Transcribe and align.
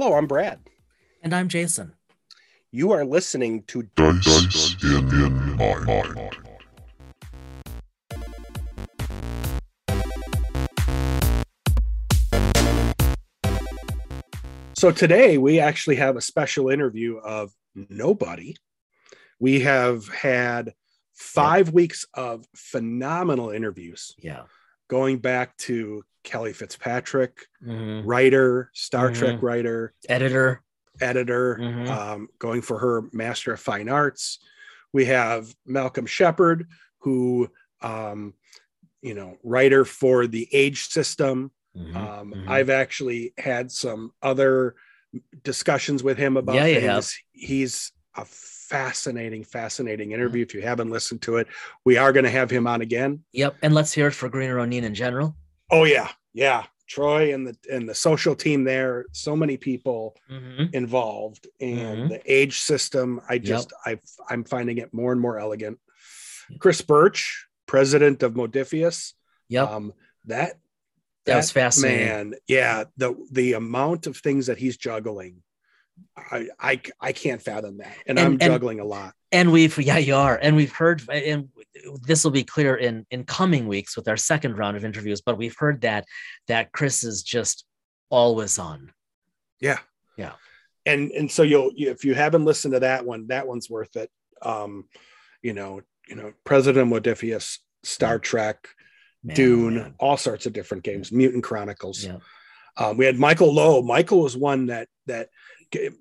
Hello, 0.00 0.14
I'm 0.14 0.28
Brad. 0.28 0.60
And 1.24 1.34
I'm 1.34 1.48
Jason. 1.48 1.92
You 2.70 2.92
are 2.92 3.04
listening 3.04 3.64
to 3.64 3.82
Dice, 3.96 4.24
Dice 4.24 4.76
in, 4.84 5.08
in 5.08 5.56
my 5.56 5.76
mind. 5.80 6.36
So 14.74 14.92
today 14.92 15.36
we 15.36 15.58
actually 15.58 15.96
have 15.96 16.16
a 16.16 16.20
special 16.20 16.68
interview 16.68 17.16
of 17.16 17.50
nobody. 17.74 18.54
We 19.40 19.62
have 19.62 20.06
had 20.06 20.74
five 21.12 21.72
weeks 21.72 22.06
of 22.14 22.44
phenomenal 22.54 23.50
interviews. 23.50 24.14
Yeah. 24.16 24.44
Going 24.88 25.18
back 25.18 25.56
to 25.56 26.04
Kelly 26.28 26.52
Fitzpatrick, 26.52 27.46
Mhm. 27.66 28.02
writer, 28.04 28.70
Star 28.74 29.10
Mhm. 29.10 29.14
Trek 29.14 29.42
writer, 29.42 29.94
Editor. 30.10 30.62
editor, 31.00 31.56
Mhm. 31.58 31.88
um, 31.88 32.28
going 32.38 32.60
for 32.60 32.78
her 32.80 33.04
Master 33.12 33.54
of 33.54 33.60
Fine 33.60 33.88
Arts. 33.88 34.38
We 34.92 35.06
have 35.06 35.54
Malcolm 35.64 36.04
Shepard, 36.04 36.68
who, 36.98 37.48
um, 37.80 38.34
you 39.00 39.14
know, 39.14 39.38
writer 39.42 39.86
for 39.86 40.26
the 40.26 40.46
Age 40.52 40.88
System. 40.88 41.50
Mhm. 41.74 41.96
Um, 41.96 42.34
Mhm. 42.34 42.48
I've 42.48 42.68
actually 42.70 43.32
had 43.38 43.70
some 43.72 44.12
other 44.20 44.74
discussions 45.42 46.02
with 46.02 46.18
him 46.18 46.36
about 46.36 46.56
Yeah, 46.56 46.80
things. 47.00 47.16
He's 47.32 47.92
a 48.16 48.26
fascinating, 48.26 49.44
fascinating 49.44 50.12
interview. 50.12 50.42
If 50.42 50.52
you 50.52 50.60
haven't 50.60 50.90
listened 50.90 51.22
to 51.22 51.36
it, 51.36 51.46
we 51.86 51.96
are 51.96 52.12
going 52.12 52.24
to 52.24 52.30
have 52.30 52.50
him 52.50 52.66
on 52.66 52.82
again. 52.82 53.24
Yep. 53.32 53.56
And 53.62 53.74
let's 53.74 53.92
hear 53.92 54.08
it 54.08 54.12
for 54.12 54.28
Green 54.28 54.50
Ronin 54.50 54.84
in 54.84 54.94
general. 54.94 55.34
Oh 55.70 55.84
yeah, 55.84 56.08
yeah. 56.32 56.64
Troy 56.86 57.34
and 57.34 57.46
the 57.46 57.56
and 57.70 57.86
the 57.88 57.94
social 57.94 58.34
team 58.34 58.64
there. 58.64 59.04
So 59.12 59.36
many 59.36 59.56
people 59.58 60.16
Mhm. 60.30 60.72
involved, 60.74 61.46
and 61.60 61.78
Mhm. 62.04 62.08
the 62.08 62.22
age 62.32 62.60
system. 62.60 63.20
I 63.28 63.36
just 63.38 63.72
I 63.84 64.00
I'm 64.30 64.44
finding 64.44 64.78
it 64.78 64.94
more 64.94 65.12
and 65.12 65.20
more 65.20 65.38
elegant. 65.38 65.78
Chris 66.58 66.80
Birch, 66.80 67.46
president 67.66 68.22
of 68.22 68.32
Modiphius. 68.34 69.12
Yep. 69.48 69.68
Um, 69.68 69.92
that 70.24 70.58
that 71.26 71.36
was 71.36 71.50
fascinating. 71.50 72.06
man 72.06 72.34
yeah 72.46 72.84
the 72.96 73.14
the 73.32 73.52
amount 73.52 74.06
of 74.06 74.16
things 74.16 74.46
that 74.46 74.56
he's 74.56 74.78
juggling 74.78 75.42
i 76.16 76.48
i, 76.60 76.80
I 77.00 77.12
can't 77.12 77.40
fathom 77.42 77.78
that 77.78 77.96
and, 78.06 78.18
And- 78.18 78.26
i'm 78.26 78.32
and- 78.32 78.40
juggling 78.40 78.80
a 78.80 78.84
lot 78.84 79.14
And 79.30 79.52
we've 79.52 79.76
yeah, 79.78 79.98
you 79.98 80.14
are. 80.16 80.38
And 80.40 80.56
we've 80.56 80.72
heard 80.72 81.02
and 81.10 81.48
this 82.06 82.24
will 82.24 82.30
be 82.30 82.44
clear 82.44 82.76
in 82.76 83.04
in 83.10 83.24
coming 83.24 83.68
weeks 83.68 83.94
with 83.96 84.08
our 84.08 84.16
second 84.16 84.56
round 84.56 84.76
of 84.78 84.84
interviews, 84.86 85.20
but 85.20 85.36
we've 85.36 85.54
heard 85.58 85.82
that 85.82 86.06
that 86.46 86.72
Chris 86.72 87.04
is 87.04 87.22
just 87.22 87.66
always 88.10 88.58
on. 88.58 88.90
yeah 89.60 89.80
Yeah. 90.16 90.32
and 90.86 91.10
and 91.18 91.30
so 91.30 91.42
you'll 91.42 91.72
if 91.76 92.04
you 92.06 92.14
haven't 92.14 92.46
listened 92.46 92.72
to 92.74 92.80
that 92.80 93.04
one 93.04 93.26
that 93.28 93.46
one's 93.46 93.68
worth 93.68 93.94
it 93.96 94.08
um 94.40 94.88
you 95.42 95.52
know 95.52 95.82
you 96.08 96.16
know 96.16 96.32
president 96.44 96.90
modiphius 96.90 97.58
star 97.84 98.18
trek 98.18 98.58
Man, 99.22 99.32
oh, 99.32 99.36
dune 99.36 99.74
man. 99.74 99.94
all 100.00 100.16
sorts 100.16 100.46
of 100.46 100.52
different 100.54 100.84
games 100.88 101.12
mutant 101.12 101.44
chronicles 101.44 101.98
Yeah. 102.04 102.18
um, 102.80 102.96
we 102.96 103.04
had 103.04 103.18
michael 103.18 103.52
lowe 103.52 103.82
michael 103.82 104.20
was 104.22 104.36
one 104.36 104.66
that 104.72 104.88
that 105.06 105.28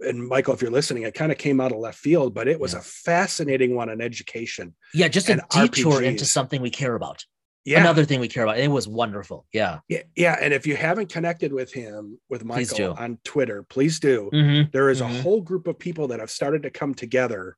and 0.01 0.25
michael 0.27 0.53
if 0.53 0.61
you're 0.61 0.71
listening 0.71 1.03
it 1.03 1.13
kind 1.13 1.31
of 1.31 1.37
came 1.37 1.59
out 1.59 1.71
of 1.73 1.77
left 1.79 1.97
field 1.99 2.33
but 2.33 2.47
it 2.47 2.59
was 2.59 2.73
Yeah. 2.73 2.79
a 2.79 2.81
fascinating 2.81 3.75
one 3.75 3.89
on 3.89 3.99
education 4.01 4.75
Yeah, 4.93 5.07
just 5.09 5.29
a 5.29 5.41
detour 5.49 6.01
into 6.01 6.25
something 6.25 6.61
we 6.61 6.69
care 6.69 6.95
about. 6.95 7.25
yeah 7.65 7.81
Another 7.81 8.05
thing 8.05 8.21
we 8.21 8.29
care 8.29 8.43
about. 8.43 8.59
It 8.59 8.71
was 8.71 8.87
wonderful. 8.87 9.45
Yeah. 9.51 9.79
Yeah, 9.89 10.03
yeah, 10.15 10.37
and 10.41 10.53
if 10.53 10.65
you 10.65 10.77
haven't 10.77 11.09
connected 11.11 11.51
with 11.51 11.73
him 11.73 12.17
with 12.29 12.45
Michael 12.45 12.93
on 12.93 13.19
Twitter, 13.25 13.63
please 13.63 13.99
do. 13.99 14.29
Mhm. 14.33 14.71
There 14.71 14.89
is 14.89 15.01
Mhm. 15.01 15.05
a 15.09 15.21
whole 15.21 15.41
group 15.41 15.67
of 15.67 15.77
people 15.77 16.07
that 16.09 16.19
have 16.21 16.31
started 16.31 16.63
to 16.63 16.69
come 16.69 16.93
together, 16.93 17.57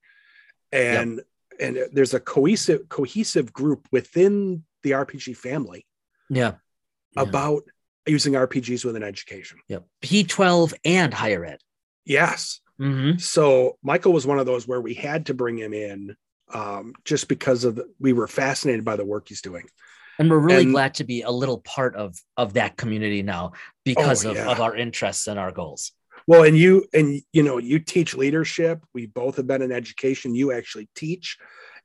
and 0.71 1.21
and 1.59 1.77
there's 1.91 2.13
a 2.15 2.19
cohesive 2.19 2.89
cohesive 2.89 3.51
group 3.53 3.87
within 3.91 4.63
the 4.83 4.91
RPG 4.93 5.35
family 5.35 5.85
Yeah. 6.29 6.53
Yeah. 7.15 7.21
about 7.27 7.63
using 8.07 8.33
RPGs 8.33 8.83
within 8.85 9.03
education. 9.03 9.59
Yep. 9.67 9.85
P12 10.01 10.73
and 10.85 11.13
higher 11.13 11.45
ed. 11.45 11.59
Yes, 12.05 12.59
hmm 12.79 13.17
so 13.17 13.77
Michael 13.83 14.13
was 14.13 14.25
one 14.25 14.39
of 14.39 14.45
those 14.45 14.67
where 14.67 14.79
we 14.81 14.93
had 14.93 15.25
to 15.27 15.33
bring 15.33 15.57
him 15.57 15.73
in 15.73 16.15
um, 16.53 16.93
just 17.03 17.27
because 17.27 17.65
of 17.65 17.75
the, 17.75 17.85
we 17.99 18.13
were 18.13 18.27
fascinated 18.27 18.85
by 18.85 18.95
the 18.95 19.05
work 19.05 19.27
he's 19.27 19.41
doing. 19.41 19.65
And 20.17 20.29
we're 20.29 20.39
really 20.39 20.63
And- 20.63 20.71
glad 20.71 20.95
to 20.95 21.03
be 21.03 21.21
a 21.21 21.31
little 21.31 21.59
part 21.59 21.95
of 21.95 22.15
of 22.37 22.53
that 22.53 22.77
community 22.77 23.21
now 23.21 23.51
because 23.85 24.25
Oh, 24.25 24.31
of, 24.31 24.35
yeah. 24.37 24.49
of 24.49 24.59
our 24.59 24.75
interests 24.75 25.27
and 25.27 25.37
our 25.39 25.51
goals. 25.51 25.91
Well, 26.27 26.43
and 26.43 26.57
you 26.57 26.85
and 26.93 27.21
you 27.33 27.43
know, 27.43 27.57
you 27.57 27.79
teach 27.79 28.15
leadership. 28.15 28.83
We 28.93 29.05
both 29.07 29.37
have 29.37 29.47
been 29.47 29.61
in 29.61 29.71
education. 29.71 30.35
You 30.35 30.51
actually 30.51 30.87
teach. 30.95 31.37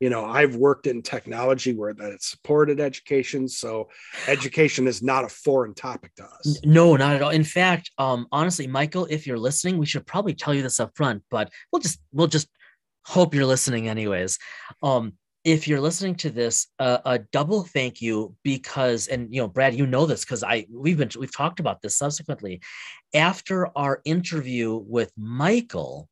You 0.04 0.10
know, 0.10 0.26
I've 0.26 0.56
worked 0.56 0.87
in 0.87 1.00
technology 1.00 1.72
where 1.72 1.94
that 1.94 2.12
it's 2.12 2.28
supported 2.31 2.78
education. 2.78 3.48
So 3.48 3.88
education 4.28 4.87
is 4.87 5.03
not 5.03 5.25
a 5.25 5.31
foreign 5.31 5.72
topic 5.72 6.15
to 6.16 6.25
us. 6.25 6.60
No, 6.62 6.94
not 6.94 7.15
at 7.15 7.22
all. 7.22 7.31
In 7.31 7.42
fact, 7.42 7.91
um, 7.97 8.26
honestly, 8.31 8.66
Michael, 8.66 9.06
if 9.09 9.26
you're 9.26 9.38
listening, 9.38 9.78
we 9.78 9.87
should 9.87 10.06
probably 10.06 10.34
tell 10.34 10.53
you 10.53 10.60
this 10.60 10.78
up 10.78 10.91
front, 10.94 11.22
but 11.31 11.50
we'll 11.72 11.81
just 11.81 12.00
we'll 12.12 12.26
just 12.26 12.48
hope 13.06 13.34
you're 13.34 13.47
listening 13.47 13.88
anyways. 13.88 14.38
Um, 14.82 15.15
if 15.42 15.66
you're 15.66 15.81
listening 15.81 16.16
to 16.16 16.28
this, 16.28 16.66
uh, 16.78 16.98
a 17.06 17.21
double 17.21 17.62
thank 17.62 18.03
you 18.03 18.36
because, 18.42 19.09
and 19.09 19.34
you 19.34 19.41
know, 19.41 19.48
Brad, 19.48 19.75
you 19.75 19.86
know 19.86 20.04
this 20.04 20.22
because 20.22 20.44
I 20.44 20.66
we've 20.71 20.98
been 20.98 21.12
we've 21.19 21.34
talked 21.34 21.60
about 21.60 21.81
this 21.81 21.97
subsequently. 21.97 22.60
After 23.15 23.71
our 23.75 24.03
interview 24.04 24.75
with 24.75 25.10
Michael, 25.16 26.10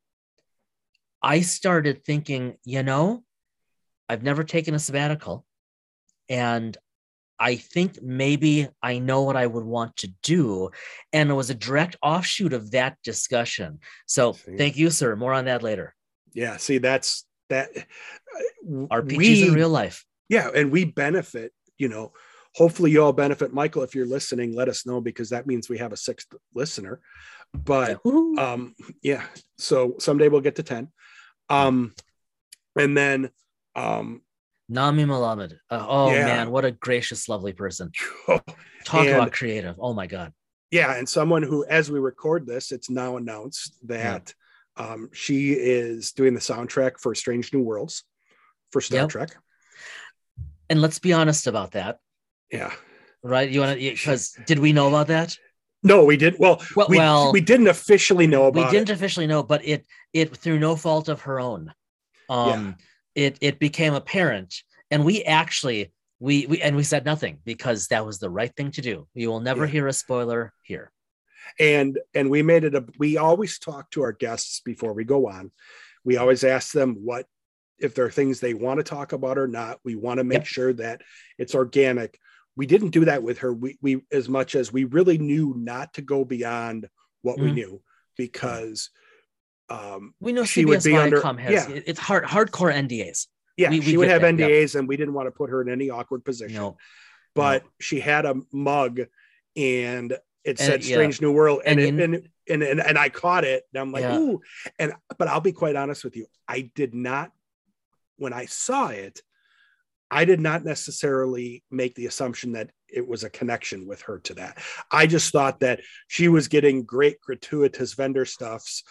I 1.22 1.42
started 1.42 2.06
thinking, 2.06 2.56
you 2.64 2.82
know, 2.82 3.24
I've 4.12 4.22
never 4.22 4.44
taken 4.44 4.74
a 4.74 4.78
sabbatical, 4.78 5.44
and 6.28 6.76
I 7.38 7.56
think 7.56 8.00
maybe 8.02 8.68
I 8.82 8.98
know 8.98 9.22
what 9.22 9.36
I 9.36 9.46
would 9.46 9.64
want 9.64 9.96
to 9.98 10.08
do. 10.22 10.70
And 11.12 11.30
it 11.30 11.34
was 11.34 11.50
a 11.50 11.54
direct 11.54 11.96
offshoot 12.02 12.52
of 12.52 12.70
that 12.72 12.98
discussion. 13.02 13.80
So 14.06 14.32
See. 14.32 14.56
thank 14.56 14.76
you, 14.76 14.90
sir. 14.90 15.16
More 15.16 15.32
on 15.32 15.46
that 15.46 15.62
later. 15.62 15.94
Yeah. 16.32 16.58
See, 16.58 16.78
that's 16.78 17.24
that. 17.48 17.70
RPGs 18.66 19.16
we, 19.16 19.48
in 19.48 19.54
real 19.54 19.70
life. 19.70 20.04
yeah, 20.28 20.50
and 20.54 20.70
we 20.70 20.84
benefit. 20.84 21.52
You 21.78 21.88
know, 21.88 22.12
hopefully 22.54 22.90
you 22.92 23.02
all 23.02 23.12
benefit. 23.12 23.52
Michael, 23.52 23.82
if 23.82 23.94
you're 23.94 24.06
listening, 24.06 24.54
let 24.54 24.68
us 24.68 24.86
know 24.86 25.00
because 25.00 25.30
that 25.30 25.46
means 25.46 25.68
we 25.68 25.78
have 25.78 25.92
a 25.92 25.96
sixth 25.96 26.32
listener. 26.54 27.00
But 27.54 28.00
um 28.38 28.74
yeah 29.02 29.24
so 29.58 29.96
someday 29.98 30.28
we'll 30.28 30.40
get 30.40 30.56
to 30.56 30.62
10 30.62 30.88
um 31.50 31.92
and 32.76 32.96
then 32.96 33.30
um 33.76 34.22
Nami 34.68 35.04
Melumad. 35.04 35.52
Uh, 35.70 35.84
oh 35.88 36.10
Yeah. 36.12 36.24
man, 36.24 36.50
what 36.50 36.64
a 36.64 36.70
gracious, 36.70 37.28
lovely 37.28 37.52
person. 37.52 37.90
Talk 38.26 38.44
And- 39.06 39.08
about 39.10 39.32
creative. 39.32 39.76
Oh 39.78 39.92
my 39.94 40.06
God. 40.06 40.32
yeah 40.70 40.96
and 40.98 41.06
someone 41.08 41.42
who 41.42 41.64
as 41.66 41.90
we 41.90 41.98
record 41.98 42.46
this 42.46 42.72
it's 42.72 42.88
now 42.88 43.16
announced 43.18 43.76
that 43.94 44.32
um 44.76 45.10
she 45.12 45.52
is 45.52 46.12
doing 46.12 46.32
the 46.34 46.40
soundtrack 46.40 46.92
for 46.98 47.14
strange 47.14 47.52
new 47.52 47.60
worlds 47.60 48.04
for 48.72 48.80
star 48.80 49.00
Yep. 49.00 49.08
trek 49.10 49.30
And 50.70 50.80
let's 50.80 50.98
be 50.98 51.12
honest 51.12 51.46
about 51.46 51.72
that, 51.72 51.98
yeah 52.50 52.72
right? 53.22 53.48
You 53.50 53.60
want 53.60 53.78
to, 53.78 53.90
because 53.90 54.32
did 54.46 54.58
we 54.58 54.72
know 54.72 54.88
about 54.88 55.08
that? 55.08 55.36
no 55.82 56.04
we 56.10 56.16
did 56.16 56.36
well 56.38 56.56
Well, 56.76 56.88
we, 56.88 56.96
well 56.98 57.32
we 57.32 57.40
didn't 57.42 57.68
officially 57.68 58.26
know 58.26 58.46
about. 58.46 58.64
we 58.64 58.70
didn't 58.70 58.90
it 58.90 58.94
officially 58.98 59.26
know, 59.26 59.42
but 59.42 59.60
it, 59.72 59.84
it 60.12 60.34
through 60.42 60.58
no 60.58 60.74
fault 60.76 61.08
of 61.08 61.20
her 61.22 61.38
own. 61.38 61.62
Um, 62.30 62.76
it, 63.14 63.38
it 63.40 63.58
became 63.58 63.94
apparent 63.94 64.54
and 64.90 65.04
we 65.04 65.22
actually, 65.24 65.92
we, 66.20 66.46
we, 66.46 66.60
and 66.62 66.76
we 66.76 66.82
said 66.82 67.04
nothing 67.04 67.38
because 67.44 67.88
that 67.88 68.04
was 68.06 68.18
the 68.18 68.30
right 68.30 68.54
thing 68.54 68.70
to 68.72 68.80
do. 68.82 69.08
You 69.14 69.28
will 69.30 69.40
never 69.40 69.64
Yeah. 69.64 69.70
hear 69.72 69.86
a 69.88 69.92
spoiler 69.92 70.52
here. 70.62 70.92
and 71.58 71.98
and 72.14 72.30
we 72.30 72.40
made 72.42 72.62
it 72.64 72.74
a 72.76 72.84
we 72.98 73.16
always 73.16 73.58
talk 73.58 73.90
to 73.90 74.02
our 74.02 74.12
guests 74.12 74.60
before 74.64 74.92
we 74.92 75.02
go 75.04 75.26
on 75.28 75.50
we 76.04 76.16
always 76.16 76.44
ask 76.44 76.72
them 76.72 76.94
what 77.04 77.26
if 77.80 77.94
there 77.96 78.04
are 78.04 78.10
things 78.12 78.38
they 78.38 78.54
want 78.54 78.78
to 78.78 78.84
talk 78.84 79.12
about 79.12 79.36
or 79.38 79.48
not 79.48 79.80
we 79.84 79.96
want 79.96 80.18
to 80.18 80.24
make 80.24 80.38
Yep. 80.44 80.46
sure 80.46 80.72
that 80.74 81.02
it's 81.38 81.54
organic 81.56 82.16
we 82.54 82.64
didn't 82.66 82.90
do 82.90 83.04
that 83.06 83.24
with 83.24 83.38
her 83.38 83.52
we, 83.52 83.76
we 83.82 84.02
as 84.12 84.28
much 84.28 84.54
as 84.54 84.72
we 84.72 84.84
really 84.84 85.18
knew 85.18 85.52
not 85.58 85.92
to 85.94 86.02
go 86.02 86.24
beyond 86.24 86.88
what 87.22 87.40
we 87.40 87.50
Mhm. 87.50 87.54
knew 87.54 87.82
because 88.16 88.90
um 89.72 90.14
We 90.20 90.32
know 90.32 90.44
She 90.44 90.64
would 90.64 90.80
CBS 90.80 90.84
be 90.84 90.96
under- 90.96 91.20
has 91.40 91.68
yeah. 91.68 91.80
it's 91.86 91.98
hard 92.00 92.24
hardcore 92.24 92.72
NDAs. 92.72 93.26
yeah 93.56 93.70
We- 93.70 93.80
we 93.80 93.84
she 93.86 93.96
would 93.96 94.08
have 94.08 94.22
that, 94.22 94.38
yeah. 94.38 94.46
ndas 94.48 94.74
and 94.78 94.88
we 94.88 94.96
didn't 94.96 95.14
want 95.14 95.26
to 95.26 95.30
put 95.32 95.50
her 95.50 95.60
in 95.62 95.68
any 95.68 95.90
awkward 95.90 96.24
position 96.24 96.56
No, 96.56 96.76
but 97.34 97.64
she 97.80 98.00
had 98.00 98.24
a 98.26 98.34
mug 98.52 99.00
and 99.56 100.12
it 100.12 100.18
And- 100.44 100.58
said 100.58 100.84
yeah. 100.84 100.94
strange 100.96 101.20
new 101.20 101.32
world 101.32 101.62
and 101.64 101.78
And 101.80 102.00
it, 102.00 102.04
and, 102.04 102.14
and 102.48 102.62
and 102.62 102.80
and 102.80 102.98
I 102.98 103.08
caught 103.08 103.44
it 103.44 103.62
and 103.72 103.80
I'm 103.80 103.92
like 103.92 104.02
Yeah. 104.02 104.18
ooh 104.18 104.40
and 104.78 104.92
but 105.18 105.28
I'll 105.28 105.40
be 105.40 105.52
quite 105.52 105.76
honest 105.76 106.02
with 106.04 106.16
you 106.16 106.26
I 106.48 106.70
did 106.74 106.94
not 106.94 107.30
when 108.16 108.32
I 108.32 108.46
saw 108.46 108.88
it 108.88 109.20
I 110.10 110.26
did 110.26 110.40
not 110.40 110.62
necessarily 110.62 111.64
make 111.70 111.94
the 111.94 112.04
assumption 112.06 112.52
that 112.52 112.70
it 112.86 113.08
was 113.08 113.24
a 113.24 113.30
connection 113.30 113.86
with 113.86 114.02
her 114.02 114.18
to 114.18 114.34
that. 114.34 114.58
I 114.90 115.06
just 115.06 115.32
thought 115.32 115.60
that 115.60 115.80
she 116.06 116.28
was 116.28 116.48
getting 116.48 116.84
great 116.84 117.18
gratuitous 117.22 117.94
vendor 117.94 118.26
stuffs 118.26 118.82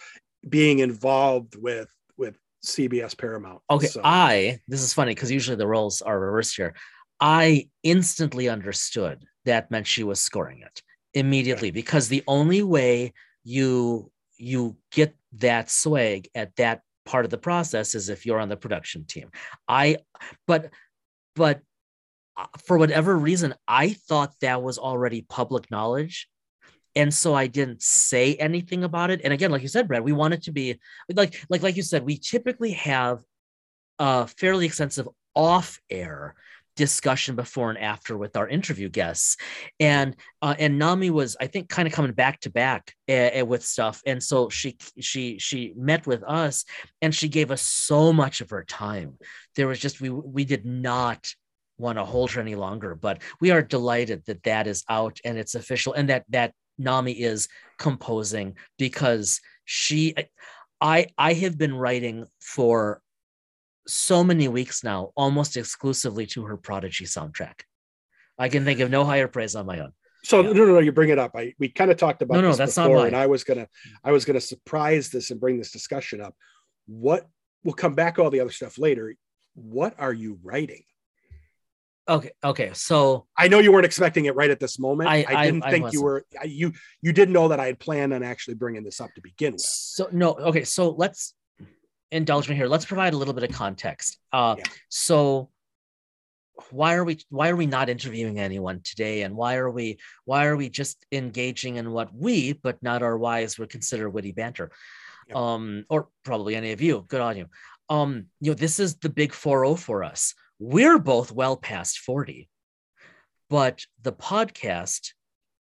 being 0.48 0.80
involved 0.80 1.56
with 1.56 1.92
with 2.16 2.38
CBS 2.64 3.16
Paramount. 3.16 3.60
Okay, 3.70 3.86
So, 3.86 4.00
I 4.04 4.60
this 4.68 4.82
is 4.82 4.92
funny 4.92 5.14
because 5.14 5.30
usually 5.30 5.56
the 5.56 5.66
roles 5.66 6.02
are 6.02 6.18
reversed 6.18 6.56
here. 6.56 6.74
I 7.20 7.68
instantly 7.82 8.48
understood 8.48 9.24
that 9.44 9.70
meant 9.70 9.86
she 9.86 10.04
was 10.04 10.20
scoring 10.20 10.62
it 10.62 10.82
immediately 11.14 11.70
because 11.70 12.08
the 12.08 12.22
only 12.26 12.62
way 12.62 13.12
you 13.44 14.10
you 14.38 14.76
get 14.90 15.14
that 15.34 15.70
swag 15.70 16.28
at 16.34 16.54
that 16.56 16.82
part 17.04 17.24
of 17.24 17.30
the 17.30 17.38
process 17.38 17.94
is 17.94 18.08
if 18.08 18.26
you're 18.26 18.40
on 18.40 18.48
the 18.48 18.56
production 18.56 19.04
team. 19.04 19.30
I 19.68 19.98
but 20.46 20.70
but 21.34 21.60
uh, 22.36 22.46
for 22.64 22.78
whatever 22.78 23.16
reason, 23.16 23.54
I 23.68 23.90
thought 23.90 24.34
that 24.40 24.62
was 24.62 24.78
already 24.78 25.22
public 25.28 25.70
knowledge. 25.70 26.28
And 26.94 27.12
so 27.12 27.34
I 27.34 27.46
didn't 27.46 27.82
say 27.82 28.34
anything 28.34 28.84
about 28.84 29.10
it. 29.10 29.20
And 29.24 29.32
again, 29.32 29.50
like 29.50 29.62
you 29.62 29.68
said, 29.68 29.88
Brad, 29.88 30.02
we 30.02 30.12
want 30.12 30.34
it 30.34 30.42
to 30.44 30.52
be 30.52 30.78
like 31.14 31.44
like 31.48 31.62
like 31.62 31.76
you 31.76 31.82
said, 31.82 32.04
we 32.04 32.18
typically 32.18 32.72
have 32.72 33.22
a 33.98 34.26
fairly 34.26 34.66
extensive 34.66 35.08
off-air 35.34 36.34
discussion 36.76 37.36
before 37.36 37.68
and 37.68 37.78
after 37.78 38.16
with 38.16 38.36
our 38.36 38.48
interview 38.48 38.88
guests. 38.88 39.36
And 39.78 40.16
uh, 40.40 40.54
and 40.58 40.78
nami 40.78 41.10
was 41.10 41.36
i 41.40 41.46
think 41.46 41.68
kind 41.68 41.86
of 41.86 41.92
coming 41.94 42.12
back 42.12 42.40
to 42.40 42.50
back 42.50 42.94
uh, 43.08 43.44
with 43.46 43.64
stuff. 43.64 44.02
And 44.06 44.22
so 44.22 44.48
she 44.48 44.76
she 45.00 45.38
she 45.38 45.74
met 45.76 46.06
with 46.06 46.22
us 46.24 46.64
and 47.00 47.14
she 47.14 47.28
gave 47.28 47.50
us 47.50 47.62
so 47.62 48.12
much 48.12 48.40
of 48.40 48.50
her 48.50 48.64
time. 48.64 49.18
There 49.56 49.68
was 49.68 49.78
just 49.78 50.00
we 50.00 50.10
we 50.10 50.44
did 50.44 50.64
not 50.64 51.34
want 51.78 51.98
to 51.98 52.04
hold 52.04 52.30
her 52.30 52.40
any 52.40 52.54
longer 52.54 52.94
but 52.94 53.20
we 53.40 53.50
are 53.50 53.62
delighted 53.62 54.22
that 54.26 54.42
that 54.44 54.66
is 54.66 54.84
out 54.88 55.18
and 55.24 55.36
it's 55.38 55.54
official 55.54 55.94
and 55.94 56.10
that 56.10 56.22
that 56.28 56.52
nami 56.78 57.12
is 57.12 57.48
composing 57.78 58.56
because 58.78 59.40
she 59.64 60.14
i 60.80 61.06
i 61.18 61.32
have 61.32 61.56
been 61.58 61.74
writing 61.74 62.26
for 62.40 63.00
so 63.86 64.22
many 64.22 64.46
weeks 64.46 64.84
now, 64.84 65.10
almost 65.16 65.56
exclusively 65.56 66.24
to 66.26 66.44
her 66.44 66.56
Prodigy 66.56 67.04
soundtrack. 67.04 67.62
I 68.38 68.48
can 68.48 68.64
think 68.64 68.78
of 68.78 68.90
no 68.90 69.04
higher 69.04 69.26
praise 69.26 69.56
on 69.56 69.66
my 69.66 69.80
own. 69.80 69.92
So 70.22 70.40
Yeah. 70.40 70.52
no, 70.52 70.64
no, 70.66 70.74
no. 70.74 70.78
You 70.78 70.92
bring 70.92 71.10
it 71.10 71.18
up. 71.18 71.32
I 71.34 71.52
we 71.58 71.68
kind 71.68 71.90
of 71.90 71.96
talked 71.96 72.22
about 72.22 72.36
No, 72.36 72.40
no, 72.42 72.48
this 72.50 72.58
that's 72.58 72.76
not 72.76 72.84
before, 72.84 72.98
mine. 72.98 73.06
and 73.08 73.16
I 73.16 73.26
was 73.26 73.42
gonna, 73.42 73.66
I 74.04 74.12
was 74.12 74.24
gonna 74.24 74.40
surprise 74.40 75.10
this 75.10 75.32
and 75.32 75.40
bring 75.40 75.58
this 75.58 75.72
discussion 75.72 76.20
up. 76.20 76.36
What 76.86 77.26
we'll 77.64 77.74
come 77.74 77.94
back 77.94 78.14
to 78.16 78.22
all 78.22 78.30
the 78.30 78.38
other 78.38 78.52
stuff 78.52 78.78
later. 78.78 79.16
What 79.54 79.94
are 79.98 80.12
you 80.12 80.38
writing? 80.44 80.84
Okay, 82.08 82.30
okay. 82.42 82.70
So 82.74 83.26
I 83.36 83.46
know 83.48 83.60
you 83.60 83.70
weren't 83.72 83.84
expecting 83.86 84.24
it 84.24 84.34
right 84.34 84.50
at 84.50 84.58
this 84.58 84.78
moment. 84.78 85.08
I- 85.08 85.24
I, 85.28 85.34
I- 85.34 85.46
didn't 85.46 85.64
I 85.64 85.70
think 85.70 85.92
you 85.92 86.02
were. 86.02 86.24
You 86.44 86.72
you 87.00 87.12
didn't 87.12 87.32
know 87.32 87.48
that 87.48 87.60
I 87.60 87.66
had 87.66 87.78
planned 87.78 88.12
on 88.12 88.22
actually 88.22 88.54
bringing 88.54 88.82
this 88.82 89.00
up 89.00 89.14
to 89.14 89.20
begin 89.20 89.52
with. 89.52 89.60
so 89.62 90.08
no, 90.12 90.32
okay. 90.34 90.64
So 90.64 90.90
let's 90.90 91.34
indulge 92.10 92.48
me 92.48 92.56
here. 92.56 92.66
Let's 92.66 92.84
provide 92.84 93.14
a 93.14 93.16
little 93.16 93.34
bit 93.34 93.44
of 93.44 93.52
context. 93.54 94.18
Uh, 94.32 94.56
Yeah. 94.58 94.64
so 94.88 95.50
why 96.70 96.94
are 96.94 97.04
we 97.04 97.18
why 97.30 97.48
are 97.48 97.56
we 97.56 97.66
not 97.66 97.88
interviewing 97.88 98.38
anyone 98.38 98.80
today 98.84 99.22
and 99.22 99.34
why 99.34 99.56
are 99.56 99.70
we 99.70 99.98
why 100.26 100.46
are 100.46 100.56
we 100.56 100.68
just 100.68 101.04
engaging 101.10 101.76
in 101.76 101.90
what 101.90 102.14
we 102.14 102.52
but 102.52 102.80
not 102.82 103.02
our 103.02 103.16
wives 103.16 103.58
would 103.58 103.70
consider 103.70 104.08
witty 104.08 104.32
banter 104.32 104.70
Yep. 105.28 105.36
um 105.36 105.84
or 105.88 106.08
probably 106.24 106.54
any 106.54 106.72
of 106.72 106.80
you 106.80 107.04
good 107.08 107.20
on 107.22 107.36
you 107.38 107.46
um 107.88 108.26
you 108.40 108.50
know 108.50 108.54
this 108.54 108.78
is 108.78 108.96
the 108.96 109.08
big 109.08 109.32
4-0 109.32 109.78
for 109.78 110.04
us 110.04 110.34
we're 110.62 111.00
both 111.00 111.32
well 111.32 111.56
past 111.56 111.98
40 111.98 112.48
but 113.50 113.84
the 114.00 114.12
podcast 114.12 115.08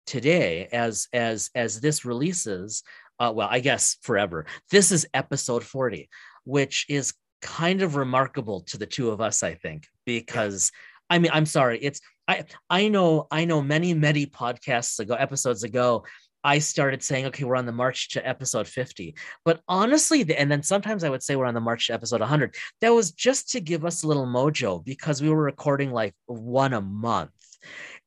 today 0.05 0.67
as 0.73 1.07
as 1.13 1.49
as 1.55 1.79
this 1.79 2.03
releases 2.03 2.83
uh 3.17 3.31
well 3.33 3.47
i 3.49 3.61
guess 3.61 3.95
forever 4.01 4.45
this 4.71 4.91
is 4.91 5.07
episode 5.13 5.63
40 5.63 6.09
which 6.43 6.85
is 6.89 7.13
kind 7.41 7.81
of 7.81 7.95
remarkable 7.95 8.59
to 8.63 8.77
the 8.77 8.85
two 8.85 9.09
of 9.09 9.21
us 9.21 9.41
i 9.41 9.53
think 9.53 9.87
because 10.05 10.69
i 11.09 11.17
mean 11.17 11.31
i'm 11.33 11.45
sorry 11.45 11.79
it's 11.79 12.01
i 12.27 12.43
i 12.69 12.89
know 12.89 13.25
i 13.31 13.45
know 13.45 13.61
many 13.61 13.93
many 13.93 14.25
podcasts 14.25 14.99
ago 14.99 15.13
episodes 15.13 15.63
ago 15.63 16.03
i 16.43 16.59
started 16.59 17.03
saying 17.03 17.25
okay 17.25 17.43
we're 17.43 17.55
on 17.55 17.65
the 17.65 17.71
march 17.71 18.09
to 18.09 18.27
episode 18.27 18.67
50 18.67 19.15
but 19.45 19.61
honestly 19.67 20.21
and 20.35 20.51
then 20.51 20.63
sometimes 20.63 21.03
i 21.03 21.09
would 21.09 21.23
say 21.23 21.35
we're 21.35 21.45
on 21.45 21.53
the 21.53 21.59
march 21.59 21.87
to 21.87 21.93
episode 21.93 22.19
100 22.19 22.55
that 22.81 22.93
was 22.93 23.11
just 23.11 23.49
to 23.51 23.61
give 23.61 23.85
us 23.85 24.03
a 24.03 24.07
little 24.07 24.27
mojo 24.27 24.83
because 24.83 25.21
we 25.21 25.29
were 25.29 25.43
recording 25.43 25.91
like 25.91 26.13
one 26.25 26.73
a 26.73 26.81
month. 26.81 27.31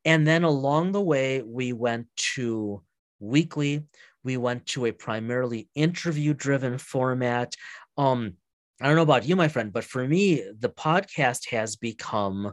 And 0.05 0.27
then 0.27 0.45
along 0.45 0.93
the 0.93 1.03
way 1.03 1.43
we 1.43 1.73
went 1.73 2.07
to 2.35 2.83
weekly. 3.19 3.85
We 4.23 4.37
went 4.37 4.67
to 4.67 4.87
a 4.87 4.93
primarily 4.93 5.69
interview 5.75 6.35
driven 6.35 6.79
format. 6.79 7.55
Um 7.97 8.35
I 8.81 8.87
don't 8.87 8.97
know 8.97 9.03
about 9.03 9.27
you, 9.27 9.37
my 9.37 9.49
friend, 9.49 9.73
but 9.73 9.85
for 9.85 10.07
me, 10.07 10.43
the 10.59 10.69
podcast 10.69 11.49
has 11.49 11.77
become 11.77 12.53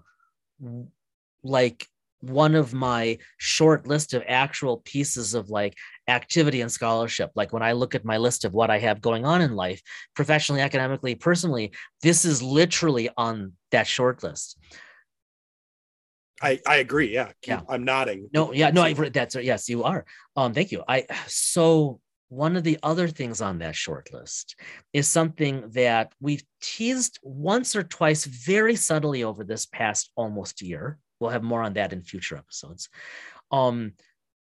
like 1.43 1.85
one 2.23 2.55
of 2.55 2.73
my 2.73 3.17
short 3.37 3.85
list 3.85 4.13
of 4.13 4.23
actual 4.27 4.77
pieces 4.77 5.33
of 5.33 5.49
like 5.49 5.75
activity 6.07 6.61
and 6.61 6.71
scholarship. 6.71 7.31
Like 7.35 7.51
when 7.51 7.61
I 7.63 7.73
look 7.73 7.95
at 7.95 8.05
my 8.05 8.17
list 8.17 8.45
of 8.45 8.53
what 8.53 8.71
I 8.71 8.79
have 8.79 9.01
going 9.01 9.25
on 9.25 9.41
in 9.41 9.55
life, 9.55 9.81
professionally, 10.15 10.61
academically, 10.61 11.15
personally, 11.15 11.73
this 12.01 12.23
is 12.23 12.41
literally 12.41 13.09
on 13.17 13.53
that 13.71 13.87
short 13.87 14.23
list. 14.23 14.57
I 16.41 16.59
I 16.65 16.77
agree. 16.77 17.13
Yeah. 17.13 17.27
Keep- 17.41 17.47
Yeah. 17.47 17.61
I'm 17.67 17.83
nodding. 17.83 18.29
No, 18.33 18.53
yeah, 18.53 18.69
no, 18.69 18.81
i've 18.81 18.99
read 18.99 19.13
that's 19.13 19.35
yes, 19.35 19.69
you 19.69 19.83
are. 19.83 20.05
Um, 20.35 20.53
thank 20.53 20.71
you. 20.71 20.83
I 20.87 21.05
so 21.27 21.99
one 22.29 22.55
of 22.55 22.63
the 22.63 22.79
other 22.83 23.07
things 23.07 23.41
on 23.41 23.59
that 23.59 23.75
short 23.75 24.11
list 24.13 24.55
is 24.91 25.07
something 25.07 25.69
that 25.71 26.13
we've 26.19 26.43
teased 26.61 27.19
once 27.21 27.75
or 27.75 27.83
twice 27.83 28.25
very 28.25 28.75
subtly 28.75 29.23
over 29.23 29.43
this 29.43 29.65
past 29.65 30.09
almost 30.15 30.61
year. 30.61 30.97
We'll 31.23 31.31
have 31.31 31.41
more 31.41 31.63
on 31.63 31.73
that 31.75 31.93
in 31.93 32.01
future 32.01 32.35
episodes. 32.35 32.89
Um, 33.49 33.93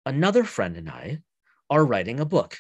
another 0.05 0.43
friend 0.43 0.77
and 0.77 0.87
I 0.87 1.21
are 1.71 1.83
writing 1.83 2.19
a 2.19 2.25
book. 2.25 2.55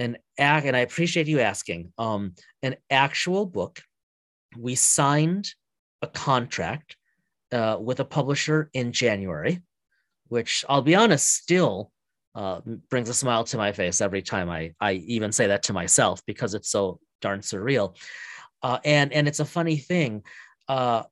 An 0.00 0.18
act, 0.36 0.66
and 0.66 0.76
I 0.76 0.80
appreciate 0.80 1.28
you 1.28 1.38
asking. 1.38 1.92
Um, 1.96 2.34
an 2.64 2.74
actual 2.90 3.46
book. 3.46 3.80
We 4.56 4.74
signed 4.74 5.48
a 6.02 6.08
contract 6.08 6.96
uh, 7.52 7.76
with 7.80 8.00
a 8.00 8.04
publisher 8.04 8.68
in 8.74 8.90
January, 8.90 9.62
which 10.26 10.64
I'll 10.68 10.82
be 10.82 10.96
honest, 10.96 11.32
still 11.32 11.92
uh, 12.34 12.62
brings 12.90 13.08
a 13.08 13.14
smile 13.14 13.44
to 13.44 13.58
my 13.58 13.70
face 13.70 14.00
every 14.00 14.22
time 14.22 14.50
I, 14.50 14.72
I 14.80 14.94
even 14.94 15.30
say 15.30 15.46
that 15.46 15.62
to 15.64 15.72
myself 15.72 16.20
because 16.26 16.54
it's 16.54 16.68
so 16.68 16.98
darn 17.20 17.42
surreal. 17.42 17.96
Uh, 18.60 18.80
and 18.84 19.12
and 19.12 19.28
it's 19.28 19.38
a 19.38 19.44
funny 19.44 19.76
thing. 19.76 20.24
Uh, 20.66 21.04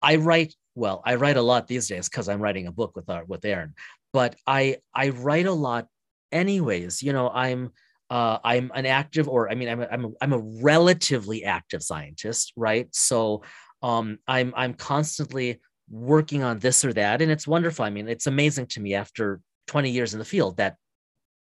I 0.00 0.16
write 0.16 0.54
well. 0.74 1.02
I 1.04 1.16
write 1.16 1.36
a 1.36 1.42
lot 1.42 1.66
these 1.66 1.88
days 1.88 2.08
because 2.08 2.28
I'm 2.28 2.40
writing 2.40 2.66
a 2.66 2.72
book 2.72 2.96
with 2.96 3.08
our, 3.10 3.24
with 3.24 3.44
Aaron. 3.44 3.74
But 4.12 4.36
I 4.46 4.78
I 4.94 5.10
write 5.10 5.46
a 5.46 5.52
lot 5.52 5.88
anyways. 6.30 7.02
You 7.02 7.12
know, 7.12 7.30
I'm 7.30 7.70
uh, 8.10 8.38
I'm 8.44 8.70
an 8.74 8.84
active, 8.84 9.26
or 9.26 9.50
I 9.50 9.54
mean, 9.54 9.70
I'm 9.70 9.80
a, 9.80 9.88
I'm 9.90 10.04
a, 10.04 10.10
I'm 10.20 10.32
a 10.34 10.38
relatively 10.38 11.44
active 11.44 11.82
scientist, 11.82 12.52
right? 12.56 12.86
So 12.92 13.42
um, 13.82 14.18
I'm 14.28 14.52
I'm 14.54 14.74
constantly 14.74 15.60
working 15.90 16.42
on 16.42 16.58
this 16.58 16.84
or 16.84 16.92
that, 16.92 17.22
and 17.22 17.32
it's 17.32 17.46
wonderful. 17.46 17.84
I 17.84 17.90
mean, 17.90 18.08
it's 18.08 18.26
amazing 18.26 18.66
to 18.66 18.80
me 18.80 18.94
after 18.94 19.40
20 19.68 19.90
years 19.90 20.12
in 20.12 20.18
the 20.18 20.26
field 20.26 20.58
that 20.58 20.76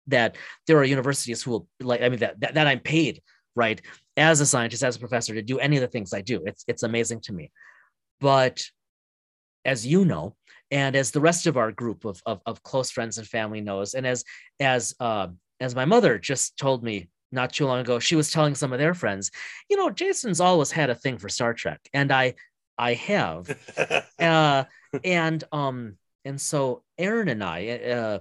that 0.08 0.36
there 0.66 0.78
are 0.78 0.84
universities 0.84 1.42
who 1.42 1.52
will 1.52 1.68
like. 1.80 2.02
I 2.02 2.08
mean, 2.08 2.18
that 2.18 2.40
that, 2.40 2.54
that 2.54 2.66
I'm 2.66 2.80
paid 2.80 3.22
right 3.54 3.80
as 4.16 4.40
a 4.40 4.46
scientist, 4.46 4.82
as 4.82 4.96
a 4.96 5.00
professor, 5.00 5.34
to 5.34 5.42
do 5.42 5.60
any 5.60 5.76
of 5.76 5.82
the 5.82 5.88
things 5.88 6.12
I 6.12 6.20
do. 6.20 6.42
It's 6.46 6.64
it's 6.66 6.82
amazing 6.82 7.20
to 7.22 7.32
me, 7.32 7.52
but 8.20 8.60
as 9.66 9.86
you 9.86 10.04
know, 10.04 10.34
and 10.70 10.96
as 10.96 11.10
the 11.10 11.20
rest 11.20 11.46
of 11.46 11.56
our 11.56 11.72
group 11.72 12.04
of, 12.04 12.22
of, 12.24 12.40
of 12.46 12.62
close 12.62 12.90
friends 12.90 13.18
and 13.18 13.26
family 13.26 13.60
knows, 13.60 13.94
and 13.94 14.06
as 14.06 14.24
as 14.60 14.94
uh, 15.00 15.28
as 15.60 15.74
my 15.74 15.84
mother 15.84 16.18
just 16.18 16.56
told 16.56 16.82
me 16.82 17.08
not 17.32 17.52
too 17.52 17.66
long 17.66 17.80
ago, 17.80 17.98
she 17.98 18.16
was 18.16 18.30
telling 18.30 18.54
some 18.54 18.72
of 18.72 18.78
their 18.78 18.94
friends, 18.94 19.30
you 19.68 19.76
know, 19.76 19.90
Jason's 19.90 20.40
always 20.40 20.70
had 20.70 20.90
a 20.90 20.94
thing 20.94 21.18
for 21.18 21.28
Star 21.28 21.52
Trek, 21.52 21.80
and 21.92 22.12
I 22.12 22.34
I 22.78 22.94
have, 22.94 23.56
uh, 24.18 24.64
and 25.04 25.44
um 25.52 25.96
and 26.24 26.40
so 26.40 26.82
Aaron 26.98 27.28
and 27.28 27.44
I 27.44 27.68
uh, 27.68 28.18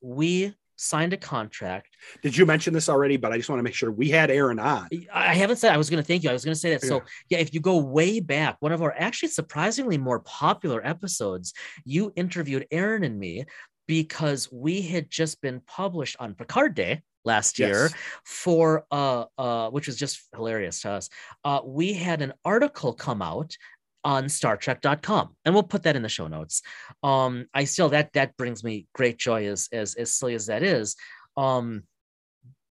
we 0.00 0.54
signed 0.76 1.12
a 1.12 1.16
contract 1.16 1.88
Did 2.22 2.36
you 2.36 2.46
mention 2.46 2.74
this 2.74 2.88
already? 2.88 3.16
But 3.16 3.32
I 3.32 3.36
just 3.36 3.48
want 3.48 3.58
to 3.60 3.62
make 3.62 3.74
sure 3.74 3.90
we 3.90 4.08
had 4.08 4.30
Aaron 4.30 4.58
on. 4.58 4.88
I 5.12 5.34
haven't 5.34 5.56
said 5.56 5.72
I 5.72 5.76
was 5.76 5.88
going 5.90 6.02
to 6.02 6.06
thank 6.06 6.22
you. 6.22 6.30
I 6.30 6.32
was 6.32 6.44
going 6.44 6.54
to 6.54 6.60
say 6.60 6.70
that. 6.70 6.82
So 6.82 6.96
Yeah. 6.96 7.02
yeah, 7.30 7.38
if 7.38 7.54
you 7.54 7.60
go 7.60 7.78
way 7.78 8.20
back, 8.20 8.56
one 8.60 8.72
of 8.72 8.82
our 8.82 8.94
actually 8.96 9.28
surprisingly 9.30 9.98
more 9.98 10.20
popular 10.20 10.84
episodes, 10.86 11.52
you 11.84 12.12
interviewed 12.16 12.66
Aaron 12.70 13.04
and 13.04 13.18
me 13.18 13.44
because 13.86 14.50
we 14.50 14.80
had 14.82 15.10
just 15.10 15.40
been 15.42 15.60
published 15.66 16.16
on 16.18 16.34
Picard 16.34 16.74
Day 16.74 17.02
last 17.26 17.58
year 17.58 17.84
Yes. 17.84 17.94
for 18.24 18.84
uh 18.90 19.24
uh 19.38 19.70
which 19.70 19.86
was 19.86 19.96
just 19.96 20.20
hilarious 20.34 20.82
to 20.82 20.90
us. 20.90 21.08
Uh 21.44 21.60
we 21.64 21.94
had 21.94 22.20
an 22.20 22.32
article 22.44 22.92
come 22.92 23.22
out 23.22 23.56
on 24.04 24.24
StarTrek.com, 24.24 25.34
and 25.44 25.54
we'll 25.54 25.62
put 25.62 25.82
that 25.84 25.96
in 25.96 26.02
the 26.02 26.08
show 26.08 26.28
notes. 26.28 26.62
Um, 27.02 27.46
I 27.54 27.64
still 27.64 27.88
that 27.90 28.12
that 28.12 28.36
brings 28.36 28.62
me 28.62 28.86
great 28.94 29.18
joy 29.18 29.46
as 29.46 29.68
as 29.72 29.94
as 29.94 30.12
silly 30.12 30.34
as 30.34 30.46
that 30.46 30.62
is. 30.62 30.96
Um, 31.36 31.84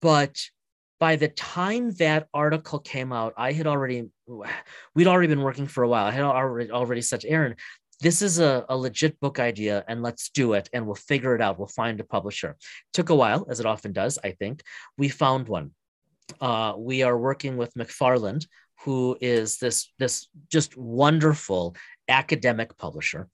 but 0.01 0.37
by 0.99 1.15
the 1.15 1.27
time 1.27 1.91
that 1.93 2.27
article 2.33 2.79
came 2.79 3.13
out, 3.13 3.33
I 3.37 3.51
had 3.51 3.67
already 3.67 4.09
we'd 4.95 5.07
already 5.07 5.27
been 5.27 5.41
working 5.41 5.67
for 5.67 5.83
a 5.83 5.87
while. 5.89 6.05
I 6.05 6.11
had 6.11 6.23
already 6.23 6.71
already 6.71 7.01
said 7.01 7.23
Aaron, 7.25 7.55
this 7.99 8.21
is 8.21 8.39
a, 8.39 8.65
a 8.69 8.77
legit 8.77 9.19
book 9.19 9.39
idea 9.39 9.83
and 9.87 10.03
let's 10.03 10.29
do 10.29 10.53
it 10.53 10.69
and 10.73 10.85
we'll 10.85 10.95
figure 10.95 11.35
it 11.35 11.41
out. 11.41 11.57
We'll 11.57 11.67
find 11.67 11.99
a 11.99 12.03
publisher. 12.03 12.55
Took 12.93 13.09
a 13.09 13.15
while, 13.15 13.47
as 13.49 13.59
it 13.59 13.65
often 13.65 13.91
does, 13.91 14.19
I 14.23 14.31
think. 14.31 14.61
We 14.97 15.09
found 15.09 15.47
one. 15.47 15.71
Uh, 16.39 16.73
we 16.77 17.03
are 17.03 17.17
working 17.17 17.57
with 17.57 17.73
McFarland, 17.73 18.45
who 18.83 19.17
is 19.21 19.57
this, 19.57 19.91
this 19.99 20.27
just 20.51 20.77
wonderful 20.77 21.75
academic 22.07 22.77
publisher. 22.77 23.27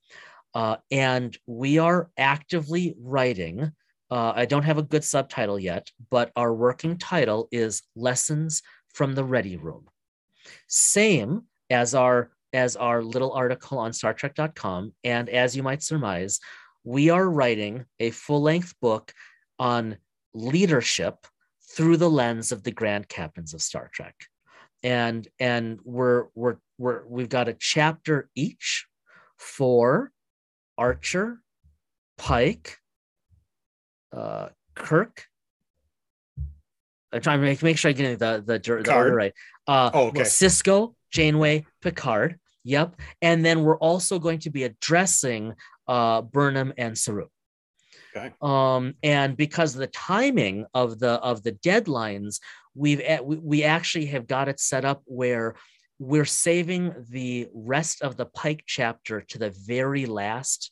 Uh, 0.53 0.77
and 0.91 1.37
we 1.47 1.79
are 1.79 2.09
actively 2.17 2.95
writing. 2.99 3.71
Uh, 4.11 4.33
I 4.35 4.45
don't 4.45 4.63
have 4.63 4.77
a 4.77 4.83
good 4.83 5.03
subtitle 5.03 5.59
yet, 5.59 5.89
but 6.11 6.31
our 6.35 6.53
working 6.53 6.97
title 6.97 7.47
is 7.51 7.81
Lessons 7.95 8.61
from 8.93 9.15
the 9.15 9.23
Ready 9.23 9.57
Room. 9.57 9.87
Same 10.67 11.43
as 11.69 11.95
our 11.95 12.31
as 12.53 12.75
our 12.75 13.01
little 13.01 13.31
article 13.31 13.79
on 13.79 13.91
star 13.93 14.13
StarTrek.com. 14.13 14.93
And 15.03 15.27
as 15.27 15.57
you 15.57 15.63
might 15.63 15.81
surmise, 15.81 16.39
we 16.83 17.09
are 17.09 17.27
writing 17.27 17.85
a 17.99 18.11
full 18.11 18.41
length 18.41 18.75
book 18.79 19.11
on 19.57 19.97
leadership 20.33 21.25
through 21.71 21.97
the 21.97 22.09
lens 22.09 22.51
of 22.51 22.63
the 22.63 22.71
grand 22.71 23.09
captains 23.09 23.53
of 23.53 23.61
Star 23.61 23.89
Trek. 23.91 24.15
And, 24.83 25.27
and 25.39 25.79
we're, 25.83 26.25
we're, 26.35 26.57
we're, 26.77 27.05
we've 27.07 27.29
got 27.29 27.47
a 27.47 27.53
chapter 27.53 28.29
each 28.35 28.87
for 29.37 30.11
Archer, 30.77 31.39
Pike, 32.17 32.77
uh, 34.11 34.49
Kirk. 34.75 35.25
I'm 37.11 37.21
trying 37.21 37.39
to 37.39 37.45
make, 37.45 37.61
make 37.61 37.77
sure 37.77 37.89
I 37.89 37.93
get 37.93 38.19
the, 38.19 38.43
the, 38.45 38.59
the 38.59 38.93
order 38.93 39.15
right. 39.15 39.33
Uh, 39.67 39.91
oh, 39.93 40.07
okay. 40.07 40.19
Well, 40.19 40.25
Sisko, 40.25 40.95
Janeway, 41.11 41.65
Picard. 41.81 42.39
Yep. 42.63 42.95
And 43.21 43.45
then 43.45 43.63
we're 43.63 43.77
also 43.77 44.19
going 44.19 44.39
to 44.39 44.49
be 44.49 44.63
addressing 44.63 45.53
uh, 45.87 46.21
Burnham 46.21 46.73
and 46.77 46.97
Saru. 46.97 47.27
Okay. 48.15 48.31
Um, 48.41 48.93
and 49.01 49.35
because 49.35 49.73
of 49.73 49.79
the 49.79 49.87
timing 49.87 50.65
of 50.73 50.99
the 50.99 51.13
of 51.13 51.43
the 51.43 51.53
deadlines, 51.53 52.39
we've 52.75 53.01
we, 53.23 53.37
we 53.37 53.63
actually 53.63 54.05
have 54.07 54.27
got 54.27 54.49
it 54.49 54.59
set 54.59 54.85
up 54.85 55.01
where 55.05 55.55
we're 55.99 56.25
saving 56.25 56.93
the 57.09 57.47
rest 57.53 58.01
of 58.01 58.17
the 58.17 58.25
Pike 58.25 58.63
chapter 58.67 59.21
to 59.21 59.37
the 59.37 59.51
very 59.65 60.05
last 60.05 60.71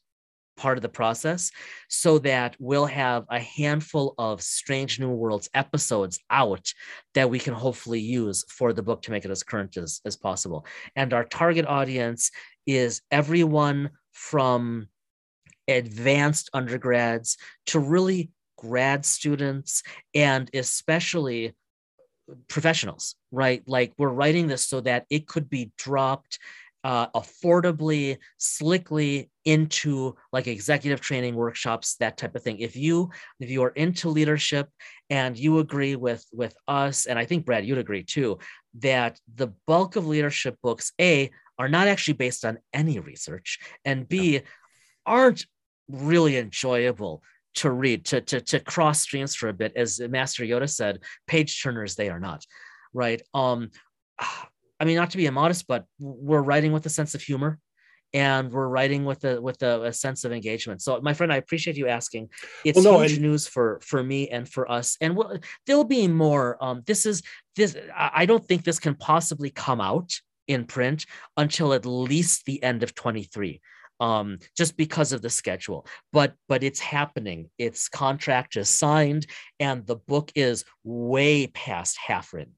part 0.58 0.78
of 0.78 0.82
the 0.82 0.90
process 0.90 1.50
so 1.88 2.20
that 2.20 2.56
we'll 2.60 2.86
have 2.86 3.26
a 3.30 3.40
handful 3.40 4.14
of 4.18 4.42
Strange 4.42 5.00
New 5.00 5.10
Worlds 5.10 5.50
episodes 5.54 6.20
out 6.30 6.72
that 7.14 7.30
we 7.30 7.40
can 7.40 7.54
hopefully 7.54 8.00
use 8.00 8.46
for 8.50 8.74
the 8.74 8.84
book 8.84 9.02
to 9.04 9.12
make 9.12 9.26
it 9.26 9.32
as 9.32 9.44
current 9.44 9.78
as, 9.78 10.02
as 10.06 10.16
possible. 10.16 10.66
And 10.96 11.14
our 11.14 11.24
target 11.24 11.66
audience 11.66 12.30
is 12.68 13.02
everyone 13.10 13.92
from 14.12 14.88
advanced 15.68 16.50
undergrads 16.54 17.38
to 17.68 17.80
really 17.80 18.32
grad 18.58 19.06
students 19.06 19.84
and 20.14 20.50
especially 20.54 21.56
professionals, 22.48 23.16
right? 23.32 23.64
Like 23.68 23.94
we're 23.98 24.10
writing 24.10 24.48
this 24.48 24.68
so 24.68 24.82
that 24.82 25.06
it 25.10 25.28
could 25.28 25.50
be 25.50 25.72
dropped 25.78 26.40
uh, 26.84 27.08
affordably, 27.10 28.18
slickly 28.38 29.30
into 29.46 30.16
like 30.34 30.48
executive 30.48 31.00
training 31.00 31.36
workshops, 31.36 31.96
that 31.96 32.18
type 32.18 32.36
of 32.36 32.42
thing. 32.44 32.60
If 32.60 32.76
you 32.76 33.12
if 33.40 33.50
you 33.50 33.64
are 33.64 33.70
into 33.70 34.10
leadership 34.10 34.68
and 35.10 35.38
you 35.38 35.60
agree 35.60 35.96
with 35.96 36.26
with 36.32 36.56
us, 36.68 37.06
and 37.06 37.20
I 37.20 37.26
think 37.26 37.46
Brad, 37.46 37.66
you'd 37.66 37.78
agree 37.78 38.04
too, 38.04 38.40
that 38.80 39.20
the 39.36 39.54
bulk 39.68 39.96
of 39.96 40.08
leadership 40.08 40.58
books, 40.64 40.92
a 41.00 41.30
are 41.60 41.70
not 41.70 41.88
actually 41.88 42.16
based 42.16 42.46
on 42.46 42.58
any 42.74 43.00
research, 43.00 43.60
and 43.86 44.08
b 44.08 44.42
aren't 45.06 45.46
really 45.88 46.38
enjoyable 46.38 47.24
to 47.54 47.70
read 47.70 48.06
to 48.06 48.22
to 48.22 48.40
to 48.40 48.60
cross 48.60 49.02
streams 49.02 49.36
for 49.36 49.50
a 49.50 49.54
bit 49.54 49.74
as 49.76 50.00
master 50.00 50.44
yoda 50.44 50.70
said 50.70 51.00
page 51.28 51.62
turners 51.62 51.96
they 51.96 52.10
are 52.10 52.20
not 52.20 52.46
right 52.94 53.22
um 53.34 53.70
I 54.82 54.84
mean, 54.84 54.96
not 54.96 55.12
to 55.12 55.18
be 55.18 55.28
immodest, 55.28 55.68
but 55.68 55.86
we're 56.00 56.42
writing 56.42 56.72
with 56.72 56.88
a 56.88 56.90
sense 56.90 57.14
of 57.14 57.22
humor 57.22 57.60
and 58.16 58.52
we're 58.52 58.68
writing 58.68 59.06
with 59.06 59.24
a 59.24 59.40
with 59.40 59.62
a, 59.62 59.84
a, 59.84 59.94
sense 59.94 60.26
of 60.26 60.32
engagement. 60.34 60.82
So, 60.82 61.00
my 61.02 61.14
friend, 61.14 61.32
I 61.32 61.38
appreciate 61.38 61.78
you 61.78 61.88
asking. 61.88 62.30
It's 62.66 62.84
well, 62.84 62.96
no, 62.96 63.00
huge 63.02 63.14
and- 63.14 63.22
news 63.22 63.48
for 63.48 63.80
for 63.84 64.04
me 64.04 64.28
and 64.30 64.50
for 64.50 64.70
us, 64.70 64.98
and 65.00 65.16
we'll, 65.16 65.38
there'll 65.68 65.84
be 65.84 66.08
more. 66.08 66.58
Um, 66.60 66.82
this 66.88 67.06
is 67.06 67.22
this. 67.56 67.78
I 67.96 68.26
don't 68.26 68.44
think 68.44 68.64
this 68.64 68.80
can 68.80 68.96
possibly 68.96 69.52
come 69.52 69.80
out 69.80 70.12
in 70.48 70.66
print 70.66 71.06
until 71.38 71.74
at 71.74 71.86
least 71.86 72.46
the 72.46 72.62
end 72.64 72.82
of 72.82 72.96
23 72.96 73.62
um, 74.02 74.40
just 74.58 74.76
because 74.76 75.14
of 75.14 75.22
the 75.22 75.30
schedule. 75.30 75.86
But 76.12 76.34
but 76.50 76.64
it's 76.64 76.80
happening. 76.82 77.50
Its 77.58 77.88
contract 77.88 78.58
is 78.58 78.68
signed, 78.68 79.28
and 79.60 79.86
the 79.86 79.96
book 79.96 80.32
is 80.36 80.66
way 80.84 81.48
past 81.48 81.98
half 82.06 82.34
written. 82.34 82.56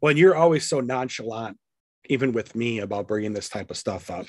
Well, 0.00 0.16
you're 0.16 0.34
always 0.34 0.66
so 0.66 0.80
nonchalant, 0.80 1.58
even 2.06 2.32
with 2.32 2.56
me, 2.56 2.80
about 2.80 3.06
bringing 3.06 3.34
this 3.34 3.50
type 3.50 3.70
of 3.70 3.76
stuff 3.76 4.10
up. 4.10 4.26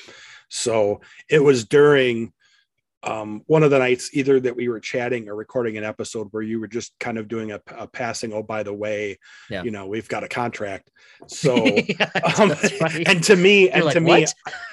So 0.50 1.00
it 1.30 1.40
was 1.40 1.64
during 1.64 2.34
um, 3.04 3.42
one 3.48 3.64
of 3.64 3.72
the 3.72 3.80
nights, 3.80 4.10
either 4.14 4.40
that 4.42 4.56
we 4.56 4.68
were 4.68 4.82
chatting 4.82 5.30
or 5.30 5.36
recording 5.36 5.78
an 5.78 5.86
episode 5.86 6.28
where 6.32 6.44
you 6.44 6.60
were 6.60 6.68
just 6.68 6.94
kind 7.00 7.18
of 7.18 7.30
doing 7.30 7.54
a, 7.54 7.62
a 7.70 7.88
passing. 7.88 8.34
Oh, 8.34 8.44
by 8.44 8.64
the 8.64 8.74
way, 8.74 9.18
yeah. 9.50 9.64
you 9.64 9.72
know, 9.72 9.88
we've 9.88 10.10
got 10.10 10.26
a 10.26 10.28
contract. 10.28 10.92
So, 11.28 11.56
yeah, 11.56 12.10
um, 12.40 12.52
and 13.06 13.24
to 13.26 13.36
me, 13.36 13.66
You're 13.66 13.76
and 13.76 13.86
like, 13.86 13.94
to 13.94 14.00
what? 14.02 14.20
me, 14.22 14.26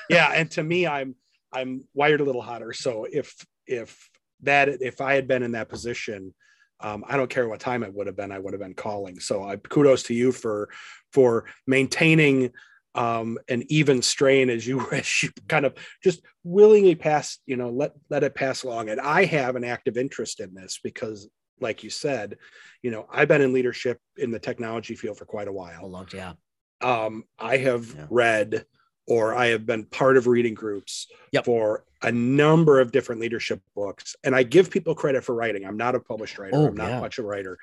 yeah, 0.09 0.33
and 0.35 0.51
to 0.53 0.63
me, 0.63 0.87
I'm 0.87 1.15
I'm 1.53 1.85
wired 1.95 2.21
a 2.21 2.25
little 2.25 2.43
hotter. 2.43 2.73
So 2.73 3.07
if 3.11 3.35
if 3.67 4.09
that 4.43 4.69
if 4.69 5.01
I 5.01 5.15
had 5.15 5.29
been 5.29 5.43
in 5.43 5.53
that 5.53 5.69
position, 5.69 6.35
um, 6.81 7.05
I 7.07 7.17
don't 7.17 7.31
care 7.31 7.49
what 7.49 7.61
time 7.61 7.83
it 7.83 7.93
would 7.93 8.07
have 8.07 8.17
been, 8.17 8.33
I 8.33 8.39
would 8.39 8.53
have 8.53 8.61
been 8.61 8.75
calling. 8.75 9.19
So 9.21 9.43
I 9.43 9.57
kudos 9.57 10.05
to 10.05 10.15
you 10.15 10.33
for 10.33 10.69
for 11.13 11.47
maintaining 11.67 12.53
um, 12.95 13.39
an 13.49 13.65
even 13.69 14.03
strain 14.03 14.51
as 14.51 14.67
you, 14.67 14.89
as 14.93 15.23
you 15.23 15.31
kind 15.49 15.65
of 15.65 15.75
just 16.03 16.21
willingly 16.45 16.95
pass, 16.95 17.39
you 17.47 17.57
know, 17.57 17.71
let 17.71 17.93
let 18.11 18.25
it 18.25 18.35
pass 18.35 18.65
along. 18.65 18.91
And 18.91 19.01
I 19.01 19.25
have 19.25 19.57
an 19.57 19.65
active 19.65 19.97
interest 19.97 20.41
in 20.41 20.55
this 20.55 20.81
because, 20.83 21.29
like 21.61 21.83
you 21.83 21.91
said, 21.91 22.37
you 22.83 22.91
know, 22.91 23.07
I've 23.11 23.29
been 23.29 23.43
in 23.43 23.53
leadership 23.53 23.99
in 24.17 24.31
the 24.31 24.39
technology 24.39 24.95
field 24.95 25.19
for 25.19 25.25
quite 25.25 25.49
a 25.49 25.53
while. 25.53 25.85
A 25.85 25.87
long, 25.87 26.07
yeah. 26.13 26.35
Um, 26.81 27.25
I 27.39 27.57
have 27.57 27.93
yeah. 27.95 28.07
read 28.09 28.65
or 29.09 29.35
I 29.35 29.47
have 29.47 29.65
been 29.65 29.85
part 29.85 30.17
of 30.17 30.27
reading 30.27 30.55
groups 30.55 31.07
yep. 31.33 31.47
for 31.47 31.85
a 32.03 32.13
number 32.13 32.79
of 32.79 32.93
different 32.93 33.21
leadership 33.21 33.61
books. 33.75 34.15
And 34.23 34.37
I 34.37 34.43
give 34.43 34.71
people 34.71 34.95
credit 34.95 35.25
for 35.25 35.35
writing. 35.35 35.65
I'm 35.65 35.79
not 35.79 35.95
a 35.95 36.01
published 36.01 36.39
writer. 36.39 36.57
Oh, 36.57 36.67
I'm 36.67 36.77
not 36.77 36.91
yeah. 36.91 37.01
much 37.01 37.19
of 37.19 37.25
a 37.25 37.29
writer. 37.29 37.59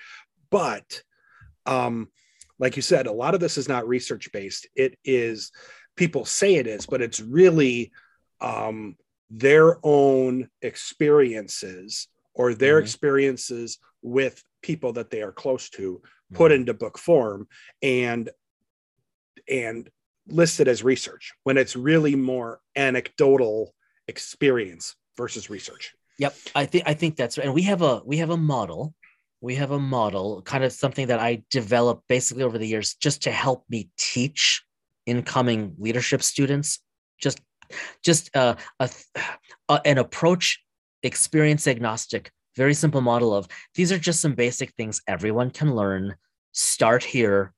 But 0.49 1.01
um, 1.65 2.09
like 2.57 2.75
you 2.75 2.81
said, 2.81 3.05
a 3.05 3.11
lot 3.11 3.35
of 3.35 3.39
this 3.39 3.57
is 3.57 3.69
not 3.69 3.87
research 3.87 4.31
based. 4.31 4.67
It 4.75 4.97
is 5.05 5.51
people 5.95 6.25
say 6.25 6.55
it 6.55 6.67
is, 6.67 6.87
but 6.87 7.01
it's 7.01 7.19
really 7.19 7.91
um, 8.41 8.97
their 9.29 9.77
own 9.83 10.49
experiences 10.61 12.07
or 12.33 12.53
their 12.53 12.77
mm-hmm. 12.77 12.83
experiences 12.83 13.77
with 14.01 14.43
people 14.61 14.93
that 14.93 15.11
they 15.11 15.21
are 15.21 15.31
close 15.31 15.69
to 15.69 16.01
put 16.33 16.51
mm-hmm. 16.51 16.61
into 16.61 16.73
book 16.73 16.97
form 16.97 17.47
and 17.83 18.29
and 19.47 19.89
listed 20.27 20.67
as 20.67 20.83
research 20.83 21.33
when 21.43 21.57
it's 21.57 21.75
really 21.75 22.15
more 22.15 22.59
anecdotal 22.75 23.73
experience 24.07 24.95
versus 25.17 25.49
research. 25.49 25.93
Yep, 26.17 26.35
I 26.55 26.65
think 26.65 26.83
I 26.87 26.93
think 26.93 27.15
that's 27.15 27.37
right. 27.37 27.45
And 27.45 27.53
we 27.53 27.63
have 27.63 27.81
a 27.81 28.01
we 28.05 28.17
have 28.17 28.29
a 28.29 28.37
model. 28.37 28.93
We 29.41 29.55
have 29.55 29.71
a 29.71 29.79
model, 29.79 30.41
kind 30.41 30.63
of 30.63 30.71
something 30.71 31.07
that 31.07 31.19
I 31.19 31.43
developed 31.51 32.07
basically 32.07 32.43
over 32.43 32.57
the 32.57 32.65
years, 32.65 32.95
just 32.95 33.23
to 33.23 33.31
help 33.31 33.63
me 33.69 33.89
teach 33.97 34.63
incoming 35.05 35.75
leadership 35.77 36.23
students. 36.23 36.79
Just, 37.21 37.41
just 38.03 38.35
uh, 38.35 38.55
a, 38.79 38.89
a 39.69 39.81
an 39.85 39.97
approach, 39.99 40.63
experience 41.03 41.67
agnostic, 41.67 42.31
very 42.55 42.73
simple 42.73 43.01
model 43.01 43.35
of 43.35 43.47
these 43.75 43.91
are 43.91 43.99
just 43.99 44.21
some 44.21 44.33
basic 44.33 44.73
things 44.73 45.01
everyone 45.07 45.51
can 45.51 45.75
learn. 45.75 46.15
Start 46.53 47.03
here, 47.03 47.53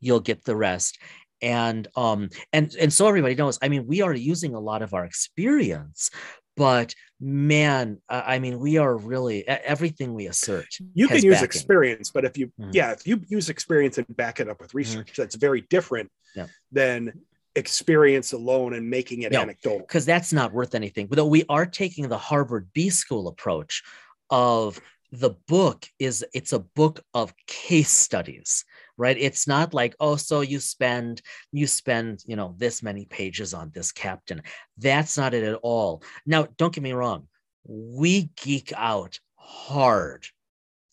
you'll 0.00 0.20
get 0.20 0.44
the 0.44 0.56
rest 0.56 0.98
and 1.42 1.88
um 1.96 2.28
and 2.52 2.74
and 2.80 2.92
so 2.92 3.06
everybody 3.06 3.34
knows 3.34 3.58
i 3.62 3.68
mean 3.68 3.86
we 3.86 4.00
are 4.00 4.14
using 4.14 4.54
a 4.54 4.60
lot 4.60 4.82
of 4.82 4.94
our 4.94 5.04
experience 5.04 6.10
but 6.56 6.94
man 7.20 8.00
i 8.08 8.38
mean 8.38 8.58
we 8.58 8.78
are 8.78 8.96
really 8.96 9.46
everything 9.46 10.14
we 10.14 10.26
assert 10.26 10.66
you 10.94 11.08
can 11.08 11.22
use 11.22 11.34
backing. 11.34 11.44
experience 11.44 12.10
but 12.10 12.24
if 12.24 12.38
you 12.38 12.46
mm-hmm. 12.60 12.70
yeah 12.72 12.92
if 12.92 13.06
you 13.06 13.20
use 13.28 13.48
experience 13.48 13.98
and 13.98 14.06
back 14.16 14.40
it 14.40 14.48
up 14.48 14.60
with 14.60 14.70
mm-hmm. 14.70 14.78
research 14.78 15.12
mm-hmm. 15.12 15.22
that's 15.22 15.34
very 15.34 15.62
different 15.62 16.10
yeah. 16.34 16.46
than 16.70 17.12
experience 17.54 18.32
alone 18.32 18.74
and 18.74 18.88
making 18.88 19.22
it 19.22 19.32
No. 19.32 19.42
anecdotal. 19.42 19.80
because 19.80 20.06
that's 20.06 20.32
not 20.32 20.52
worth 20.52 20.74
anything. 20.74 21.06
But 21.06 21.24
we 21.26 21.44
are 21.48 21.66
taking 21.66 22.08
the 22.08 22.18
Harvard 22.18 22.68
B 22.72 22.90
School 22.90 23.28
approach 23.28 23.82
of 24.30 24.80
the 25.10 25.30
book 25.46 25.86
is 25.98 26.24
it's 26.32 26.52
a 26.52 26.58
book 26.58 27.00
of 27.12 27.34
case 27.46 27.90
studies, 27.90 28.64
right? 29.02 29.16
It's 29.18 29.48
not 29.48 29.74
like, 29.74 29.96
oh, 29.98 30.14
so 30.14 30.42
you 30.42 30.60
spend 30.60 31.22
you 31.50 31.66
spend, 31.66 32.22
you 32.24 32.36
know, 32.36 32.54
this 32.56 32.84
many 32.84 33.04
pages 33.04 33.52
on 33.52 33.72
this 33.74 33.90
captain. 33.90 34.42
That's 34.78 35.18
not 35.18 35.34
it 35.34 35.42
at 35.42 35.58
all. 35.62 36.04
Now, 36.24 36.46
don't 36.56 36.72
get 36.72 36.84
me 36.84 36.92
wrong, 36.92 37.26
we 37.64 38.30
geek 38.40 38.72
out 38.76 39.18
hard 39.34 40.24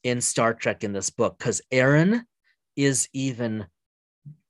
in 0.03 0.21
Star 0.21 0.55
Trek 0.55 0.83
in 0.83 0.91
this 0.91 1.11
book 1.11 1.37
because 1.37 1.61
Aaron 1.71 2.25
is 2.75 3.07
even 3.13 3.67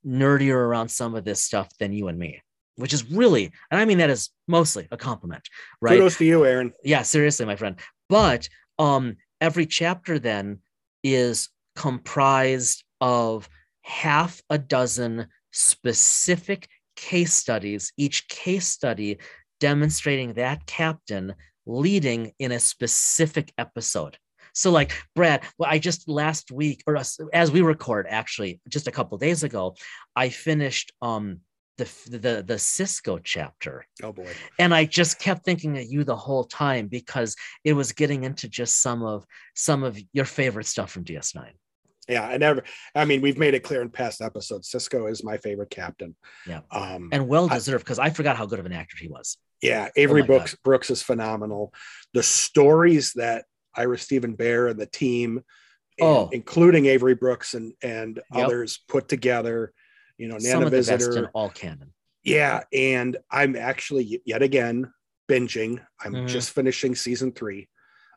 nerdier 0.06 0.54
around 0.54 0.88
some 0.88 1.14
of 1.14 1.26
this 1.26 1.44
stuff 1.44 1.68
than 1.78 1.92
you 1.92 2.08
and 2.08 2.18
me, 2.18 2.40
which 2.76 2.94
is 2.94 3.10
really, 3.10 3.52
and 3.70 3.78
I 3.78 3.84
mean 3.84 3.98
that 3.98 4.08
is 4.08 4.30
mostly 4.48 4.88
a 4.90 4.96
compliment, 4.96 5.46
right? 5.82 5.98
Kudos 5.98 6.16
to 6.16 6.24
you, 6.24 6.46
Aaron. 6.46 6.72
Yeah, 6.82 7.02
seriously, 7.02 7.44
my 7.44 7.56
friend. 7.56 7.78
But 8.08 8.48
um, 8.78 9.16
every 9.38 9.66
chapter 9.66 10.18
then 10.18 10.60
is 11.04 11.50
comprised 11.76 12.84
of 13.00 13.48
half 13.82 14.40
a 14.50 14.58
dozen 14.58 15.26
specific 15.52 16.68
case 16.96 17.32
studies, 17.32 17.92
each 17.96 18.28
case 18.28 18.66
study 18.68 19.18
demonstrating 19.58 20.34
that 20.34 20.66
captain 20.66 21.34
leading 21.66 22.32
in 22.38 22.52
a 22.52 22.60
specific 22.60 23.52
episode. 23.58 24.16
So, 24.52 24.70
like 24.70 24.92
Brad, 25.14 25.44
well, 25.58 25.70
I 25.70 25.78
just 25.78 26.08
last 26.08 26.50
week, 26.50 26.82
or 26.86 26.96
as 26.96 27.18
as 27.32 27.52
we 27.52 27.62
record, 27.62 28.06
actually, 28.08 28.60
just 28.68 28.88
a 28.88 28.90
couple 28.90 29.16
days 29.18 29.44
ago, 29.44 29.76
I 30.16 30.28
finished 30.28 30.92
um 31.00 31.40
the 31.78 31.84
the 32.10 32.42
the 32.46 32.54
Sisko 32.54 33.20
chapter, 33.22 33.84
Oh 34.02 34.12
boy. 34.12 34.30
and 34.58 34.74
I 34.74 34.84
just 34.86 35.18
kept 35.20 35.44
thinking 35.44 35.78
of 35.78 35.84
you 35.84 36.04
the 36.04 36.16
whole 36.16 36.44
time 36.44 36.88
because 36.88 37.36
it 37.64 37.74
was 37.74 37.92
getting 37.92 38.24
into 38.24 38.48
just 38.48 38.82
some 38.82 39.02
of 39.04 39.24
some 39.54 39.84
of 39.84 39.98
your 40.12 40.24
favorite 40.24 40.66
stuff 40.66 40.90
from 40.90 41.04
DS9. 41.04 41.52
Yeah, 42.08 42.24
I 42.26 42.38
never. 42.38 42.64
I 42.94 43.04
mean, 43.04 43.20
we've 43.20 43.38
made 43.38 43.54
it 43.54 43.60
clear 43.62 43.82
in 43.82 43.90
past 43.90 44.20
episodes. 44.20 44.70
Sisko 44.70 45.10
is 45.10 45.22
my 45.22 45.36
favorite 45.36 45.70
captain. 45.70 46.16
Yeah. 46.46 46.60
Um, 46.70 47.08
And 47.12 47.28
well 47.28 47.46
deserved 47.46 47.84
because 47.84 47.98
I 47.98 48.10
forgot 48.10 48.36
how 48.36 48.46
good 48.46 48.58
of 48.58 48.66
an 48.66 48.72
actor 48.72 48.96
he 48.98 49.08
was. 49.08 49.36
yeah, 49.62 49.88
Avery 49.96 50.22
my 50.22 50.26
Brooks 50.26 50.56
Brooks 50.64 50.90
is 50.90 51.02
phenomenal. 51.02 51.72
The 52.14 52.22
stories 52.22 53.12
that 53.14 53.44
Ira 53.76 53.98
Steven 53.98 54.36
Behr 54.36 54.70
and 54.70 54.80
the 54.80 54.86
team, 54.86 55.42
Oh. 56.00 56.30
including 56.32 56.86
Avery 56.86 57.14
Brooks 57.14 57.54
and 57.54 57.74
and 57.82 58.16
Yep. 58.34 58.44
others 58.46 58.78
put 58.88 59.08
together. 59.08 59.72
You 60.16 60.28
know, 60.28 60.36
Nana 60.38 60.64
of 60.66 60.70
the 60.70 60.78
best 60.78 60.90
in 60.90 60.98
Visitor. 60.98 61.30
all 61.34 61.50
canon. 61.50 61.92
Yeah, 62.24 62.64
and 62.72 63.16
I'm 63.30 63.54
actually 63.56 64.20
yet 64.24 64.42
again 64.42 64.92
binging. 65.30 65.84
I'm 66.00 66.12
Mhm. 66.12 66.28
just 66.28 66.50
finishing 66.50 66.94
season 66.94 67.32
three. 67.32 67.68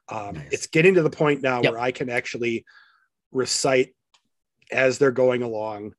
Um, 0.10 0.36
Nice. 0.36 0.50
It's 0.52 0.68
getting 0.68 0.96
to 0.96 1.02
the 1.04 1.10
point 1.10 1.42
now 1.42 1.62
Yep. 1.62 1.72
where 1.74 1.80
I 1.82 1.92
can 1.92 2.10
actually 2.10 2.66
recite 3.34 3.94
as 4.72 4.98
they're 4.98 5.12
going 5.12 5.44
along. 5.44 5.94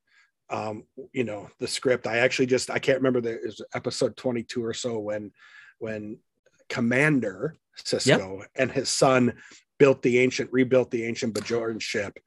Um, 0.51 0.85
you 1.13 1.25
know, 1.25 1.49
the 1.59 1.69
script. 1.69 2.07
I 2.07 2.19
actually 2.19 2.47
just 2.47 2.71
I 2.71 2.79
can't 2.79 2.99
remember 2.99 3.21
the 3.21 3.41
was 3.45 3.61
episode 3.75 4.17
22 4.17 4.65
or 4.65 4.75
so 4.75 4.99
when 4.99 5.33
when 5.79 6.19
Commander 6.69 7.57
Sisko 7.79 8.45
and 8.55 8.71
his 8.71 8.89
son 8.89 9.35
built 9.79 10.03
the 10.03 10.19
ancient, 10.21 10.53
rebuilt 10.53 10.91
the 10.91 11.05
ancient 11.05 11.35
Bajoran 11.35 11.81
ship. 11.81 12.19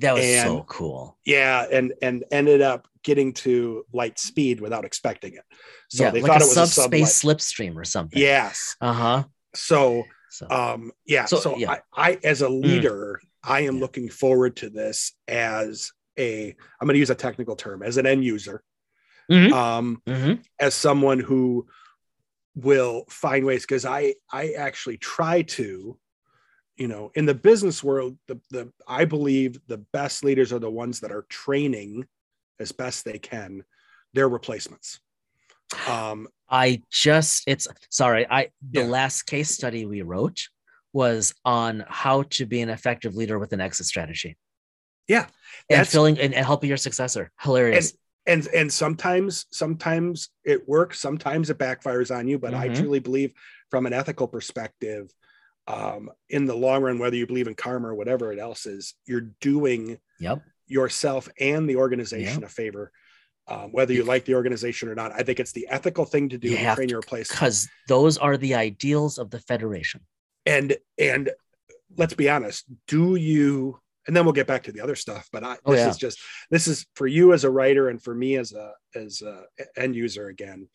That 0.00 0.14
was 0.14 0.24
so 0.40 0.64
cool. 0.68 1.18
Yeah, 1.26 1.66
and 1.70 1.92
and 2.00 2.24
ended 2.30 2.62
up 2.62 2.88
getting 3.02 3.32
to 3.34 3.84
light 3.92 4.18
speed 4.18 4.60
without 4.60 4.84
expecting 4.84 5.34
it. 5.34 5.44
So 5.88 6.04
yeah, 6.04 6.10
they 6.10 6.22
like 6.22 6.32
thought 6.32 6.40
a 6.40 6.44
it 6.44 6.48
was 6.48 6.56
a 6.56 6.66
subspace 6.66 7.22
sublight. 7.22 7.36
slipstream 7.36 7.76
or 7.76 7.84
something. 7.84 8.20
Yes. 8.20 8.76
Uh 8.80 8.92
huh. 8.92 9.24
So 9.54 10.04
So 10.30 10.48
um 10.48 10.92
yeah, 11.04 11.26
So, 11.26 11.40
so, 11.40 11.56
yeah. 11.58 11.72
I, 11.94 12.12
I 12.12 12.18
as 12.24 12.40
a 12.40 12.48
leader, 12.48 13.20
I 13.44 13.60
am 13.62 13.76
Yeah. 13.76 13.80
looking 13.80 14.08
forward 14.08 14.56
to 14.56 14.70
this 14.70 15.12
as 15.28 15.92
a 16.18 16.54
I'm 16.80 16.86
going 16.86 16.94
to 16.94 16.98
use 17.00 17.10
a 17.10 17.14
technical 17.14 17.56
term 17.56 17.82
as 17.82 17.96
an 17.96 18.06
end 18.06 18.24
user. 18.24 18.62
Mhm. 19.30 19.52
Um 19.52 20.02
Mhm. 20.06 20.44
as 20.58 20.74
someone 20.74 21.18
who 21.18 21.66
will 22.54 23.04
find 23.08 23.46
ways 23.46 23.62
because 23.62 23.84
I 23.84 24.14
I 24.30 24.52
actually 24.52 24.98
try 24.98 25.42
to 25.42 25.98
you 26.76 26.88
know 26.88 27.10
in 27.14 27.24
the 27.26 27.34
business 27.34 27.82
world 27.82 28.18
the 28.28 28.40
the 28.50 28.72
I 28.86 29.04
believe 29.06 29.58
the 29.66 29.78
best 29.78 30.22
leaders 30.24 30.52
are 30.52 30.58
the 30.58 30.70
ones 30.70 31.00
that 31.00 31.12
are 31.12 31.22
training 31.28 32.06
as 32.60 32.72
best 32.72 33.04
they 33.04 33.18
can 33.18 33.64
their 34.12 34.28
replacements. 34.28 35.00
Um 35.88 36.28
I 36.50 36.82
just 36.90 37.44
it's 37.46 37.66
sorry. 37.88 38.26
I 38.28 38.50
the 38.70 38.80
Yeah. 38.82 38.86
last 38.86 39.22
case 39.22 39.50
study 39.54 39.86
we 39.86 40.02
wrote 40.02 40.48
was 40.92 41.34
on 41.44 41.84
how 41.88 42.22
to 42.30 42.46
be 42.46 42.60
an 42.60 42.68
effective 42.68 43.14
leader 43.14 43.38
with 43.38 43.52
an 43.52 43.60
exit 43.60 43.86
strategy. 43.86 44.36
Yeah, 45.08 45.26
and 45.68 45.86
filling 45.86 46.18
and, 46.18 46.32
and 46.34 46.46
helping 46.46 46.68
your 46.68 46.76
successor. 46.76 47.30
Hilarious. 47.40 47.94
and 48.26 48.46
and 48.54 48.72
sometimes 48.72 49.46
sometimes 49.50 50.28
it 50.44 50.68
works 50.68 51.00
sometimes 51.00 51.50
it 51.50 51.58
backfires 51.58 52.14
on 52.16 52.28
you 52.28 52.38
but 52.38 52.54
i 52.54 52.68
Mhm. 52.68 52.76
truly 52.76 53.00
believe 53.00 53.32
from 53.68 53.84
an 53.84 53.92
ethical 53.92 54.28
perspective 54.28 55.10
um 55.66 56.08
in 56.28 56.44
the 56.44 56.54
long 56.54 56.82
run 56.84 57.00
whether 57.00 57.16
you 57.16 57.26
believe 57.26 57.48
in 57.48 57.54
karma 57.56 57.88
or 57.88 57.96
whatever 57.96 58.32
it 58.32 58.38
else 58.38 58.64
is 58.64 58.94
you're 59.06 59.32
doing 59.40 59.98
yep. 60.20 60.40
yourself 60.68 61.28
and 61.40 61.68
the 61.68 61.74
organization 61.74 62.44
a 62.44 62.48
favor 62.48 62.92
um, 63.48 63.72
whether 63.72 63.92
you 63.92 64.04
like 64.04 64.24
the 64.24 64.36
organization 64.36 64.88
or 64.88 64.94
not 64.94 65.10
i 65.18 65.24
think 65.24 65.40
it's 65.40 65.50
the 65.52 65.66
ethical 65.68 66.04
thing 66.04 66.28
to 66.28 66.38
do 66.38 66.48
You 66.50 66.58
to 66.58 66.74
train 66.76 66.86
to, 66.86 66.92
your 66.92 67.00
replacement 67.00 67.40
Because 67.40 67.68
those 67.88 68.18
are 68.18 68.36
the 68.36 68.54
ideals 68.54 69.18
of 69.18 69.30
the 69.30 69.40
Federation. 69.40 70.00
And 70.46 70.76
and 70.98 71.30
let's 71.96 72.14
be 72.14 72.28
honest 72.28 72.64
do 72.86 73.14
you 73.14 73.78
and 74.06 74.16
then 74.16 74.24
we'll 74.24 74.32
get 74.32 74.46
back 74.46 74.64
to 74.64 74.72
the 74.72 74.80
other 74.80 74.96
stuff 74.96 75.28
but 75.32 75.44
i 75.44 75.56
Oh, 75.64 75.72
this 75.72 75.80
yeah. 75.80 75.90
is 75.90 75.96
just 75.96 76.18
this 76.50 76.66
is 76.66 76.86
for 76.94 77.06
you 77.06 77.32
as 77.32 77.44
a 77.44 77.50
writer 77.50 77.88
and 77.88 78.02
for 78.02 78.14
me 78.14 78.36
as 78.36 78.52
a 78.52 78.72
as 78.94 79.22
a 79.22 79.44
end 79.76 79.94
user 79.94 80.28
again 80.28 80.68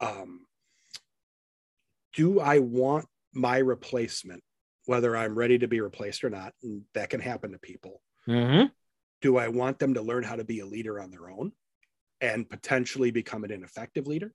um 0.00 0.46
do 2.14 2.40
i 2.40 2.58
want 2.58 3.06
my 3.32 3.58
replacement 3.58 4.42
whether 4.86 5.16
i'm 5.16 5.36
ready 5.38 5.58
to 5.58 5.68
be 5.68 5.80
replaced 5.80 6.24
or 6.24 6.30
not 6.30 6.52
and 6.62 6.82
that 6.94 7.10
can 7.10 7.20
happen 7.20 7.52
to 7.52 7.58
people 7.58 8.02
mm-hmm. 8.28 8.66
do 9.20 9.36
i 9.36 9.48
want 9.48 9.78
them 9.78 9.94
to 9.94 10.02
learn 10.02 10.22
how 10.22 10.36
to 10.36 10.44
be 10.44 10.60
a 10.60 10.66
leader 10.66 11.00
on 11.00 11.10
their 11.10 11.30
own 11.30 11.52
and 12.20 12.48
potentially 12.48 13.10
become 13.10 13.44
an 13.44 13.50
ineffective 13.50 14.06
leader 14.06 14.32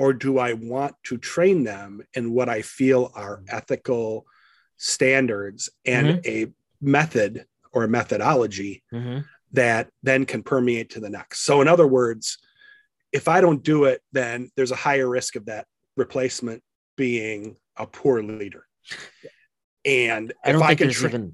or 0.00 0.12
do 0.14 0.32
i 0.38 0.50
want 0.54 0.94
to 1.08 1.14
train 1.18 1.58
them 1.72 1.90
in 2.18 2.24
what 2.36 2.48
i 2.56 2.60
feel 2.62 3.02
are 3.14 3.36
ethical 3.58 4.06
standards 4.76 5.60
and 5.84 6.06
a 6.26 6.38
method 6.80 7.44
or 7.74 7.84
a 7.84 7.88
methodology 7.88 8.82
Mhm. 8.92 9.24
that 9.52 9.84
then 10.02 10.24
can 10.24 10.42
permeate 10.42 10.88
to 10.90 11.00
the 11.00 11.10
next 11.18 11.40
so 11.48 11.60
in 11.62 11.68
other 11.74 11.86
words 11.98 12.38
if 13.12 13.24
i 13.28 13.38
don't 13.44 13.62
do 13.62 13.78
it 13.84 14.00
then 14.12 14.50
there's 14.56 14.70
a 14.78 14.82
higher 14.86 15.08
risk 15.18 15.32
of 15.36 15.44
that 15.46 15.64
replacement 15.96 16.62
being 16.96 17.56
a 17.76 17.86
poor 17.86 18.22
leader 18.22 18.64
and 19.84 20.32
I 20.44 20.52
don't 20.52 20.62
if 20.62 20.66
think 20.68 20.78
can 20.78 20.86
there's 20.88 20.98
tra- 20.98 21.08
even. 21.08 21.24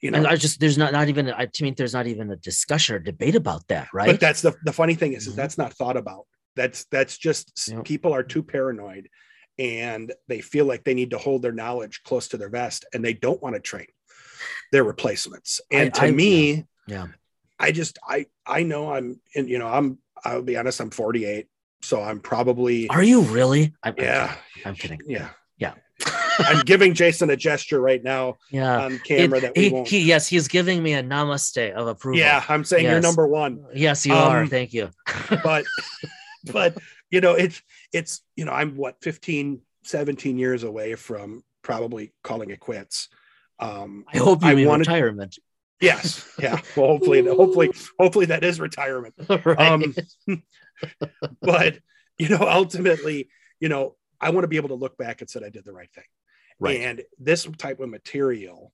you 0.00 0.10
know 0.10 0.18
And 0.18 0.26
I 0.26 0.36
just 0.36 0.60
there's 0.60 0.78
not 0.78 0.92
not 0.92 1.08
even 1.08 1.30
I 1.30 1.46
to 1.46 1.64
me 1.64 1.70
there's 1.76 1.94
not 1.94 2.06
even 2.06 2.30
a 2.30 2.36
discussion 2.36 2.94
or 2.96 3.00
debate 3.00 3.34
about 3.34 3.62
that, 3.68 3.88
right? 3.92 4.06
But 4.06 4.20
that's 4.20 4.42
the 4.42 4.52
the 4.64 4.72
funny 4.72 4.94
thing 4.94 5.12
is, 5.14 5.26
is 5.26 5.32
Mhm. 5.34 5.36
that's 5.36 5.58
not 5.58 5.72
thought 5.74 5.96
about. 5.96 6.26
That's 6.58 6.84
that's 6.90 7.16
just 7.16 7.68
Yep. 7.68 7.84
people 7.84 8.12
are 8.12 8.22
too 8.22 8.42
paranoid 8.42 9.08
and 9.58 10.12
they 10.28 10.40
feel 10.40 10.66
like 10.66 10.84
they 10.84 10.94
need 10.94 11.10
to 11.10 11.18
hold 11.18 11.42
their 11.42 11.52
knowledge 11.52 12.02
close 12.04 12.28
to 12.28 12.36
their 12.36 12.48
vest 12.50 12.84
and 12.92 13.04
they 13.04 13.12
don't 13.14 13.42
want 13.42 13.54
to 13.54 13.60
train 13.60 13.86
their 14.72 14.84
replacements. 14.84 15.60
And 15.70 15.88
I- 15.94 15.98
to 16.00 16.06
I- 16.06 16.10
me, 16.10 16.66
yeah. 16.86 17.06
I 17.58 17.72
just 17.72 17.98
I 18.06 18.26
I 18.46 18.62
know 18.62 18.92
I'm 18.92 19.20
in, 19.34 19.48
you 19.48 19.58
know, 19.58 19.68
I'm 19.68 19.98
I'll 20.24 20.42
be 20.42 20.56
honest, 20.56 20.80
I'm 20.80 20.90
48. 20.90 21.46
So 21.82 22.02
I'm 22.02 22.18
probably 22.20 22.88
Are 22.88 23.02
you 23.04 23.22
really? 23.22 23.72
I'm, 23.84 23.94
I'm 23.98 24.04
yeah, 24.04 24.26
kidding. 24.54 24.66
I'm 24.68 24.74
kidding. 24.74 25.00
yeah. 25.06 25.28
Yeah. 25.58 25.74
I'm 26.40 26.60
giving 26.64 26.94
Jason 26.94 27.30
a 27.30 27.36
gesture 27.36 27.80
right 27.80 28.02
now 28.02 28.36
Yeah. 28.50 28.84
on 28.84 28.98
camera 29.00 29.38
It- 29.38 29.40
that 29.42 29.52
we 29.56 29.62
he, 29.64 29.70
won't. 29.70 29.88
he- 29.88 30.00
yes, 30.02 30.28
he's 30.28 30.46
giving 30.46 30.82
me 30.82 30.94
a 30.94 31.02
namaste 31.02 31.72
of 31.72 31.86
approval. 31.88 32.20
yeah, 32.20 32.44
I'm 32.48 32.62
saying 32.64 32.84
you're 32.84 33.00
number 33.00 33.26
one. 33.26 33.64
Yes, 33.74 34.06
you 34.06 34.14
are. 34.14 34.42
Um, 34.42 34.48
Thank 34.48 34.72
you. 34.72 34.90
but 35.42 35.64
but 36.52 36.76
you 37.10 37.20
know 37.20 37.34
it's 37.34 37.60
it's 37.92 38.22
you 38.36 38.44
know 38.44 38.52
i'm 38.52 38.76
what 38.76 38.96
15 39.02 39.60
17 39.84 40.38
years 40.38 40.64
away 40.64 40.94
from 40.94 41.42
probably 41.62 42.12
calling 42.22 42.50
it 42.50 42.60
quits 42.60 43.08
um 43.58 44.04
I 44.12 44.18
hope 44.18 44.42
you 44.42 44.48
I 44.48 44.54
mean 44.54 44.68
wanted- 44.68 44.86
retirement. 44.86 45.38
yes 45.80 46.28
yeah 46.38 46.60
well 46.76 46.86
hopefully 46.88 47.24
hopefully 47.26 47.70
hopefully 47.98 48.26
that 48.26 48.44
is 48.44 48.60
retirement 48.60 49.14
right. 49.44 49.58
um 49.60 49.94
but 51.40 51.78
you 52.18 52.28
know 52.28 52.40
ultimately 52.40 53.28
you 53.60 53.68
know 53.68 53.96
i 54.20 54.30
want 54.30 54.44
to 54.44 54.48
be 54.48 54.56
able 54.56 54.68
to 54.70 54.74
look 54.74 54.96
back 54.96 55.20
and 55.20 55.30
said 55.30 55.42
i 55.42 55.50
did 55.50 55.64
the 55.64 55.72
right 55.72 55.90
thing 55.94 56.04
right. 56.58 56.80
and 56.80 57.02
this 57.18 57.44
type 57.58 57.80
of 57.80 57.88
material 57.88 58.72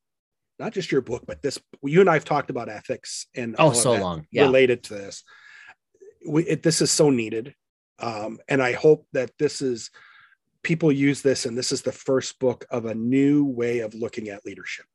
not 0.59 0.73
just 0.73 0.93
your 0.93 1.01
book 1.01 1.25
but 1.27 1.43
this 1.43 1.59
you 1.83 2.01
and 2.01 2.11
i've 2.11 2.25
talked 2.25 2.51
about 2.51 2.69
ethics 2.69 3.27
and 3.35 3.57
oh, 3.59 3.73
so 3.73 3.95
long. 3.95 4.27
Yeah. 4.31 4.43
related 4.43 4.85
to 4.85 4.95
this 4.95 5.25
we, 6.27 6.45
it, 6.45 6.63
this 6.63 6.81
is 6.81 6.91
so 6.91 7.11
needed 7.11 7.55
Um, 7.99 8.39
and 8.49 8.63
I 8.63 8.73
hope 8.73 9.07
that 9.13 9.31
this 9.39 9.63
is 9.63 9.91
people 10.63 10.91
use 10.91 11.23
this 11.23 11.45
and 11.47 11.57
this 11.57 11.73
is 11.73 11.83
the 11.83 11.93
first 11.93 12.39
book 12.39 12.65
of 12.71 12.87
a 12.87 12.95
new 12.95 13.45
way 13.45 13.81
of 13.81 13.95
looking 13.95 14.29
at 14.31 14.45
leadership. 14.47 14.87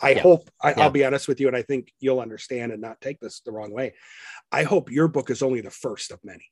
I 0.00 0.12
Yeah. 0.12 0.20
hope 0.22 0.50
I, 0.60 0.70
Yeah. 0.70 0.80
I'll 0.80 0.90
be 0.90 1.04
honest 1.04 1.28
with 1.28 1.38
you, 1.40 1.46
and 1.48 1.56
I 1.56 1.62
think 1.62 1.92
you'll 2.00 2.20
understand 2.20 2.72
and 2.72 2.80
not 2.80 3.00
take 3.00 3.20
this 3.20 3.40
the 3.40 3.52
wrong 3.52 3.70
way. 3.72 3.94
I 4.50 4.64
hope 4.64 4.90
your 4.90 5.06
book 5.08 5.30
is 5.30 5.42
only 5.42 5.60
the 5.60 5.70
first 5.70 6.10
of 6.10 6.18
many 6.24 6.50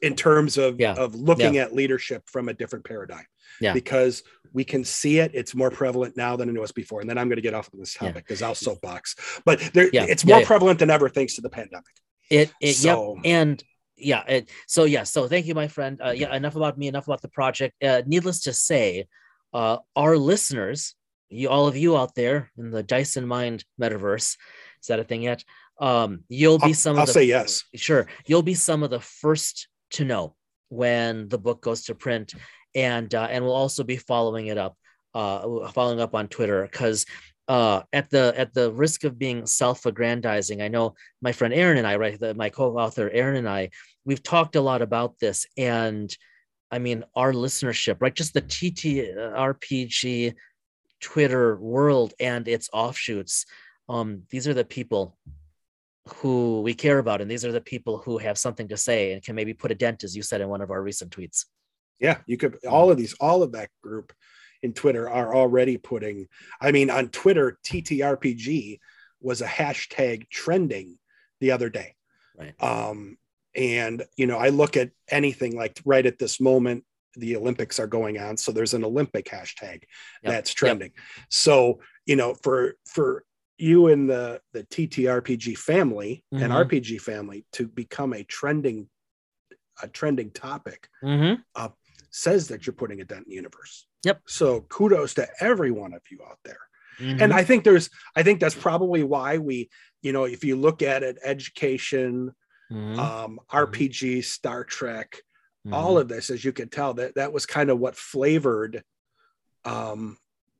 in 0.00 0.14
terms 0.14 0.56
of 0.58 0.78
Yeah. 0.78 0.94
of 0.94 1.14
looking 1.16 1.58
at 1.58 1.74
leadership 1.74 2.22
from 2.28 2.48
a 2.48 2.54
different 2.54 2.84
paradigm. 2.84 3.26
Yeah. 3.60 3.72
Because 3.72 4.22
we 4.52 4.62
can 4.64 4.84
see 4.84 5.18
it, 5.18 5.32
it's 5.34 5.54
more 5.54 5.70
prevalent 5.70 6.16
now 6.16 6.36
than 6.36 6.54
it 6.54 6.60
was 6.60 6.70
before. 6.70 7.00
And 7.00 7.10
then 7.10 7.18
I'm 7.18 7.28
going 7.28 7.36
to 7.36 7.42
get 7.42 7.54
off 7.54 7.72
of 7.72 7.78
this 7.78 7.94
topic 7.94 8.24
because 8.26 8.40
I'll 8.42 8.54
soapbox. 8.54 9.16
But 9.44 9.58
there, 9.74 9.90
Yeah. 9.92 10.04
it's 10.08 10.24
more 10.24 10.42
prevalent 10.42 10.78
than 10.78 10.90
ever 10.90 11.08
thanks 11.08 11.34
to 11.34 11.40
the 11.40 11.50
pandemic. 11.50 11.86
It, 12.30 12.52
it 12.60 12.74
So- 12.74 13.16
yep. 13.16 13.22
And 13.24 13.64
yeah, 13.98 14.22
it, 14.28 14.50
so 14.66 14.84
yeah, 14.84 15.02
so 15.02 15.28
thank 15.28 15.46
you, 15.46 15.54
my 15.54 15.68
friend. 15.68 16.00
Uh, 16.04 16.10
yeah, 16.10 16.34
enough 16.34 16.56
about 16.56 16.78
me, 16.78 16.88
enough 16.88 17.06
about 17.06 17.22
the 17.22 17.28
project. 17.28 17.74
Uh, 17.82 18.02
needless 18.06 18.40
to 18.42 18.52
say, 18.52 19.06
uh, 19.52 19.78
our 19.96 20.16
listeners, 20.16 20.94
you 21.28 21.48
all 21.48 21.66
of 21.66 21.76
you 21.76 21.96
out 21.96 22.14
there 22.14 22.50
in 22.58 22.70
the 22.70 22.82
Dyson 22.82 23.26
Mind 23.26 23.64
metaverse, 23.80 24.36
is 24.80 24.86
that 24.88 25.00
a 25.00 25.04
thing 25.04 25.22
yet? 25.22 25.44
Um, 25.80 26.24
you'll 26.28 26.58
be 26.58 26.66
I'll- 26.66 26.74
some 26.74 26.96
I'll 26.96 27.02
of 27.02 27.08
the 27.08 27.12
say 27.12 27.24
yes. 27.24 27.64
Sure, 27.74 28.06
you'll 28.26 28.42
be 28.42 28.54
some 28.54 28.82
of 28.82 28.90
the 28.90 29.00
first 29.00 29.68
to 29.92 30.04
know 30.04 30.34
when 30.68 31.28
the 31.28 31.38
book 31.38 31.60
goes 31.62 31.84
to 31.84 31.94
print, 31.94 32.34
and 32.74 33.14
uh, 33.14 33.28
and 33.30 33.44
we'll 33.44 33.54
also 33.54 33.84
be 33.84 33.96
following 33.96 34.46
it 34.48 34.58
up, 34.58 34.76
uh, 35.14 35.68
following 35.72 36.00
up 36.00 36.14
on 36.14 36.28
Twitter 36.28 36.62
because 36.62 37.06
uh, 37.48 37.82
at 37.94 38.10
the 38.10 38.34
at 38.36 38.52
the 38.52 38.70
risk 38.72 39.04
of 39.04 39.18
being 39.18 39.46
self-aggrandizing, 39.46 40.60
I 40.60 40.68
know 40.68 40.94
my 41.22 41.32
friend 41.32 41.54
Aaron 41.54 41.78
and 41.78 41.86
I, 41.86 41.96
right, 41.96 42.20
the, 42.20 42.34
my 42.34 42.50
co-author 42.50 43.10
Aaron 43.10 43.36
and 43.36 43.48
I, 43.48 43.70
we've 44.04 44.22
talked 44.22 44.54
a 44.56 44.60
lot 44.60 44.82
about 44.82 45.18
this, 45.18 45.46
and 45.56 46.14
I 46.70 46.78
mean 46.78 47.04
our 47.16 47.32
listenership, 47.32 47.96
right, 48.00 48.14
just 48.14 48.34
the 48.34 48.42
TTRPG 48.42 50.34
Twitter 51.00 51.56
world 51.56 52.12
and 52.20 52.46
its 52.46 52.68
offshoots. 52.72 53.46
Um, 53.88 54.24
these 54.30 54.46
are 54.46 54.54
the 54.54 54.64
people 54.64 55.16
who 56.16 56.60
we 56.60 56.74
care 56.74 56.98
about, 56.98 57.22
and 57.22 57.30
these 57.30 57.46
are 57.46 57.52
the 57.52 57.62
people 57.62 57.96
who 57.98 58.18
have 58.18 58.36
something 58.36 58.68
to 58.68 58.76
say 58.76 59.12
and 59.12 59.22
can 59.22 59.34
maybe 59.34 59.54
put 59.54 59.70
a 59.70 59.74
dent, 59.74 60.04
as 60.04 60.14
you 60.14 60.22
said 60.22 60.42
in 60.42 60.48
one 60.48 60.60
of 60.60 60.70
our 60.70 60.82
recent 60.82 61.10
tweets. 61.16 61.46
Yeah, 61.98 62.18
you 62.26 62.36
could 62.36 62.62
all 62.66 62.90
of 62.90 62.98
these, 62.98 63.14
all 63.14 63.42
of 63.42 63.52
that 63.52 63.70
group 63.82 64.12
in 64.62 64.72
Twitter 64.72 65.08
are 65.08 65.34
already 65.34 65.76
putting. 65.76 66.28
I 66.60 66.72
mean, 66.72 66.90
on 66.90 67.08
Twitter, 67.08 67.58
TTRPG 67.64 68.78
was 69.20 69.40
a 69.40 69.46
hashtag 69.46 70.28
trending 70.30 70.98
the 71.40 71.50
other 71.52 71.68
day. 71.70 71.94
Right. 72.36 72.54
Um, 72.62 73.18
and 73.54 74.04
you 74.16 74.26
know, 74.26 74.38
I 74.38 74.48
look 74.50 74.76
at 74.76 74.90
anything 75.10 75.56
like 75.56 75.80
right 75.84 76.04
at 76.06 76.18
this 76.18 76.40
moment, 76.40 76.84
the 77.16 77.36
Olympics 77.36 77.80
are 77.80 77.86
going 77.86 78.18
on, 78.18 78.36
so 78.36 78.52
there's 78.52 78.74
an 78.74 78.84
Olympic 78.84 79.26
hashtag 79.26 79.82
Yep, 80.22 80.32
that's 80.32 80.50
yep. 80.50 80.56
trending. 80.56 80.92
So 81.30 81.80
you 82.06 82.16
know, 82.16 82.34
for 82.34 82.74
for 82.86 83.24
you 83.56 83.88
and 83.88 84.08
the 84.08 84.40
the 84.52 84.62
TTRPG 84.64 85.56
family 85.58 86.24
and 86.30 86.52
Mhm. 86.52 86.66
RPG 86.68 87.00
family 87.00 87.44
to 87.54 87.66
become 87.66 88.12
a 88.12 88.22
trending 88.22 88.88
a 89.82 89.88
trending 89.88 90.30
topic 90.30 90.88
Mm-hmm. 91.02 91.66
says 92.10 92.48
that 92.48 92.66
you're 92.66 92.74
putting 92.74 93.00
a 93.00 93.04
dent 93.04 93.24
in 93.26 93.30
the 93.30 93.34
universe. 93.36 93.86
Yep. 94.04 94.22
So 94.26 94.60
kudos 94.62 95.14
to 95.14 95.28
every 95.40 95.70
one 95.70 95.92
of 95.92 96.02
you 96.10 96.20
out 96.28 96.38
there. 96.44 96.58
Mm-hmm. 97.00 97.22
And 97.22 97.32
I 97.32 97.44
think 97.44 97.64
there's, 97.64 97.90
I 98.16 98.22
think 98.22 98.40
that's 98.40 98.54
probably 98.54 99.02
why 99.02 99.38
we, 99.38 99.70
you 100.02 100.12
know, 100.12 100.24
if 100.24 100.44
you 100.44 100.56
look 100.56 100.82
at 100.82 101.02
it, 101.02 101.18
education, 101.24 102.32
Mhm, 102.70 102.98
um, 102.98 103.40
RPG, 103.50 104.22
Star 104.24 104.62
Trek, 104.62 105.22
mhm. 105.66 105.72
all 105.72 105.96
of 105.98 106.08
this, 106.08 106.28
as 106.30 106.44
you 106.44 106.52
can 106.52 106.68
tell, 106.68 106.94
that 106.94 107.14
that 107.14 107.32
was 107.32 107.46
kind 107.46 107.70
of 107.70 107.78
what 107.78 107.96
flavored 107.96 108.82
um, 109.64 110.18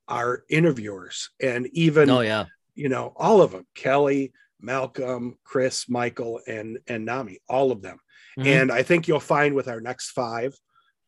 our 0.08 0.44
interviewers, 0.48 1.30
and 1.40 1.66
even 1.72 2.08
oh 2.08 2.20
yeah, 2.20 2.46
you 2.74 2.88
know 2.88 3.12
all 3.16 3.42
of 3.42 3.52
them, 3.52 3.66
Kelly, 3.74 4.32
Malcolm, 4.58 5.36
Chris, 5.44 5.88
Michael, 5.88 6.40
and 6.46 6.78
and 6.86 7.04
Nami, 7.04 7.40
all 7.46 7.72
of 7.72 7.82
them. 7.82 7.98
Mhm. 8.38 8.46
And 8.46 8.72
I 8.72 8.82
think 8.82 9.06
you'll 9.06 9.20
find 9.20 9.54
with 9.54 9.68
our 9.68 9.82
next 9.82 10.10
five, 10.12 10.56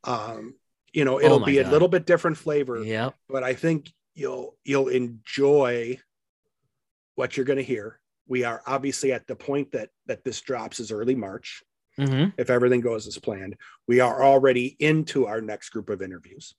um, 0.05 0.55
you 0.92 1.05
know, 1.05 1.20
it'll 1.20 1.42
Oh 1.42 1.44
be 1.44 1.59
a 1.59 1.68
little 1.68 1.88
bit 1.88 2.07
different 2.07 2.37
flavor, 2.37 2.83
yeah, 2.83 3.11
but 3.29 3.42
I 3.42 3.55
think 3.55 3.92
you'll 4.14 4.57
you'll 4.64 4.88
enjoy 4.88 5.98
what 7.14 7.37
you're 7.37 7.46
going 7.46 7.59
to 7.59 7.62
hear. 7.62 8.00
We 8.26 8.44
are 8.44 8.62
obviously 8.66 9.12
at 9.12 9.26
the 9.26 9.37
point 9.37 9.72
that 9.72 9.90
that 10.07 10.24
this 10.24 10.40
drops 10.40 10.81
is 10.81 10.90
early 10.92 11.14
March. 11.14 11.62
Mhm. 11.98 12.33
If 12.38 12.50
everything 12.50 12.81
goes 12.81 13.07
as 13.07 13.18
planned, 13.18 13.57
we 13.87 14.00
are 14.00 14.24
already 14.24 14.76
into 14.79 15.26
our 15.26 15.40
next 15.40 15.70
group 15.70 15.90
of 15.90 16.00
interviews. 16.03 16.55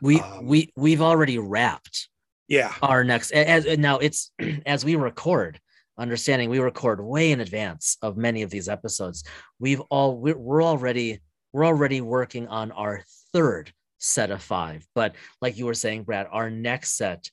we 0.00 0.20
Um, 0.20 0.46
we 0.46 0.72
we've 0.76 1.02
already 1.02 1.38
wrapped 1.38 2.08
Yeah, 2.48 2.74
our 2.82 3.04
next. 3.04 3.30
As 3.30 3.78
now 3.78 3.98
it's 3.98 4.32
as 4.66 4.84
we 4.84 4.96
record. 4.96 5.60
Understanding 5.98 6.48
we 6.48 6.58
record 6.58 7.04
way 7.04 7.32
in 7.32 7.40
advance 7.40 7.98
of 8.00 8.16
many 8.16 8.40
of 8.42 8.50
these 8.50 8.66
episodes. 8.68 9.24
We've 9.60 9.80
all 9.90 10.18
we're, 10.18 10.36
we're 10.36 10.62
already 10.64 11.20
we're 11.52 11.66
already 11.66 12.00
working 12.00 12.48
on 12.48 12.72
our 12.72 13.04
third 13.32 13.72
set 13.98 14.30
of 14.30 14.42
five. 14.42 14.86
But 14.94 15.14
like 15.40 15.56
you 15.56 15.66
were 15.66 15.74
saying, 15.74 16.04
Brad, 16.04 16.26
our 16.30 16.50
next 16.50 16.96
set, 16.96 17.30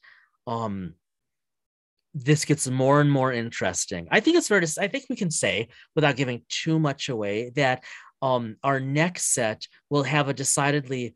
um, 0.47 0.93
this 2.13 2.45
gets 2.45 2.67
more 2.67 3.01
and 3.01 3.11
more 3.11 3.31
interesting. 3.31 4.07
I 4.11 4.19
think 4.19 4.37
it's 4.37 4.47
fair 4.47 4.59
to 4.59 4.81
I 4.81 4.87
think 4.87 5.05
we 5.09 5.15
can 5.15 5.31
say 5.31 5.69
without 5.95 6.15
giving 6.15 6.43
too 6.49 6.79
much 6.79 7.09
away 7.09 7.51
that 7.55 7.83
um 8.21 8.57
our 8.63 8.79
next 8.79 9.33
set 9.33 9.67
will 9.89 10.03
have 10.03 10.27
a 10.27 10.33
decidedly 10.33 11.15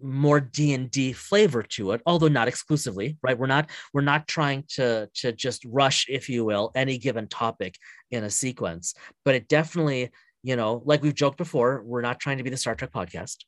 more 0.00 0.40
D&D 0.40 1.12
flavor 1.12 1.62
to 1.62 1.92
it 1.92 2.00
although 2.06 2.28
not 2.28 2.48
exclusively 2.48 3.18
right 3.22 3.38
we're 3.38 3.46
not 3.46 3.68
we're 3.92 4.00
not 4.00 4.26
trying 4.26 4.64
to 4.68 5.08
to 5.14 5.32
just 5.32 5.64
rush 5.66 6.06
if 6.08 6.28
you 6.28 6.44
will 6.44 6.70
any 6.74 6.96
given 6.96 7.26
topic 7.26 7.74
in 8.10 8.24
a 8.24 8.30
sequence 8.30 8.94
but 9.24 9.34
it 9.34 9.48
definitely 9.48 10.10
you 10.42 10.56
know 10.56 10.82
like 10.86 11.02
we've 11.02 11.14
joked 11.14 11.36
before 11.36 11.82
we're 11.84 12.00
not 12.00 12.20
trying 12.20 12.38
to 12.38 12.44
be 12.44 12.50
the 12.50 12.56
Star 12.56 12.74
Trek 12.74 12.92
podcast 12.92 13.38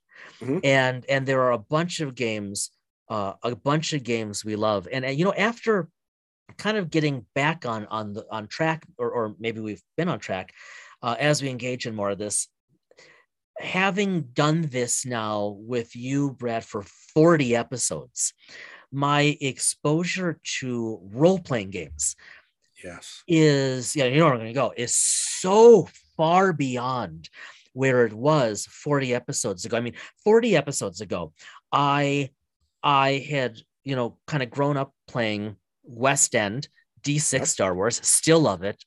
Mhm. 0.41 0.61
and 0.65 1.05
and 1.09 1.27
there 1.27 1.43
are 1.43 1.53
a 1.53 1.59
bunch 1.59 2.01
of 2.01 2.15
games 2.15 2.71
uh, 3.09 3.35
a 3.43 3.55
bunch 3.55 3.93
of 3.93 4.03
games 4.03 4.45
we 4.45 4.57
love 4.57 4.89
and, 4.91 5.05
and 5.05 5.19
you 5.19 5.25
know 5.25 5.35
after 5.35 5.89
kind 6.57 6.77
of 6.77 6.91
getting 6.91 7.27
back 7.35 7.67
on 7.67 7.87
on 7.87 8.13
the 8.13 8.27
on 8.31 8.47
track 8.47 8.87
or, 8.99 9.11
or 9.11 9.35
maybe 9.39 9.61
we've 9.61 9.83
been 9.97 10.09
on 10.09 10.19
track 10.19 10.53
uh, 11.03 11.17
as 11.19 11.43
we 11.43 11.49
engage 11.49 11.87
in 11.87 11.95
more 11.95 12.11
of 12.11 12.19
this 12.19 12.49
having 13.59 14.23
done 14.33 14.63
this 14.63 15.05
now 15.05 15.57
with 15.61 15.95
you 15.95 16.33
brad 16.33 16.65
for 16.65 16.83
40 17.15 17.55
episodes 17.55 18.33
my 18.91 19.37
exposure 19.41 20.41
to 20.59 21.01
role-playing 21.13 21.71
games 21.71 22.17
yes, 22.83 23.23
is 23.29 23.95
yeah 23.95 24.07
you 24.07 24.19
know 24.19 24.25
where 24.25 24.35
i'm 24.35 24.41
going 24.41 24.53
to 24.53 24.59
go 24.59 24.73
is 24.77 24.95
so 24.95 25.89
far 26.17 26.53
beyond 26.53 27.29
where 27.73 28.05
it 28.07 28.13
was 28.13 28.67
40 28.67 29.15
episodes 29.15 29.65
ago. 29.65 29.77
I 29.77 29.81
mean 29.81 29.95
40 30.25 30.57
episodes 30.57 31.01
ago 31.01 31.33
i 31.73 32.29
i 32.83 33.25
had 33.31 33.59
you 33.85 33.97
know 33.97 34.19
kind 34.27 34.43
of 34.43 34.51
grown 34.51 34.77
up 34.77 34.93
playing 35.09 35.57
west 35.85 36.35
end 36.35 36.69
d6 37.03 37.33
Yep. 37.33 37.47
star 37.47 37.75
wars 37.75 38.01
still 38.07 38.41
love 38.41 38.63
it. 38.63 38.85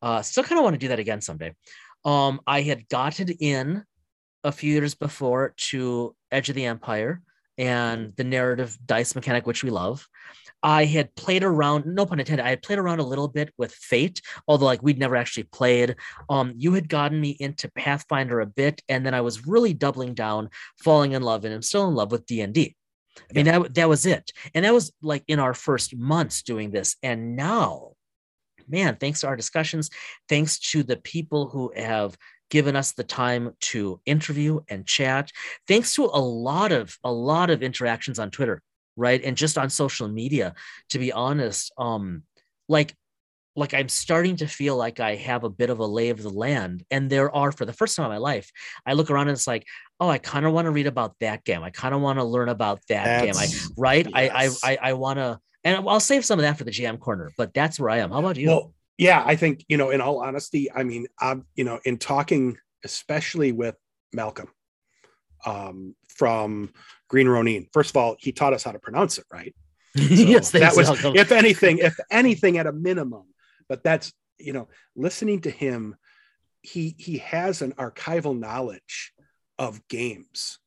Uh 0.00 0.22
still 0.22 0.44
kind 0.44 0.58
of 0.58 0.64
want 0.64 0.74
to 0.74 0.78
do 0.78 0.88
that 0.88 0.98
again 1.00 1.20
someday. 1.20 1.54
Um 2.04 2.40
i 2.46 2.62
had 2.62 2.88
gotten 2.88 3.28
in 3.40 3.82
a 4.44 4.52
few 4.52 4.72
years 4.72 4.94
before 4.94 5.54
to 5.56 6.14
edge 6.30 6.48
of 6.50 6.54
the 6.54 6.66
empire 6.66 7.22
and 7.58 8.14
the 8.16 8.24
narrative 8.24 8.76
dice 8.84 9.14
mechanic 9.14 9.46
which 9.46 9.62
we 9.64 9.70
love. 9.70 10.06
I 10.64 10.86
had 10.86 11.14
played 11.14 11.44
around, 11.44 11.84
no 11.84 12.06
pun 12.06 12.20
intended, 12.20 12.44
I 12.44 12.48
had 12.48 12.62
played 12.62 12.78
around 12.78 12.98
a 12.98 13.04
little 13.04 13.28
bit 13.28 13.52
with 13.58 13.72
Fate, 13.74 14.22
although 14.48 14.64
like 14.64 14.82
we'd 14.82 14.98
never 14.98 15.14
actually 15.14 15.42
played. 15.44 15.96
Um, 16.30 16.54
you 16.56 16.72
had 16.72 16.88
gotten 16.88 17.20
me 17.20 17.36
into 17.38 17.70
Pathfinder 17.70 18.40
a 18.40 18.46
bit, 18.46 18.80
and 18.88 19.04
then 19.04 19.12
I 19.12 19.20
was 19.20 19.46
really 19.46 19.74
doubling 19.74 20.14
down, 20.14 20.48
falling 20.82 21.12
in 21.12 21.22
love, 21.22 21.44
and 21.44 21.52
I'm 21.52 21.60
still 21.60 21.86
in 21.86 21.94
love 21.94 22.10
with 22.10 22.24
D 22.24 22.40
and 22.40 22.54
D. 22.54 22.74
I 23.18 23.32
mean, 23.34 23.44
that 23.44 23.74
that 23.74 23.88
was 23.90 24.06
it, 24.06 24.32
and 24.54 24.64
that 24.64 24.72
was 24.72 24.90
like 25.02 25.22
in 25.28 25.38
our 25.38 25.52
first 25.52 25.94
months 25.94 26.42
doing 26.42 26.70
this, 26.70 26.96
and 27.02 27.36
now, 27.36 27.92
man, 28.66 28.96
thanks 28.96 29.20
to 29.20 29.26
our 29.26 29.36
discussions, 29.36 29.90
thanks 30.30 30.58
to 30.70 30.82
the 30.82 30.96
people 30.96 31.50
who 31.50 31.72
have 31.76 32.16
given 32.50 32.76
us 32.76 32.92
the 32.92 33.04
time 33.04 33.52
to 33.60 34.00
interview 34.06 34.60
and 34.68 34.86
chat, 34.86 35.30
thanks 35.66 35.94
to 35.94 36.04
a 36.04 36.20
lot 36.20 36.72
of 36.72 36.96
a 37.04 37.12
lot 37.12 37.50
of 37.50 37.62
interactions 37.62 38.18
on 38.18 38.30
Twitter 38.30 38.62
right? 38.96 39.24
And 39.24 39.36
just 39.36 39.58
on 39.58 39.70
social 39.70 40.08
media 40.08 40.54
to 40.90 40.98
be 40.98 41.12
honest 41.12 41.72
um 41.78 42.22
like 42.68 42.94
like 43.56 43.74
i'm 43.74 43.88
starting 43.88 44.36
to 44.36 44.46
feel 44.46 44.76
like 44.76 45.00
i 45.00 45.14
have 45.14 45.44
a 45.44 45.50
bit 45.50 45.70
of 45.70 45.78
a 45.78 45.86
lay 45.86 46.10
of 46.10 46.22
the 46.22 46.30
land 46.30 46.84
and 46.90 47.08
there 47.08 47.34
are 47.34 47.52
for 47.52 47.64
the 47.64 47.72
first 47.72 47.96
time 47.96 48.06
in 48.06 48.10
my 48.10 48.18
life 48.18 48.50
i 48.86 48.92
look 48.92 49.10
around 49.10 49.28
and 49.28 49.36
it's 49.36 49.46
like 49.46 49.66
oh 50.00 50.08
i 50.08 50.18
kind 50.18 50.46
of 50.46 50.52
want 50.52 50.66
to 50.66 50.70
read 50.70 50.86
about 50.86 51.14
that 51.20 51.44
game. 51.44 51.62
I 51.62 51.70
kind 51.70 51.94
of 51.94 52.00
want 52.00 52.18
to 52.18 52.24
learn 52.24 52.48
about 52.48 52.80
that 52.88 53.22
game. 53.22 53.34
I 53.36 53.46
right? 53.76 54.06
Yes. 54.06 54.62
i 54.64 54.70
i 54.70 54.72
i, 54.72 54.90
I 54.90 54.92
want 54.94 55.18
to 55.18 55.38
and 55.62 55.88
i'll 55.88 56.00
save 56.00 56.24
some 56.24 56.38
of 56.38 56.42
that 56.42 56.58
for 56.58 56.64
the 56.64 56.70
gm 56.70 56.98
corner 56.98 57.32
but 57.36 57.54
that's 57.54 57.78
where 57.78 57.90
i 57.90 57.98
am. 57.98 58.10
How 58.10 58.18
about 58.18 58.36
you? 58.36 58.48
Well, 58.48 58.74
yeah, 58.98 59.22
I 59.24 59.36
think 59.36 59.64
you 59.68 59.76
know, 59.76 59.90
in 59.90 60.00
all 60.00 60.20
honesty, 60.22 60.70
I 60.72 60.84
mean, 60.84 61.06
I'm 61.20 61.46
you 61.54 61.64
know, 61.64 61.80
in 61.84 61.98
talking 61.98 62.58
especially 62.84 63.52
with 63.52 63.76
Malcolm 64.12 64.48
um, 65.46 65.94
from 66.08 66.72
Green 67.08 67.28
Ronin. 67.28 67.66
First 67.72 67.90
of 67.90 67.96
all, 67.96 68.16
he 68.18 68.32
taught 68.32 68.52
us 68.52 68.62
how 68.62 68.72
to 68.72 68.78
pronounce 68.78 69.18
it 69.18 69.24
right. 69.32 69.54
So 69.96 70.02
yes, 70.04 70.50
that 70.50 70.76
was, 70.76 70.88
Malcolm. 70.88 71.14
if 71.16 71.32
anything, 71.42 71.78
if 71.78 71.98
anything, 72.10 72.58
at 72.58 72.66
a 72.66 72.72
minimum. 72.72 73.24
But 73.68 73.82
that's 73.84 74.12
you 74.38 74.52
know, 74.52 74.68
listening 74.96 75.40
to 75.42 75.50
him, 75.50 75.96
he 76.62 76.94
he 76.98 77.18
has 77.18 77.62
an 77.62 77.72
archival 77.72 78.38
knowledge 78.38 79.12
of 79.58 79.86
games 79.88 80.58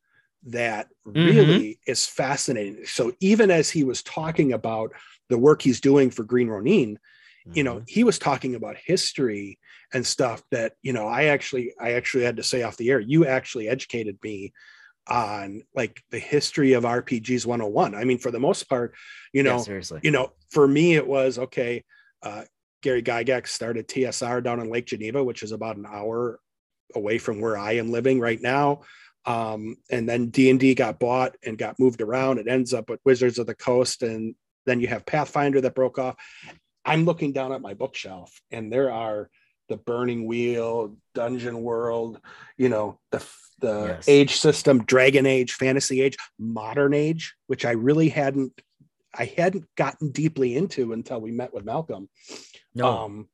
that 0.46 0.88
Mm-hmm. 1.06 1.28
really 1.28 1.80
is 1.88 2.06
fascinating. 2.06 2.86
So 2.86 3.14
even 3.20 3.52
as 3.52 3.70
he 3.70 3.84
was 3.84 4.02
talking 4.04 4.54
about 4.54 4.92
the 5.30 5.38
work 5.38 5.62
he's 5.62 5.82
doing 5.82 6.10
for 6.10 6.24
Green 6.24 6.48
Ronin, 6.48 6.98
you 7.54 7.64
know, 7.64 7.78
Mhm. 7.80 7.84
he 7.88 8.04
was 8.04 8.20
talking 8.20 8.56
about 8.56 8.78
history 8.78 9.60
and 9.94 10.06
stuff 10.06 10.44
that 10.52 10.74
you 10.82 10.92
know 10.92 11.08
i 11.08 11.26
actually 11.26 11.74
i 11.80 11.94
actually 11.94 12.24
had 12.26 12.36
to 12.38 12.44
say 12.44 12.62
off 12.62 12.76
the 12.76 12.90
air 12.90 13.00
you 13.00 13.26
actually 13.26 13.70
educated 13.70 14.18
me 14.22 14.52
on 15.08 15.62
like 15.74 16.02
the 16.12 16.20
history 16.20 16.74
of 16.74 16.84
rpgs 16.84 17.46
101 17.46 17.96
i 17.96 18.04
mean 18.04 18.18
for 18.18 18.30
the 18.32 18.40
most 18.40 18.68
part 18.68 18.94
you 19.32 19.44
Yeah, 19.44 19.52
know 19.54 19.60
seriously. 19.60 20.02
you 20.04 20.12
know 20.12 20.34
for 20.50 20.68
me 20.68 20.96
it 20.96 21.08
was 21.08 21.40
okay 21.40 21.86
uh 22.22 22.44
gary 22.84 23.02
gygax 23.02 23.48
started 23.48 23.88
tsr 23.88 24.44
down 24.44 24.60
in 24.60 24.70
lake 24.70 24.86
geneva 24.88 25.24
which 25.24 25.42
is 25.42 25.54
about 25.54 25.78
an 25.78 25.86
hour 25.88 26.40
away 26.94 27.18
from 27.18 27.40
where 27.40 27.58
i 27.58 27.74
am 27.74 27.90
living 27.90 28.20
right 28.20 28.42
now 28.42 28.82
um 29.26 29.78
and 29.90 30.08
then 30.10 30.28
d&d 30.28 30.76
got 30.76 31.00
bought 31.00 31.36
and 31.46 31.58
got 31.58 31.80
moved 31.80 32.02
around 32.02 32.40
it 32.40 32.48
ends 32.50 32.74
up 32.74 32.90
with 32.90 33.00
wizards 33.06 33.40
of 33.40 33.48
the 33.48 33.56
coast 33.56 34.04
and 34.04 34.36
then 34.66 34.82
you 34.82 34.88
have 34.88 35.06
pathfinder 35.06 35.62
that 35.62 35.76
broke 35.76 35.98
off 35.98 36.16
i'm 36.88 37.06
looking 37.06 37.32
down 37.34 37.52
at 37.52 37.62
my 37.62 37.74
bookshelf 37.74 38.42
and 38.52 38.72
there 38.74 38.92
are 38.92 39.30
the 39.70 39.78
burning 39.78 40.26
wheel 40.26 40.96
dungeon 41.14 41.62
world 41.62 42.20
you 42.58 42.70
know 42.70 42.98
the 43.12 43.24
the 43.60 43.86
Yes. 43.96 44.08
age 44.08 44.36
system 44.38 44.84
dragon 44.86 45.26
age 45.26 45.54
fantasy 45.54 46.02
age 46.02 46.16
modern 46.40 46.94
age 46.94 47.36
which 47.48 47.66
i 47.66 47.72
really 47.72 48.10
hadn't 48.10 48.54
i 49.18 49.26
hadn't 49.26 49.66
gotten 49.76 50.12
deeply 50.12 50.56
into 50.56 50.94
until 50.94 51.20
we 51.20 51.32
met 51.32 51.54
with 51.54 51.66
malcolm. 51.66 52.08
No, 52.76 52.88
um 52.88 53.28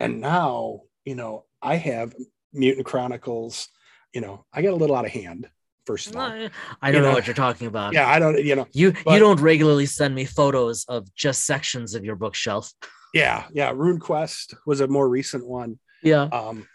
and 0.00 0.20
now 0.20 0.82
you 1.04 1.14
know 1.14 1.44
i 1.62 1.76
have 1.76 2.14
mutant 2.52 2.86
chronicles 2.86 3.68
you 4.12 4.20
know 4.20 4.44
i 4.52 4.60
get 4.62 4.72
a 4.72 4.76
little 4.76 4.96
out 4.96 5.06
of 5.06 5.12
hand 5.12 5.48
first 5.86 6.08
of 6.08 6.16
all 6.16 6.22
I 6.22 6.30
don't 6.30 6.94
you 6.94 7.00
know 7.00 7.08
know, 7.08 7.12
what 7.14 7.26
you're 7.26 7.34
talking 7.34 7.66
about. 7.66 7.92
yeah 7.92 8.08
i 8.08 8.18
don't 8.18 8.38
you 8.44 8.54
know 8.56 8.66
You 8.72 8.92
but- 9.04 9.14
you 9.14 9.18
don't 9.20 9.40
regularly 9.40 9.86
send 9.86 10.14
me 10.14 10.24
photos 10.24 10.84
of 10.88 11.12
just 11.14 11.44
sections 11.46 11.94
of 11.94 12.04
your 12.04 12.16
bookshelf. 12.16 12.72
yeah 13.14 13.44
yeah 13.52 13.72
RuneQuest 13.72 14.54
was 14.66 14.80
a 14.80 14.86
more 14.88 15.08
recent 15.08 15.46
one 15.46 15.78
Yeah. 16.02 16.22
um 16.32 16.66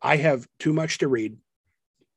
i 0.00 0.16
have 0.16 0.46
too 0.58 0.72
much 0.72 0.98
to 0.98 1.08
read 1.08 1.36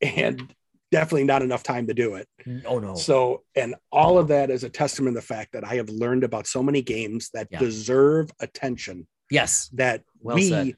and 0.01 0.53
definitely 0.91 1.23
not 1.25 1.41
enough 1.41 1.63
time 1.63 1.87
to 1.87 1.93
do 1.93 2.15
it 2.15 2.27
Oh 2.65 2.79
no. 2.79 2.95
so 2.95 3.43
and 3.55 3.75
all 3.91 4.17
of 4.17 4.27
that 4.29 4.49
is 4.51 4.63
a 4.63 4.69
testament 4.69 5.15
to 5.15 5.21
the 5.21 5.25
fact 5.25 5.53
that 5.53 5.63
i 5.65 5.75
have 5.75 5.89
learned 5.89 6.23
about 6.23 6.45
so 6.47 6.61
many 6.63 6.81
games 6.81 7.29
that 7.33 7.47
Yeah. 7.51 7.59
deserve 7.59 8.29
attention 8.39 9.07
yes. 9.31 9.69
that 9.73 10.03
Well 10.21 10.35
we 10.35 10.49
said. 10.49 10.75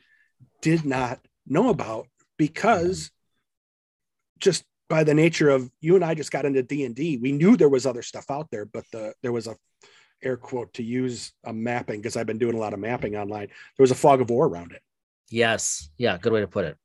did 0.62 0.86
not 0.86 1.20
know 1.46 1.70
about 1.70 2.08
because 2.38 3.12
just 4.40 4.64
by 4.90 5.04
the 5.04 5.14
nature 5.14 5.50
of 5.50 5.70
you 5.82 5.96
and 5.96 6.04
I 6.06 6.14
just 6.16 6.32
got 6.32 6.46
into 6.46 6.64
D&D 6.64 7.18
we 7.18 7.32
knew 7.32 7.58
there 7.58 7.70
was 7.70 7.86
other 7.86 8.02
stuff 8.02 8.26
out 8.30 8.50
there 8.52 8.66
but 8.66 8.86
the 8.92 9.14
there 9.22 9.32
was 9.34 9.48
a 9.48 9.56
air 10.24 10.38
quote 10.38 10.74
to 10.74 10.84
use 10.84 11.32
a 11.46 11.54
mapping 11.54 12.00
because 12.00 12.16
I've 12.18 12.26
been 12.26 12.38
doing 12.40 12.56
a 12.56 12.60
lot 12.60 12.74
of 12.74 12.80
mapping 12.80 13.16
online 13.16 13.48
there 13.48 13.84
was 13.84 13.92
a 13.92 13.96
fog 13.96 14.22
of 14.22 14.30
war 14.30 14.48
around 14.48 14.72
it 14.72 14.82
Yes. 15.30 15.90
Yeah. 15.98 16.18
Good 16.18 16.32
way 16.32 16.40
to 16.40 16.48
put 16.48 16.64
it. 16.64 16.78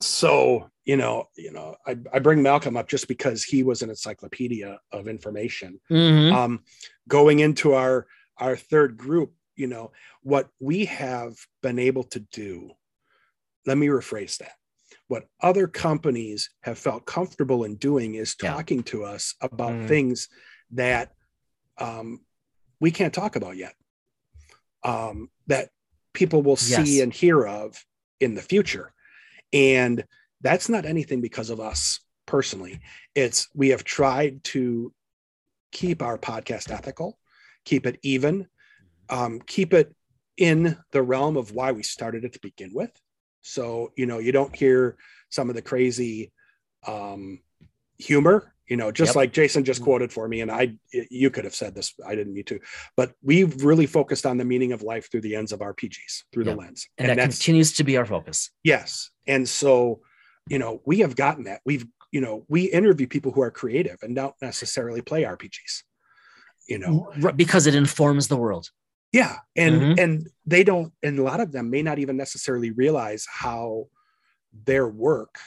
so 0.00 0.70
you 0.84 0.96
know 0.96 1.26
you 1.36 1.52
know 1.52 1.76
I, 1.86 1.96
I 2.12 2.18
bring 2.18 2.42
Malcolm 2.42 2.76
up 2.76 2.88
just 2.88 3.06
because 3.06 3.44
he 3.44 3.62
was 3.62 3.82
an 3.82 3.90
encyclopedia 3.90 4.78
of 4.90 5.06
information 5.08 5.80
Mhm. 5.90 6.32
um, 6.32 6.64
going 7.06 7.38
into 7.40 7.74
our 7.74 8.06
our 8.38 8.56
third 8.56 8.96
group 8.96 9.32
you 9.56 9.66
know 9.68 9.92
what 10.22 10.48
we 10.58 10.86
have 10.86 11.34
been 11.62 11.78
able 11.78 12.04
to 12.04 12.20
do 12.32 12.70
let 13.66 13.76
me 13.78 13.86
rephrase 13.88 14.38
that 14.38 14.54
what 15.12 15.28
other 15.42 15.66
companies 15.68 16.48
have 16.62 16.78
felt 16.78 17.04
comfortable 17.04 17.64
in 17.64 17.76
doing 17.76 18.14
is 18.14 18.34
Yeah. 18.42 18.50
talking 18.54 18.82
to 18.84 19.04
us 19.04 19.34
about 19.42 19.74
Mhm. 19.74 19.88
things 19.88 20.28
that 20.70 21.12
um, 21.76 22.24
we 22.80 22.90
can't 22.90 23.12
talk 23.12 23.36
about 23.36 23.56
yet 23.58 23.74
um, 24.82 25.30
that 25.48 25.68
people 26.14 26.42
will 26.42 26.56
see 26.56 26.96
Yes. 26.96 27.02
and 27.02 27.12
hear 27.12 27.46
of 27.46 27.84
in 28.20 28.34
the 28.34 28.40
future 28.42 28.92
and 29.52 30.04
that's 30.40 30.68
not 30.70 30.86
anything 30.86 31.20
because 31.20 31.50
of 31.50 31.60
us 31.60 32.00
personally 32.26 32.80
it's 33.14 33.48
we 33.54 33.68
have 33.68 33.84
tried 33.84 34.42
to 34.44 34.94
keep 35.72 36.00
our 36.02 36.16
podcast 36.18 36.70
ethical 36.70 37.18
keep 37.66 37.84
it 37.86 37.98
even 38.02 38.48
um, 39.10 39.40
keep 39.46 39.74
it 39.74 39.94
in 40.36 40.76
the 40.92 41.02
realm 41.02 41.36
of 41.36 41.52
why 41.52 41.70
we 41.72 41.82
started 41.82 42.24
it 42.24 42.32
to 42.32 42.40
begin 42.40 42.72
with 42.72 42.92
so 43.42 43.92
you 43.96 44.06
know 44.06 44.18
you 44.18 44.32
don't 44.32 44.54
hear 44.56 44.96
some 45.30 45.48
of 45.48 45.54
the 45.54 45.62
crazy 45.62 46.32
um, 46.86 47.40
humor 47.98 48.54
you 48.68 48.76
know 48.76 48.90
just 48.90 49.10
Yep. 49.10 49.16
like 49.16 49.32
jason 49.32 49.64
just 49.64 49.82
quoted 49.82 50.12
for 50.12 50.26
me 50.28 50.40
and 50.40 50.50
i 50.50 50.74
you 50.92 51.30
could 51.30 51.44
have 51.44 51.54
said 51.54 51.74
this 51.74 51.92
i 52.06 52.14
didn't 52.14 52.32
need 52.34 52.46
to 52.46 52.58
but 52.96 53.12
we've 53.22 53.62
really 53.64 53.86
focused 53.86 54.24
on 54.24 54.38
the 54.38 54.44
meaning 54.44 54.72
of 54.72 54.82
life 54.82 55.10
through 55.10 55.20
the 55.20 55.34
ends 55.36 55.52
of 55.52 55.60
rpgs 55.60 56.22
through 56.32 56.44
Yep. 56.44 56.54
the 56.54 56.60
lens 56.60 56.88
And, 56.98 57.08
that 57.10 57.18
continues 57.18 57.72
to 57.74 57.84
be 57.84 57.96
our 57.96 58.06
focus. 58.06 58.50
Yes. 58.64 59.10
And 59.26 59.48
so, 59.48 60.00
you 60.48 60.58
know, 60.58 60.80
we 60.84 61.00
have 61.00 61.14
gotten 61.14 61.44
that. 61.44 61.60
We've, 61.64 61.86
you 62.10 62.20
know, 62.20 62.44
we 62.48 62.64
interview 62.64 63.06
people 63.06 63.30
who 63.32 63.42
are 63.42 63.50
creative 63.52 63.98
and 64.02 64.16
don't 64.16 64.34
necessarily 64.42 65.00
play 65.02 65.22
RPGs. 65.22 65.82
You 66.68 66.78
know, 66.78 67.12
Because 67.36 67.66
it 67.68 67.74
informs 67.74 68.26
the 68.28 68.36
world. 68.36 68.70
Yeah. 69.12 69.38
And 69.56 69.80
Mhm. 69.82 70.02
and 70.02 70.28
they 70.46 70.64
don't, 70.64 70.92
and 71.02 71.18
a 71.18 71.22
lot 71.22 71.40
of 71.40 71.52
them 71.52 71.70
may 71.70 71.82
not 71.82 71.98
even 71.98 72.16
necessarily 72.16 72.70
realize 72.70 73.26
how 73.30 73.88
their 74.52 74.88
work 74.88 75.38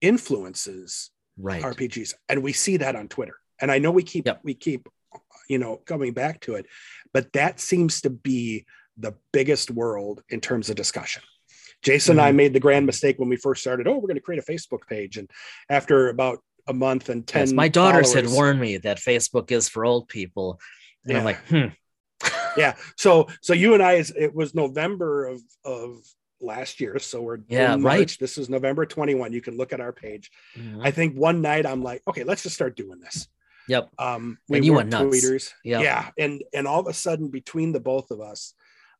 influences 0.00 1.10
Right. 1.38 1.62
RPGs. 1.62 2.14
And 2.30 2.42
we 2.42 2.52
see 2.54 2.78
that 2.78 2.96
on 2.96 3.08
Twitter. 3.08 3.36
And 3.60 3.70
I 3.70 3.78
know 3.78 3.90
we 3.90 4.02
keep 4.02 4.24
Yep. 4.26 4.40
we 4.42 4.54
keep, 4.54 4.88
you 5.48 5.58
know, 5.58 5.76
coming 5.76 6.12
back 6.14 6.40
to 6.42 6.54
it, 6.54 6.66
but 7.12 7.32
that 7.34 7.60
seems 7.60 8.00
to 8.02 8.10
be 8.10 8.64
the 8.96 9.12
biggest 9.32 9.70
world 9.70 10.22
in 10.30 10.40
terms 10.40 10.70
of 10.70 10.76
discussion. 10.76 11.22
Jason 11.82 12.12
and 12.12 12.20
I 12.22 12.28
Mm-hmm. 12.30 12.36
made 12.38 12.52
the 12.54 12.60
grand 12.60 12.86
mistake 12.86 13.18
when 13.18 13.28
we 13.28 13.36
first 13.36 13.60
started. 13.60 13.86
Oh, 13.86 13.96
we're 13.96 14.08
going 14.08 14.14
to 14.14 14.22
create 14.22 14.42
a 14.42 14.50
Facebook 14.50 14.86
page, 14.88 15.18
and 15.18 15.30
after 15.68 16.08
about 16.08 16.42
a 16.66 16.72
month 16.72 17.10
and 17.10 17.26
ten, 17.26 17.42
Yes, 17.48 17.52
my 17.52 17.68
daughters 17.68 18.14
had 18.14 18.26
warned 18.28 18.58
me 18.60 18.78
that 18.78 18.96
Facebook 18.98 19.50
is 19.52 19.68
for 19.68 19.84
old 19.84 20.08
people. 20.08 20.58
And 21.04 21.18
I'm 21.18 21.24
like, 21.24 21.38
hmm. 21.48 21.66
Yeah, 22.56 22.76
so 22.96 23.28
so 23.40 23.52
you 23.52 23.74
and 23.74 23.82
I, 23.82 23.94
is 23.94 24.12
it 24.16 24.34
was 24.34 24.54
November 24.54 25.26
of 25.26 25.42
of 25.64 25.98
last 26.40 26.80
year, 26.80 26.98
so 26.98 27.22
we're 27.22 27.38
Yeah, 27.48 27.76
right. 27.80 28.14
This 28.20 28.36
is 28.38 28.48
November 28.50 28.84
twenty 28.86 29.14
one. 29.14 29.32
You 29.32 29.40
can 29.40 29.56
look 29.56 29.72
at 29.72 29.80
our 29.80 29.92
page. 29.92 30.30
Mhm. 30.56 30.80
I 30.84 30.90
think 30.90 31.16
one 31.16 31.40
night 31.40 31.64
I'm 31.66 31.82
like, 31.82 32.02
okay, 32.08 32.24
let's 32.24 32.42
just 32.42 32.54
start 32.54 32.76
doing 32.76 33.00
this. 33.00 33.28
Yep. 33.68 33.90
Um, 33.98 34.38
And 34.52 34.64
you 34.64 34.74
went 34.74 34.90
nuts. 34.90 35.04
tweeters. 35.16 35.52
Yep. 35.64 35.82
Yeah, 35.82 36.10
and 36.18 36.44
and 36.52 36.66
all 36.66 36.80
of 36.80 36.86
a 36.86 36.92
sudden, 36.92 37.28
between 37.28 37.72
the 37.72 37.80
both 37.80 38.10
of 38.10 38.20
us, 38.20 38.54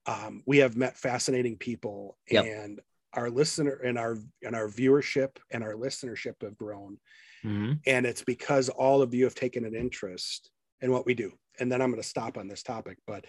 um, 0.07 0.43
we 0.47 0.59
have 0.59 0.77
met 0.77 0.97
fascinating 0.97 1.57
people, 1.57 2.17
Yep. 2.31 2.45
and 2.47 2.81
our 3.13 3.31
listener 3.31 3.75
and 3.85 3.97
our 3.99 4.17
and 4.43 4.57
our 4.57 4.69
viewership 4.69 5.37
and 5.51 5.63
our 5.63 5.75
listenership 5.75 6.43
have 6.43 6.57
grown, 6.57 6.99
Mhm. 7.45 7.81
and 7.87 8.07
it's 8.07 8.23
because 8.25 8.69
all 8.69 9.03
of 9.03 9.15
you 9.15 9.25
have 9.25 9.35
taken 9.35 9.65
an 9.65 9.75
interest 9.75 10.51
in 10.81 10.91
what 10.91 11.07
we 11.07 11.15
do. 11.15 11.33
And 11.59 11.71
then 11.71 11.81
I'm 11.83 11.91
going 11.91 12.03
to 12.03 12.09
stop 12.09 12.37
on 12.39 12.49
this 12.49 12.63
topic, 12.63 12.99
but 13.07 13.25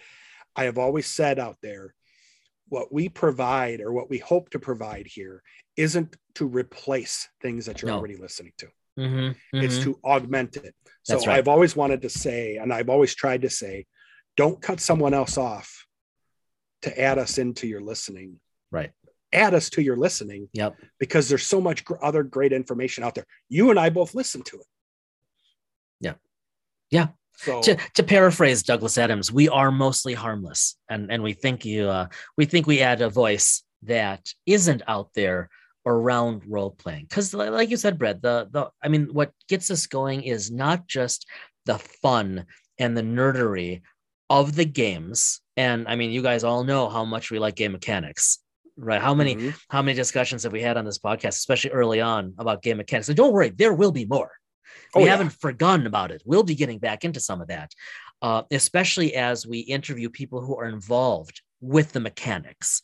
I 0.56 0.64
have 0.64 0.78
always 0.78 1.06
said 1.06 1.38
out 1.38 1.56
there, 1.62 1.94
what 2.68 2.92
we 2.92 3.08
provide 3.08 3.80
or 3.80 3.92
what 3.92 4.10
we 4.10 4.18
hope 4.18 4.50
to 4.50 4.58
provide 4.58 5.06
here 5.06 5.42
isn't 5.76 6.16
to 6.34 6.46
replace 6.46 7.28
things 7.40 7.64
that 7.66 7.80
you're 7.80 7.90
No. 7.90 7.96
already 7.96 8.16
listening 8.16 8.52
to 8.58 8.68
Mhm. 8.98 9.36
it's 9.54 9.78
Mhm. 9.78 9.82
to 9.84 10.00
augment 10.04 10.56
it. 10.56 10.74
So 11.02 11.16
right. 11.18 11.28
I've 11.28 11.48
always 11.48 11.74
wanted 11.76 12.02
to 12.02 12.10
say, 12.10 12.56
and 12.56 12.72
I've 12.72 12.90
always 12.90 13.14
tried 13.14 13.42
to 13.42 13.50
say, 13.50 13.86
don't 14.36 14.60
cut 14.60 14.80
someone 14.80 15.14
else 15.14 15.38
off 15.38 15.86
to 16.82 17.00
add 17.00 17.16
us 17.16 17.38
into 17.38 17.66
your 17.66 17.80
listening. 17.80 18.38
Right. 18.70 18.92
Add 19.32 19.54
us 19.54 19.70
to 19.70 19.82
your 19.82 19.96
listening 19.96 20.50
Yep. 20.52 20.78
because 20.98 21.28
there's 21.28 21.46
so 21.46 21.60
much 21.60 21.84
gr- 21.84 22.02
other 22.02 22.22
great 22.22 22.52
information 22.52 23.02
out 23.04 23.14
there. 23.14 23.26
You 23.48 23.70
and 23.70 23.78
I 23.80 23.88
both 23.88 24.14
listen 24.14 24.42
to 24.42 24.60
it. 24.60 24.66
Yeah. 26.00 26.14
Yeah. 26.90 27.08
So 27.38 27.62
to, 27.62 27.76
to 27.94 28.02
paraphrase 28.02 28.62
Douglas 28.62 28.98
Adams, 28.98 29.30
we 29.32 29.48
are 29.48 29.70
mostly 29.70 30.14
harmless, 30.14 30.76
and 30.90 31.10
and 31.12 31.22
we 31.22 31.32
think 31.34 31.64
you 31.64 31.88
uh, 31.88 32.08
we 32.36 32.44
think 32.46 32.66
we 32.66 32.80
add 32.80 33.00
a 33.00 33.08
voice 33.08 33.62
that 33.84 34.32
isn't 34.44 34.82
out 34.88 35.10
there 35.14 35.48
around 35.86 36.42
role 36.46 36.72
playing. 36.72 37.06
Because 37.08 37.32
like 37.32 37.70
you 37.70 37.76
said, 37.76 37.98
Brett, 37.98 38.20
the 38.22 38.48
the 38.50 38.70
I 38.82 38.88
mean, 38.88 39.08
what 39.12 39.30
gets 39.48 39.70
us 39.70 39.86
going 39.86 40.22
is 40.22 40.50
not 40.50 40.86
just 40.88 41.26
the 41.64 41.78
fun 41.78 42.44
and 42.78 42.96
the 42.96 43.02
nerdery 43.02 43.82
of 44.28 44.54
the 44.56 44.64
games. 44.64 45.40
And 45.56 45.86
I 45.88 45.94
mean, 45.96 46.10
you 46.10 46.22
guys 46.22 46.42
all 46.44 46.64
know 46.64 46.88
how 46.88 47.04
much 47.04 47.30
we 47.30 47.38
like 47.38 47.54
game 47.56 47.72
mechanics. 47.72 48.38
right 48.80 49.02
how 49.02 49.12
many 49.14 49.34
Mhm. 49.34 49.54
how 49.74 49.82
many 49.82 49.96
discussions 49.96 50.44
have 50.44 50.52
we 50.52 50.62
had 50.62 50.76
on 50.76 50.84
this 50.84 51.00
podcast 51.00 51.34
especially 51.42 51.72
early 51.72 52.00
on 52.00 52.32
about 52.38 52.62
game 52.62 52.76
mechanics 52.76 53.08
and 53.08 53.16
don't 53.16 53.32
worry 53.32 53.50
there 53.50 53.74
will 53.74 53.90
be 53.90 54.06
more 54.06 54.30
we 54.94 55.02
Oh, 55.02 55.04
yeah. 55.04 55.10
haven't 55.12 55.30
forgotten 55.32 55.86
about 55.86 56.10
it. 56.10 56.22
We'll 56.24 56.42
be 56.42 56.54
getting 56.54 56.78
back 56.78 57.04
into 57.04 57.20
some 57.20 57.40
of 57.40 57.48
that 57.48 57.72
uh, 58.22 58.42
especially 58.50 59.14
as 59.14 59.46
we 59.46 59.60
interview 59.60 60.08
people 60.10 60.40
who 60.40 60.56
are 60.56 60.66
involved 60.66 61.40
with 61.60 61.92
the 61.92 62.00
mechanics. 62.00 62.82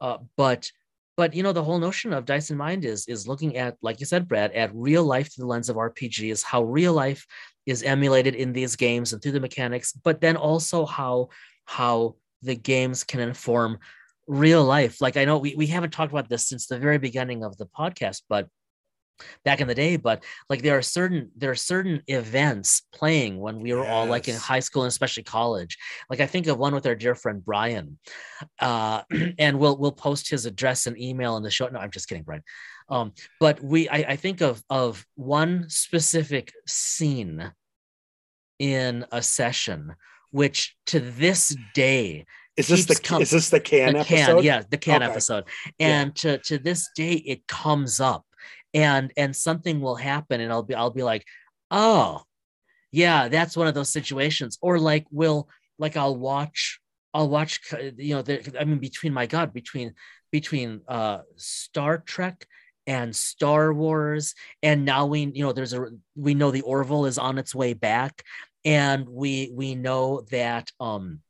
Uh, 0.00 0.18
but 0.36 0.70
but 1.16 1.34
you 1.34 1.42
know 1.42 1.52
the 1.52 1.62
whole 1.62 1.78
notion 1.78 2.12
of 2.12 2.24
dice 2.24 2.50
and 2.50 2.58
mind 2.58 2.84
is 2.84 3.06
is 3.06 3.28
looking 3.28 3.56
at 3.56 3.76
like 3.82 4.00
you 4.00 4.06
said 4.06 4.26
brad 4.26 4.50
at 4.52 4.74
real 4.74 5.04
life 5.04 5.32
through 5.32 5.42
the 5.44 5.48
lens 5.48 5.68
of 5.68 5.76
rpgs 5.76 6.42
how 6.42 6.64
real 6.64 6.92
life 6.92 7.24
is 7.66 7.84
emulated 7.84 8.34
in 8.34 8.52
these 8.52 8.74
games 8.74 9.12
and 9.12 9.22
through 9.22 9.30
the 9.30 9.38
mechanics 9.38 9.92
but 9.92 10.20
then 10.20 10.36
also 10.36 10.84
how 10.84 11.28
how 11.66 12.16
the 12.42 12.56
games 12.56 13.04
can 13.04 13.20
inform 13.20 13.78
real 14.26 14.64
life. 14.64 15.00
Like 15.00 15.16
i 15.16 15.24
know 15.24 15.38
we, 15.38 15.54
we 15.54 15.68
haven't 15.68 15.92
talked 15.92 16.10
about 16.12 16.28
this 16.28 16.48
since 16.48 16.66
the 16.66 16.80
very 16.80 16.98
beginning 16.98 17.44
of 17.44 17.56
the 17.58 17.66
podcast 17.66 18.22
but 18.28 18.48
back 19.44 19.60
in 19.60 19.68
the 19.68 19.74
day 19.74 19.96
but 19.96 20.24
like 20.50 20.62
there 20.62 20.76
are 20.76 20.82
certain 20.82 21.30
there 21.36 21.50
are 21.50 21.54
certain 21.54 22.02
events 22.08 22.82
playing 22.92 23.38
when 23.38 23.60
we 23.60 23.72
were 23.72 23.86
all 23.86 24.06
like 24.06 24.26
in 24.28 24.34
high 24.34 24.58
school 24.60 24.82
and 24.82 24.88
especially 24.88 25.22
college 25.22 25.78
like 26.10 26.20
i 26.20 26.26
think 26.26 26.46
of 26.48 26.58
one 26.58 26.74
with 26.74 26.86
our 26.86 26.96
dear 26.96 27.14
friend 27.14 27.44
brian 27.44 27.96
uh 28.60 29.02
and 29.38 29.58
we'll 29.58 29.76
we'll 29.78 29.92
post 29.92 30.28
his 30.28 30.46
address 30.46 30.86
and 30.86 30.98
email 31.00 31.36
in 31.36 31.42
the 31.44 31.50
show 31.50 31.68
no 31.68 31.78
i'm 31.78 31.90
just 31.90 32.08
kidding 32.08 32.24
brian 32.24 32.42
um 32.88 33.12
but 33.38 33.62
we 33.62 33.88
i, 33.88 33.98
I 34.08 34.16
think 34.16 34.40
of 34.40 34.62
of 34.68 35.06
one 35.14 35.66
specific 35.68 36.52
scene 36.66 37.52
in 38.58 39.04
a 39.12 39.22
session 39.22 39.94
which 40.30 40.76
to 40.86 41.00
this 41.00 41.56
day 41.74 42.24
Is 42.56 42.68
this 42.68 42.84
the 42.86 42.94
com- 42.96 43.22
is 43.22 43.30
this 43.30 43.50
the 43.50 43.60
can 43.60 43.92
the 43.94 44.00
episode? 44.00 44.16
can 44.36 44.44
yeah 44.44 44.62
the 44.68 44.76
can 44.78 45.02
Okay. 45.02 45.10
episode 45.12 45.44
Yeah. 45.78 46.00
and 46.00 46.16
to 46.16 46.38
to 46.38 46.58
this 46.58 46.88
day 46.96 47.12
it 47.14 47.46
comes 47.46 48.00
up 48.00 48.24
and 48.74 49.12
and 49.16 49.34
something 49.34 49.80
will 49.80 49.94
happen 49.94 50.40
and 50.40 50.52
i'll 50.52 50.62
be 50.62 50.74
i'll 50.74 50.90
be 50.90 51.02
like 51.02 51.24
oh 51.70 52.22
yeah 52.92 53.28
that's 53.28 53.56
one 53.56 53.66
of 53.66 53.74
those 53.74 53.90
situations. 53.90 54.58
Or 54.60 54.78
like 54.78 55.06
will 55.10 55.48
like 55.78 55.96
i'll 55.96 56.16
watch 56.16 56.80
i'll 57.12 57.28
watch 57.28 57.60
you 57.96 58.14
know 58.14 58.22
the, 58.22 58.56
i 58.60 58.64
mean 58.64 58.78
between 58.78 59.12
my 59.12 59.26
god 59.26 59.52
between 59.52 59.94
between 60.30 60.80
uh 60.88 61.20
star 61.36 61.98
trek 61.98 62.46
and 62.86 63.14
star 63.16 63.72
wars 63.72 64.34
and 64.62 64.84
now 64.84 65.06
we 65.06 65.20
you 65.34 65.42
know 65.42 65.52
there's 65.52 65.72
a 65.72 65.86
we 66.14 66.34
know 66.34 66.50
the 66.50 66.60
orville 66.60 67.06
is 67.06 67.18
on 67.18 67.38
its 67.38 67.54
way 67.54 67.72
back 67.72 68.22
and 68.64 69.08
we 69.08 69.50
we 69.54 69.74
know 69.74 70.20
that 70.30 70.70
um 70.80 71.20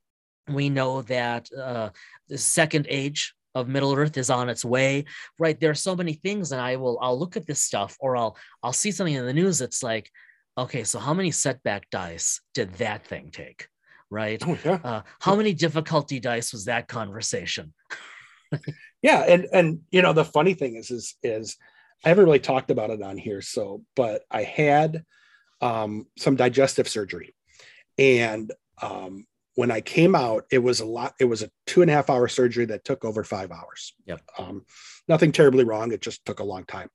we 0.49 0.69
know 0.69 1.03
that 1.03 1.49
uh, 1.53 1.91
the 2.29 2.39
second 2.39 2.87
age 2.89 3.35
of 3.55 3.69
middle 3.69 3.95
earth 3.95 4.17
is 4.17 4.31
on 4.31 4.49
its 4.49 4.65
way 4.65 5.05
right? 5.39 5.59
There 5.59 5.71
are 5.71 5.75
so 5.75 5.95
many 5.97 6.15
things 6.15 6.53
and 6.53 6.61
i 6.61 6.77
will 6.77 6.99
i'll 7.01 7.19
look 7.19 7.37
at 7.37 7.47
this 7.47 7.63
stuff 7.63 7.97
or 8.01 8.17
i'll 8.17 8.37
i'll 8.63 8.73
see 8.73 8.91
something 8.91 9.15
in 9.15 9.27
the 9.27 9.33
news 9.33 9.59
that's 9.59 9.83
like 9.83 10.11
okay 10.57 10.85
so 10.85 10.99
how 10.99 11.15
many 11.15 11.31
setback 11.31 11.89
dice 11.91 12.41
did 12.55 12.73
that 12.75 13.07
thing 13.07 13.31
take? 13.33 13.69
Right? 14.11 14.41
Oh, 14.47 14.59
yeah. 14.65 14.79
uh, 14.85 15.03
how 15.21 15.35
many 15.35 15.55
difficulty 15.55 16.21
dice 16.21 16.53
was 16.53 16.67
that 16.67 16.89
conversation? 16.89 17.73
Yeah 19.05 19.21
and 19.29 19.47
and 19.53 19.81
you 19.91 20.01
know 20.01 20.15
the 20.15 20.25
funny 20.25 20.55
thing 20.55 20.77
is 20.77 20.91
is 20.91 21.15
is 21.23 21.59
i 22.07 22.09
haven't 22.09 22.25
really 22.25 22.39
talked 22.39 22.71
about 22.71 22.89
it 22.89 23.03
on 23.03 23.19
here 23.19 23.43
so 23.43 23.83
but 23.95 24.23
i 24.31 24.43
had 24.43 25.05
um 25.61 26.07
some 26.17 26.37
digestive 26.37 26.89
surgery 26.89 27.35
and 27.99 28.51
um 28.81 29.27
when 29.57 29.71
i 29.71 29.81
came 29.81 30.15
out 30.15 30.45
it 30.51 30.59
was 30.59 30.81
a 30.81 30.85
lot 30.85 31.15
it 31.21 31.25
was 31.27 31.43
a 31.43 31.51
two 31.67 31.83
and 31.83 31.91
a 31.91 31.95
half 31.95 32.11
hour 32.11 32.29
surgery 32.29 32.65
that 32.65 32.85
took 32.85 33.05
over 33.05 33.25
five 33.25 33.51
hours 33.53 33.95
Yep. 34.07 34.21
um 34.39 34.65
nothing 35.09 35.33
terribly 35.33 35.65
wrong 35.65 35.93
it 35.93 36.01
just 36.01 36.25
took 36.25 36.41
a 36.41 36.45
long 36.45 36.65
time 36.65 36.89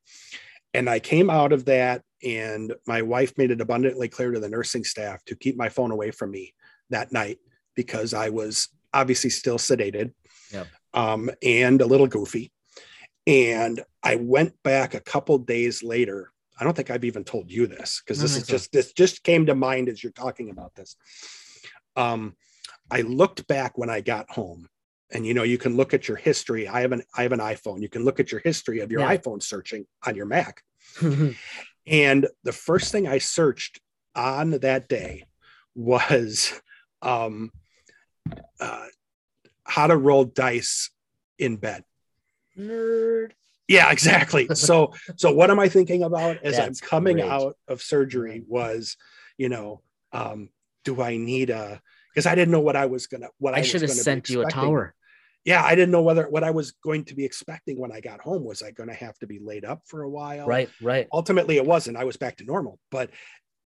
and 0.73 0.89
i 0.89 0.99
came 0.99 1.29
out 1.29 1.53
of 1.53 1.65
that 1.65 2.03
and 2.23 2.73
my 2.85 3.01
wife 3.01 3.37
made 3.37 3.51
it 3.51 3.61
abundantly 3.61 4.09
clear 4.09 4.31
to 4.31 4.39
the 4.39 4.49
nursing 4.49 4.83
staff 4.83 5.23
to 5.25 5.35
keep 5.35 5.57
my 5.57 5.69
phone 5.69 5.91
away 5.91 6.11
from 6.11 6.31
me 6.31 6.53
that 6.89 7.11
night 7.11 7.37
because 7.75 8.13
i 8.13 8.29
was 8.29 8.67
obviously 8.93 9.29
still 9.29 9.57
sedated 9.57 10.11
Yep. 10.51 10.67
um, 10.95 11.29
and 11.43 11.79
a 11.79 11.85
little 11.85 12.07
goofy. 12.07 12.51
And 13.27 13.83
I 14.01 14.15
went 14.15 14.55
back 14.63 14.95
a 14.95 14.99
couple 14.99 15.37
days 15.37 15.83
later. 15.83 16.31
I 16.59 16.63
don't 16.63 16.75
think 16.75 16.89
I've 16.89 17.05
even 17.05 17.23
told 17.23 17.51
you 17.51 17.67
this 17.67 18.01
because 18.03 18.19
this 18.19 18.35
is 18.35 18.45
so. 18.47 18.51
just 18.53 18.71
this 18.71 18.91
just 18.93 19.23
came 19.23 19.45
to 19.45 19.53
mind 19.53 19.89
as 19.89 20.01
you're 20.01 20.11
talking 20.11 20.49
about 20.49 20.73
this. 20.73 20.95
Um, 21.95 22.35
I 22.91 23.01
looked 23.01 23.47
back 23.47 23.77
when 23.77 23.89
I 23.89 24.01
got 24.01 24.29
home, 24.31 24.67
and 25.11 25.25
you 25.25 25.33
know 25.33 25.43
you 25.43 25.57
can 25.57 25.75
look 25.77 25.93
at 25.93 26.07
your 26.07 26.17
history. 26.17 26.67
I 26.67 26.81
have 26.81 26.91
an 26.91 27.03
I 27.15 27.23
have 27.23 27.31
an 27.31 27.39
iPhone. 27.39 27.81
You 27.81 27.89
can 27.89 28.03
look 28.03 28.19
at 28.19 28.31
your 28.31 28.41
history 28.41 28.79
of 28.79 28.91
your 28.91 29.01
Yeah. 29.01 29.17
iPhone 29.17 29.41
searching 29.41 29.85
on 30.05 30.15
your 30.15 30.25
Mac. 30.25 30.63
And 31.87 32.27
the 32.43 32.51
first 32.51 32.91
thing 32.91 33.07
I 33.07 33.17
searched 33.17 33.79
on 34.15 34.51
that 34.51 34.87
day 34.87 35.25
was 35.73 36.53
um, 37.01 37.51
uh, 38.59 38.85
how 39.63 39.87
to 39.87 39.97
roll 39.97 40.25
dice 40.25 40.91
in 41.39 41.55
bed. 41.57 41.83
nerd 42.55 43.31
Yeah, 43.67 43.91
exactly. 43.91 44.47
So, 44.55 44.93
so 45.15 45.31
what 45.33 45.49
am 45.49 45.59
I 45.59 45.67
thinking 45.67 46.03
about 46.03 46.43
as 46.43 46.57
That's 46.57 46.79
I'm 46.81 46.87
coming 46.87 47.17
great. 47.17 47.31
out 47.31 47.55
of 47.67 47.81
surgery 47.81 48.43
was, 48.47 48.95
you 49.37 49.49
know, 49.49 49.81
um, 50.11 50.49
do 50.83 51.01
I 51.01 51.17
need 51.17 51.49
a? 51.49 51.81
Because 52.13 52.25
I 52.25 52.35
didn't 52.35 52.51
know 52.51 52.59
what 52.59 52.75
I 52.75 52.85
was 52.85 53.07
gonna. 53.07 53.29
What 53.37 53.53
I, 53.53 53.59
i 53.59 53.61
should 53.61 53.81
have 53.81 53.91
sent 53.91 54.29
you 54.29 54.41
a 54.41 54.49
tower. 54.49 54.93
Yeah, 55.45 55.63
I 55.63 55.73
didn't 55.73 55.91
know 55.91 56.01
whether 56.01 56.29
what 56.29 56.43
I 56.43 56.51
was 56.51 56.71
going 56.71 57.05
to 57.05 57.15
be 57.15 57.23
expecting 57.23 57.79
when 57.79 57.91
I 57.91 58.01
got 58.01 58.19
home. 58.21 58.43
Was 58.43 58.61
I 58.61 58.71
going 58.71 58.89
to 58.89 58.95
have 58.95 59.17
to 59.19 59.27
be 59.27 59.39
laid 59.39 59.65
up 59.65 59.81
for 59.85 60.03
a 60.03 60.09
while? 60.09 60.45
right 60.45 60.69
right. 60.81 61.07
Ultimately 61.13 61.57
it 61.57 61.65
wasn't. 61.65 61.97
I 61.97 62.03
was 62.03 62.17
back 62.17 62.37
to 62.37 62.43
normal. 62.43 62.79
But 62.91 63.11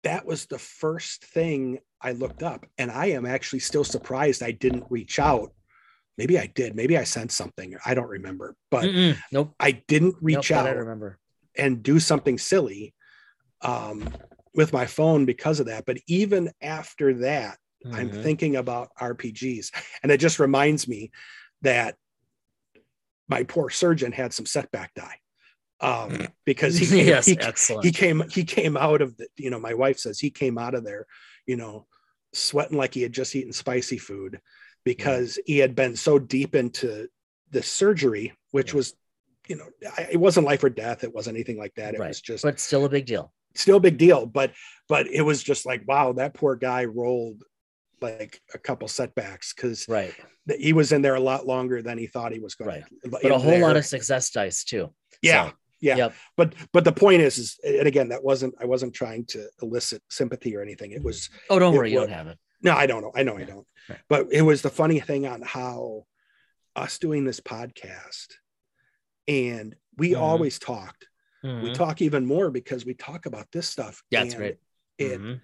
that 0.05 0.25
was 0.25 0.47
the 0.47 0.59
first 0.59 1.25
thing 1.25 1.79
i 2.01 2.13
looked 2.13 2.45
up 2.45 2.65
and 2.79 2.89
i 2.89 3.07
am 3.07 3.27
actually 3.27 3.59
still 3.59 3.83
surprised 3.83 4.43
i 4.43 4.53
didn't 4.53 4.85
reach 4.91 5.19
out. 5.19 5.53
Maybe 6.17 6.39
i 6.39 6.47
did. 6.47 6.75
Maybe 6.75 6.99
i 6.99 7.05
sent 7.05 7.31
something. 7.31 7.77
I 7.85 7.95
don't 7.95 8.09
remember. 8.09 8.57
But 8.71 8.85
Mm-mm. 8.85 9.17
nope. 9.31 9.55
I 9.61 9.73
didn't 9.87 10.15
nope, 10.15 10.23
reach 10.23 10.53
i 10.53 10.57
out 10.57 10.77
remember. 10.77 11.19
and 11.57 11.83
do 11.83 12.01
something 12.01 12.39
silly 12.39 12.95
um, 13.63 14.09
with 14.55 14.73
my 14.73 14.87
phone 14.87 15.27
because 15.27 15.61
of 15.61 15.67
that. 15.67 15.85
But 15.87 15.99
even 16.07 16.51
after 16.63 17.15
that 17.15 17.59
i'm 17.93 18.11
Mhm. 18.11 18.23
thinking 18.23 18.57
about 18.57 18.91
rpgs 19.01 19.73
and 20.03 20.11
it 20.13 20.19
just 20.19 20.39
reminds 20.39 20.89
me 20.89 21.11
that 21.63 21.97
my 23.29 23.43
poor 23.45 23.71
surgeon 23.71 24.13
had 24.13 24.33
some 24.33 24.47
setback 24.47 24.95
die 24.95 25.17
um, 25.81 26.27
because 26.45 26.77
he 26.77 26.87
came, 26.97 27.07
yes 27.07 27.27
he, 27.27 27.39
he 27.83 27.93
came 27.93 28.23
he 28.31 28.45
came 28.45 28.77
out 28.77 29.01
of 29.01 29.17
the 29.17 29.29
you 29.37 29.51
know 29.51 29.61
my 29.61 29.75
wife 29.75 29.99
says 29.99 30.19
he 30.19 30.31
came 30.31 30.59
out 30.59 30.75
of 30.75 30.85
there 30.85 31.07
you 31.47 31.57
know 31.57 31.87
sweating 32.33 32.77
like 32.77 32.95
he 32.95 33.03
had 33.03 33.13
just 33.13 33.35
eaten 33.37 33.53
spicy 33.53 33.97
food 33.99 34.41
because 34.85 35.39
he 35.47 35.59
had 35.59 35.75
been 35.75 35.95
so 35.95 36.19
deep 36.19 36.55
into 36.55 37.07
the 37.51 37.63
surgery 37.63 38.33
which 38.51 38.73
Yeah. 38.73 38.77
was 38.77 38.95
you 39.47 39.57
know 39.57 39.67
I- 39.97 40.09
it 40.13 40.17
wasn't 40.17 40.47
life 40.47 40.63
or 40.65 40.69
death. 40.69 41.05
It 41.05 41.15
wasn't 41.15 41.37
anything 41.37 41.57
like 41.59 41.75
that. 41.77 41.95
It 41.95 42.01
Right. 42.01 42.09
was 42.09 42.21
just 42.21 42.45
but 42.45 42.61
still 42.61 42.85
a 42.85 42.89
big 42.91 43.07
deal. 43.07 43.33
Still 43.55 43.79
a 43.79 43.81
big 43.81 43.97
deal. 43.97 44.27
But 44.27 44.53
but 44.89 45.07
it 45.07 45.23
was 45.23 45.43
just 45.43 45.65
like 45.65 45.85
wow 45.89 46.13
that 46.15 46.35
poor 46.35 46.55
guy 46.57 46.85
rolled 46.85 47.45
like 48.01 48.41
a 48.55 48.59
couple 48.59 48.89
setbacks 48.89 49.53
because 49.55 49.87
right 49.89 50.15
he 50.59 50.73
was 50.73 50.93
in 50.93 51.03
there 51.03 51.15
a 51.15 51.21
lot 51.21 51.47
longer 51.47 51.83
than 51.83 51.99
he 51.99 52.07
thought 52.07 52.33
he 52.33 52.39
was 52.39 52.55
going 52.55 52.69
Right. 52.71 52.85
to 53.05 53.11
but 53.11 53.25
a 53.25 53.39
whole 53.39 53.59
lot 53.61 53.77
of 53.77 53.85
success 53.85 54.31
dice 54.31 54.65
too 54.65 54.93
yeah 55.23 55.49
So, 55.51 55.55
yeah 55.81 55.97
yep 55.97 56.15
but 56.37 56.55
but 56.73 56.85
the 56.85 56.93
point 56.93 57.23
is 57.23 57.39
is 57.39 57.59
and 57.65 57.87
again 57.87 58.09
that 58.11 58.23
wasn't 58.25 58.55
i 58.61 58.65
wasn't 58.65 58.95
trying 58.95 59.25
to 59.27 59.49
elicit 59.63 60.03
sympathy 60.09 60.57
or 60.57 60.63
anything 60.63 60.93
it 60.93 61.03
was 61.03 61.29
oh 61.51 61.59
don't 61.59 61.75
worry 61.75 61.93
you 61.93 61.99
don't 62.01 62.11
have 62.11 62.27
it 62.29 62.39
no 62.63 62.73
i 62.75 62.87
don't 62.87 63.03
know 63.03 63.13
i 63.15 63.23
know 63.23 63.37
i 63.37 63.45
don't 63.45 63.67
Right. 63.89 63.99
but 64.09 64.27
it 64.33 64.43
was 64.43 64.61
the 64.63 64.71
funny 64.71 65.01
thing 65.01 65.27
on 65.27 65.41
how 65.43 66.05
us 66.77 66.99
doing 66.99 67.25
this 67.25 67.41
podcast 67.41 68.29
and 69.27 69.75
we 69.97 70.11
Mhm. 70.13 70.21
always 70.21 70.59
talked 70.59 71.07
we 71.43 71.49
Mhm. 71.71 71.75
talk 71.75 72.03
even 72.03 72.27
more 72.27 72.51
because 72.51 72.85
we 72.85 72.95
talk 72.95 73.27
about 73.27 73.47
this 73.53 73.69
stuff 73.69 74.03
Yeah, 74.11 74.25
that's 74.25 74.37
right. 74.37 74.59
it 74.99 75.21
Mhm. 75.21 75.41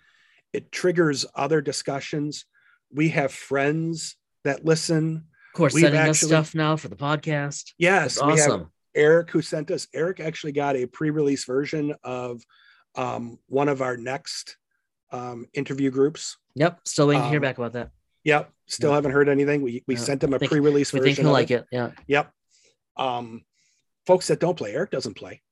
It 0.54 0.70
triggers 0.72 1.26
other 1.34 1.60
discussions 1.60 2.46
we 2.92 3.08
have 3.10 3.32
friends 3.32 4.16
that 4.44 4.64
listen 4.64 5.16
of 5.52 5.56
course 5.56 5.74
we've 5.74 5.82
sending 5.82 6.00
us 6.00 6.20
stuff 6.20 6.54
now 6.54 6.76
for 6.76 6.88
the 6.88 6.96
podcast 6.96 7.72
yes 7.78 8.14
that's 8.16 8.22
we 8.22 8.40
have 8.40 8.50
awesome 8.50 8.70
Eric 8.96 9.30
who 9.32 9.42
sent 9.42 9.72
us. 9.72 9.88
Eric 9.92 10.20
actually 10.20 10.52
got 10.52 10.76
a 10.76 10.86
pre-release 10.86 11.44
version 11.46 11.92
of 12.04 12.40
um, 12.94 13.38
one 13.48 13.68
of 13.68 13.82
our 13.82 13.96
next 13.96 14.56
um, 15.10 15.46
interview 15.52 15.90
groups. 15.90 16.36
yep 16.54 16.78
still 16.84 17.08
waiting 17.08 17.22
to 17.22 17.28
hear 17.28 17.38
Um, 17.38 17.42
back 17.42 17.58
about 17.58 17.72
that 17.72 17.90
Yep. 18.24 18.50
Still 18.66 18.88
Yeah. 18.90 18.94
haven't 18.94 19.10
heard 19.12 19.28
anything. 19.28 19.60
We 19.60 19.82
we 19.86 19.94
Yeah. 19.96 20.00
sent 20.00 20.22
him 20.24 20.32
a 20.32 20.38
Think- 20.38 20.50
pre-release 20.52 20.92
we 20.94 21.00
version. 21.00 21.14
think 21.16 21.24
he'll 21.26 21.32
like 21.32 21.50
it 21.50 21.66
yeah 21.72 21.90
Yep. 22.06 22.30
Um, 22.96 23.44
folks 24.06 24.28
that 24.28 24.38
don't 24.40 24.56
play, 24.56 24.72
Eric 24.74 24.90
doesn't 24.92 25.14
play. 25.14 25.42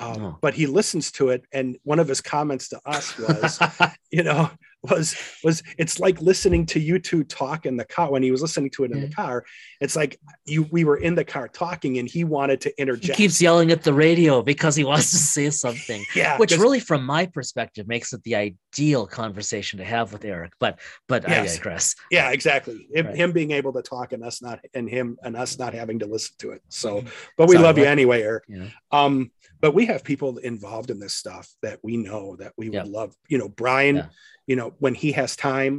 Um, 0.00 0.22
Oh. 0.22 0.38
But 0.40 0.54
he 0.54 0.66
listens 0.66 1.12
to 1.12 1.28
it, 1.28 1.44
and 1.52 1.76
one 1.84 1.98
of 1.98 2.08
his 2.08 2.20
comments 2.20 2.68
to 2.70 2.80
us 2.86 3.16
was, 3.18 3.60
you 4.10 4.22
know, 4.22 4.50
was 4.82 5.14
was 5.44 5.62
it's 5.76 6.00
like 6.00 6.20
listening 6.22 6.64
to 6.64 6.80
you 6.80 6.98
two 6.98 7.22
talk 7.24 7.66
in 7.66 7.76
the 7.76 7.84
car 7.84 8.10
when 8.10 8.22
he 8.22 8.30
was 8.30 8.40
listening 8.40 8.70
to 8.70 8.84
it 8.84 8.92
in 8.92 9.00
the 9.02 9.10
car. 9.10 9.44
It's 9.80 9.94
like 9.94 10.18
you 10.46 10.62
we 10.70 10.84
were 10.84 10.96
in 10.96 11.14
the 11.14 11.24
car 11.24 11.48
talking 11.48 11.98
and 11.98 12.08
he 12.08 12.24
wanted 12.24 12.62
to 12.62 12.80
interject. 12.80 13.16
He 13.18 13.24
keeps 13.24 13.42
yelling 13.42 13.70
at 13.72 13.82
the 13.82 13.92
radio 13.92 14.42
because 14.42 14.74
he 14.76 14.84
wants 14.92 15.10
to 15.10 15.16
say 15.18 15.50
something, 15.50 16.02
yeah, 16.14 16.38
which 16.38 16.56
really, 16.56 16.80
from 16.80 17.04
my 17.04 17.26
perspective, 17.26 17.88
makes 17.88 18.12
it 18.14 18.22
the 18.22 18.36
ideal 18.36 19.06
conversation 19.06 19.78
to 19.80 19.84
have 19.84 20.12
with 20.14 20.24
Eric. 20.24 20.52
But 20.58 20.78
but 21.08 21.28
I 21.28 21.42
Yes. 21.42 21.56
digress. 21.56 21.94
yeah, 22.10 22.30
exactly. 22.30 22.88
Him, 22.92 23.06
Right. 23.06 23.16
him 23.16 23.32
being 23.32 23.50
able 23.50 23.72
to 23.74 23.82
talk 23.82 24.12
and 24.12 24.24
us 24.24 24.40
not 24.40 24.60
and 24.72 24.88
him 24.88 25.18
and 25.22 25.36
us 25.36 25.58
not 25.58 25.74
having 25.74 25.98
to 25.98 26.06
listen 26.06 26.36
to 26.38 26.52
it. 26.52 26.62
So, 26.70 27.04
but 27.36 27.48
we 27.48 27.58
love 27.58 27.76
you 27.76 27.84
anyway, 27.84 28.22
Eric. 28.22 28.44
Yeah. 28.48 28.68
Um, 28.92 29.30
but 29.60 29.74
we 29.74 29.84
have 29.86 30.02
people 30.04 30.38
involved 30.38 30.88
in 30.90 30.98
this 30.98 31.12
stuff 31.14 31.50
that 31.60 31.80
we 31.82 31.98
know 31.98 32.36
that 32.36 32.52
we 32.56 32.70
Yeah. 32.70 32.82
would 32.84 32.92
love. 32.92 33.14
You 33.28 33.36
know, 33.36 33.48
Brian, 33.50 33.96
Yeah. 33.96 34.06
You 34.50 34.56
know, 34.56 34.74
when 34.80 34.94
he 34.96 35.12
has 35.12 35.36
time, 35.36 35.74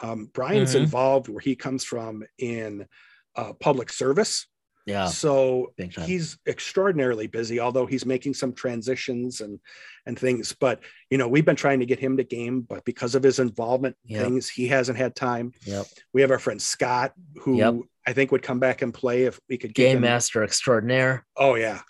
um, 0.00 0.26
Brian's 0.34 0.74
Mhm. 0.74 0.80
involved 0.80 1.28
where 1.28 1.40
he 1.40 1.54
comes 1.54 1.84
from 1.84 2.24
in 2.38 2.86
uh, 3.36 3.52
public 3.52 3.88
service. 3.92 4.46
Yeah. 4.86 5.06
So 5.08 5.72
he's 6.06 6.38
extraordinarily 6.46 7.26
busy, 7.28 7.60
although 7.60 7.86
he's 7.86 8.06
making 8.06 8.34
some 8.34 8.52
transitions 8.52 9.40
and 9.40 9.60
and 10.06 10.18
things. 10.18 10.54
But 10.58 10.80
you 11.10 11.18
know, 11.18 11.28
we've 11.28 11.44
been 11.44 11.62
trying 11.64 11.80
to 11.80 11.86
get 11.86 11.98
him 12.00 12.16
to 12.16 12.24
game, 12.24 12.62
but 12.62 12.84
because 12.84 13.14
of 13.14 13.22
his 13.22 13.38
involvement 13.38 13.96
Yep. 14.04 14.22
things, 14.24 14.48
he 14.48 14.66
hasn't 14.68 14.98
had 14.98 15.14
time. 15.14 15.52
Yep. 15.64 15.86
We 16.12 16.20
have 16.22 16.30
our 16.32 16.38
friend 16.38 16.60
Scott, 16.62 17.12
who 17.42 17.58
Yep. 17.58 17.74
I 18.08 18.12
think 18.12 18.32
would 18.32 18.42
come 18.42 18.58
back 18.60 18.82
and 18.82 18.92
play 18.94 19.24
if 19.24 19.38
we 19.48 19.56
could 19.58 19.74
get 19.74 19.92
Game 19.92 20.00
master 20.00 20.42
extraordinaire. 20.42 21.26
Oh 21.36 21.54
yeah, 21.56 21.82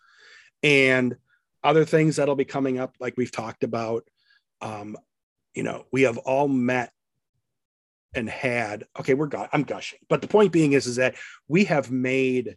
and 0.63 1.17
other 1.63 1.85
things 1.85 2.17
that'll 2.17 2.37
be 2.37 2.45
coming 2.57 2.79
up, 2.79 2.95
like 3.01 3.15
we've 3.17 3.33
talked 3.33 3.63
about. 3.65 4.03
Um, 4.61 4.97
you 5.57 5.63
know, 5.63 5.87
we 5.91 6.03
have 6.03 6.19
all 6.19 6.47
met 6.47 6.93
and 8.15 8.29
had. 8.29 8.85
Okay, 9.01 9.15
we're 9.15 9.27
gu- 9.27 9.47
I'm 9.53 9.63
gushing, 9.65 9.99
but 10.09 10.21
the 10.21 10.29
point 10.29 10.53
being 10.53 10.75
is, 10.75 10.87
is 10.87 10.97
that 10.97 11.17
we 11.49 11.65
have 11.65 11.91
made 11.91 12.57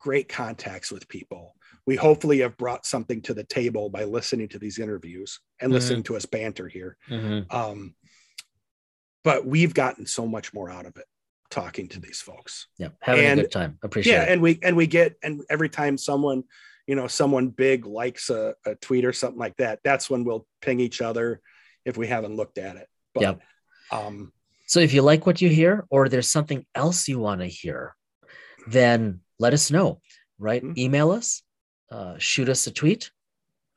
great 0.00 0.28
contacts 0.28 0.90
with 0.92 1.08
people. 1.08 1.54
We 1.86 1.96
hopefully 1.96 2.38
have 2.40 2.56
brought 2.56 2.86
something 2.86 3.20
to 3.22 3.34
the 3.34 3.44
table 3.44 3.90
by 3.90 4.04
listening 4.04 4.48
to 4.50 4.58
these 4.58 4.78
interviews 4.78 5.40
and 5.60 5.70
Mhm. 5.70 5.74
listening 5.74 6.02
to 6.04 6.16
us 6.16 6.24
banter 6.26 6.68
here. 6.68 6.96
Mhm. 7.08 7.52
Um, 7.52 7.94
but 9.24 9.44
we've 9.46 9.74
gotten 9.74 10.06
so 10.06 10.26
much 10.26 10.54
more 10.54 10.70
out 10.70 10.86
of 10.86 10.96
it 10.96 11.06
talking 11.50 11.88
to 11.88 12.00
these 12.00 12.20
folks. 12.20 12.68
Yeah. 12.78 12.90
Having 13.02 13.24
And- 13.24 13.40
a 13.40 13.42
good 13.44 13.52
time. 13.52 13.78
Appreciate 13.82 14.12
yeah 14.12 14.22
it. 14.24 14.32
and 14.32 14.42
we 14.42 14.58
and 14.62 14.76
we 14.76 14.86
get 14.86 15.16
and 15.22 15.42
every 15.50 15.68
time 15.68 15.96
someone 15.98 16.44
you 16.86 16.94
know 16.94 17.06
someone 17.08 17.48
big 17.48 17.86
likes 17.86 18.30
a, 18.30 18.54
a 18.64 18.74
tweet 18.76 19.04
or 19.04 19.12
something 19.12 19.38
like 19.38 19.56
that 19.56 19.80
that's 19.84 20.08
when 20.10 20.24
we'll 20.24 20.46
ping 20.60 20.78
each 20.80 21.00
other 21.00 21.40
if 21.86 21.96
we 21.96 22.06
haven't 22.06 22.36
looked 22.36 22.58
at 22.58 22.76
it 22.76 22.88
but 23.14 23.22
Yep. 23.22 23.40
um 23.92 24.32
So 24.66 24.80
if 24.80 24.92
you 24.92 25.00
like 25.02 25.24
what 25.26 25.40
you 25.40 25.48
hear, 25.48 25.72
or 25.90 26.08
there's 26.08 26.30
something 26.38 26.66
else 26.74 27.06
you 27.08 27.18
want 27.20 27.40
to 27.40 27.46
hear, 27.46 27.94
then 28.66 29.20
let 29.38 29.52
us 29.54 29.70
know. 29.70 30.00
Right? 30.38 30.62
Mhm. 30.62 30.76
Email 30.76 31.12
us, 31.12 31.42
uh, 31.90 32.14
shoot 32.18 32.48
us 32.48 32.66
a 32.66 32.72
tweet, 32.72 33.10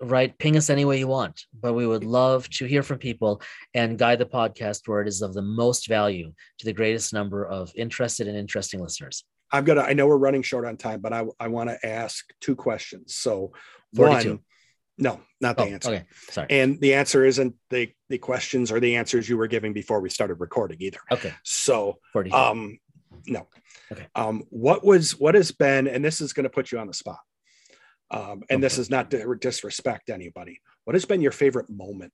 right? 0.01 0.35
Ping 0.37 0.57
us 0.57 0.69
any 0.69 0.83
way 0.85 0.97
you 0.99 1.07
want. 1.07 1.35
But 1.53 1.73
we 1.73 1.85
would 1.87 2.03
love 2.03 2.49
to 2.57 2.65
hear 2.65 2.83
from 2.83 2.97
people 2.97 3.41
and 3.73 3.97
guide 3.99 4.19
the 4.19 4.25
podcast 4.25 4.87
where 4.87 5.01
it 5.01 5.07
is 5.07 5.21
of 5.21 5.33
the 5.33 5.41
most 5.41 5.87
value 5.87 6.33
to 6.59 6.65
the 6.65 6.73
greatest 6.73 7.13
number 7.13 7.45
of 7.45 7.71
interested 7.75 8.27
and 8.27 8.35
interesting 8.37 8.81
listeners. 8.81 9.23
i'm 9.51 9.63
gonna 9.65 9.81
i 9.91 9.93
know 9.93 10.05
we're 10.07 10.25
running 10.27 10.43
short 10.43 10.63
on 10.69 10.75
time 10.77 10.99
but 11.05 11.11
i 11.19 11.21
i 11.39 11.47
want 11.55 11.67
to 11.71 11.77
ask 12.01 12.19
two 12.45 12.55
questions 12.55 13.15
so 13.25 13.51
42. 13.95 14.29
one 14.29 14.39
no 14.99 15.19
not 15.41 15.57
the 15.57 15.63
Oh, 15.63 15.67
answer 15.67 15.89
okay. 15.91 16.05
Sorry. 16.29 16.47
and 16.49 16.79
the 16.81 16.93
answer 16.93 17.25
isn't 17.25 17.55
the 17.69 17.89
the 18.09 18.17
questions 18.17 18.71
or 18.71 18.79
the 18.79 18.95
answers 18.97 19.27
you 19.29 19.37
were 19.37 19.47
giving 19.47 19.73
before 19.73 20.01
we 20.01 20.09
started 20.09 20.35
recording 20.35 20.77
either 20.81 20.99
Okay. 21.11 21.33
so 21.43 21.97
42. 22.13 22.35
um 22.35 22.77
no 23.25 23.47
Okay. 23.91 24.05
um 24.15 24.43
what 24.49 24.83
was 24.85 25.17
what 25.19 25.33
has 25.35 25.51
been 25.51 25.87
and 25.87 26.03
this 26.05 26.21
is 26.21 26.33
going 26.33 26.43
to 26.43 26.49
put 26.49 26.71
you 26.71 26.77
on 26.79 26.87
the 26.87 26.93
spot 26.93 27.19
um 28.11 28.43
and 28.49 28.61
this 28.61 28.77
is 28.77 28.89
not 28.89 29.09
to 29.11 29.35
disrespect 29.35 30.09
anybody 30.09 30.59
what 30.83 30.93
has 30.95 31.05
been 31.05 31.21
your 31.21 31.31
favorite 31.31 31.69
moment 31.69 32.11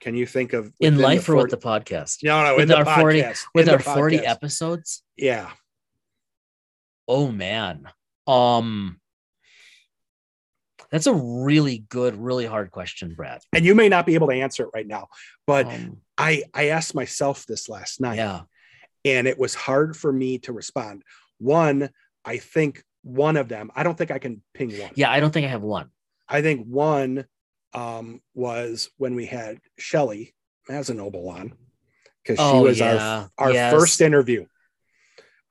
can 0.00 0.14
you 0.14 0.24
think 0.26 0.52
of 0.54 0.72
in 0.80 0.96
life 0.98 1.28
or 1.28 1.36
with 1.36 1.50
the 1.50 1.56
podcast? 1.58 2.18
no 2.22 2.42
no 2.44 2.56
with 2.56 2.70
our 2.70 2.84
40 2.84 3.22
With 3.54 3.68
our 3.68 3.78
40 3.78 4.18
podcast. 4.18 4.24
episodes? 4.26 5.02
yeah 5.16 5.50
Oh 7.08 7.32
man. 7.32 7.88
Um 8.28 9.00
that's 10.90 11.06
a 11.06 11.14
really 11.14 11.78
good, 11.88 12.16
really 12.16 12.46
hard 12.46 12.70
question, 12.70 13.14
Brad. 13.14 13.40
and 13.52 13.64
you 13.64 13.74
may 13.74 13.88
not 13.88 14.06
be 14.06 14.14
able 14.14 14.28
to 14.28 14.34
answer 14.34 14.64
it 14.64 14.70
right 14.74 14.86
now 14.86 15.08
but 15.46 15.66
Um, 15.66 15.98
i 16.18 16.42
i 16.54 16.68
asked 16.68 16.94
myself 16.94 17.46
this 17.46 17.68
last 17.68 18.00
night 18.00 18.16
yeah. 18.16 18.42
and 19.04 19.26
it 19.26 19.38
was 19.38 19.54
hard 19.54 19.96
for 19.96 20.12
me 20.12 20.38
to 20.40 20.52
respond 20.52 21.02
one 21.38 21.90
i 22.24 22.36
think 22.38 22.82
one 23.02 23.36
of 23.36 23.48
them 23.48 23.70
i 23.74 23.82
don't 23.82 23.96
think 23.96 24.10
i 24.10 24.18
can 24.18 24.42
ping 24.54 24.70
one 24.78 24.90
Yeah, 24.94 25.10
I 25.10 25.20
don't 25.20 25.32
think 25.32 25.46
I 25.46 25.50
have 25.50 25.62
one. 25.62 25.88
I 26.28 26.42
think 26.42 26.66
one 26.66 27.24
um, 27.72 28.20
was 28.34 28.90
when 28.98 29.14
we 29.14 29.26
had 29.26 29.58
Shelly 29.78 30.34
Mazzanoble 30.68 31.26
on 31.28 31.52
because 32.22 32.38
she 32.38 32.44
Oh, 32.44 32.62
was 32.62 32.78
yeah. 32.78 33.26
our 33.38 33.46
our 33.46 33.52
Yes. 33.52 33.72
first 33.72 34.00
interview, 34.00 34.44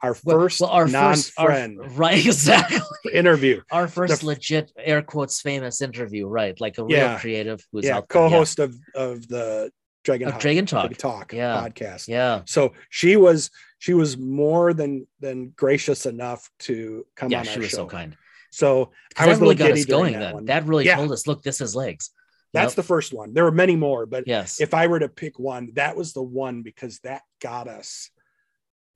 our 0.02 0.14
first 0.14 0.62
well, 0.62 0.70
our 0.70 0.88
first 0.88 1.34
our- 1.38 1.47
non-friend 1.50 1.97
right, 1.97 2.26
exactly. 2.26 2.80
interview. 3.14 3.62
Our 3.72 3.88
first 3.88 4.22
The- 4.22 4.26
legit 4.28 4.72
air 4.78 5.02
quotes 5.02 5.41
famous 5.41 5.82
interview, 5.82 6.26
right? 6.28 6.60
Like 6.60 6.78
a 6.78 6.84
real 6.84 6.97
Yeah. 6.97 7.20
creative 7.20 7.66
who's 7.72 7.86
Yeah, 7.86 7.93
there. 7.93 8.02
Yeah. 8.02 8.06
co-host 8.08 8.60
of 8.60 8.76
of 8.95 9.28
the 9.28 9.72
Dragon 10.06 10.28
Of 10.30 10.34
Talk, 10.36 10.41
Dragon 10.41 10.66
Talk. 10.66 10.93
Talk 10.97 11.34
Yeah. 11.34 11.62
podcast. 11.68 12.08
Yeah. 12.08 12.41
So 12.45 12.74
she 12.89 13.18
was 13.18 13.52
she 13.80 13.93
was 13.93 14.18
more 14.18 14.74
than 14.74 15.06
than 15.20 15.50
gracious 15.50 16.06
enough 16.06 16.50
to 16.60 17.06
come 17.16 17.30
Yeah, 17.32 17.39
on 17.39 17.45
she 17.45 17.52
our 17.56 17.60
was 17.60 17.70
show. 17.70 17.78
so 17.78 17.88
kind. 17.88 18.16
So 18.52 18.91
I 19.18 19.28
was 19.28 19.39
really 19.39 19.56
got 19.56 19.72
us 19.72 19.86
going 19.86 20.14
that 20.14 20.20
then. 20.20 20.34
one. 20.34 20.45
That 20.45 20.66
really 20.66 20.86
told 20.88 21.12
us, 21.12 21.28
look, 21.28 21.43
this 21.43 21.62
is 21.62 21.76
legs. 21.76 22.10
That's 22.52 22.72
Yep. 22.72 22.76
the 22.78 22.84
first 22.84 23.14
one. 23.14 23.34
There 23.36 23.43
were 23.43 23.52
many 23.52 23.76
more, 23.76 24.08
but 24.08 24.24
Yes. 24.26 24.60
if 24.60 24.74
I 24.74 24.88
were 24.88 24.97
to 25.00 25.08
pick 25.10 25.38
one, 25.38 25.70
that 25.76 25.95
was 25.95 26.14
the 26.14 26.24
one 26.24 26.64
because 26.64 26.97
that 27.04 27.22
got 27.41 27.68
us, 27.68 28.10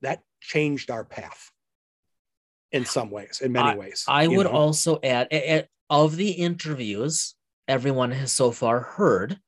that 0.02 0.22
changed 0.44 0.90
our 0.90 1.04
path 1.04 1.50
in 2.70 2.84
some 2.84 3.10
ways, 3.10 3.40
in 3.40 3.52
many 3.52 3.78
ways. 3.78 4.04
I 4.08 4.26
would 4.26 4.46
know? 4.46 4.52
also 4.52 4.98
add 5.02 5.28
a- 5.30 5.58
a- 5.58 5.68
of 5.88 6.16
the 6.16 6.30
interviews 6.32 7.34
everyone 7.68 8.10
has 8.10 8.32
so 8.32 8.50
far 8.50 8.80
heard. 8.80 9.38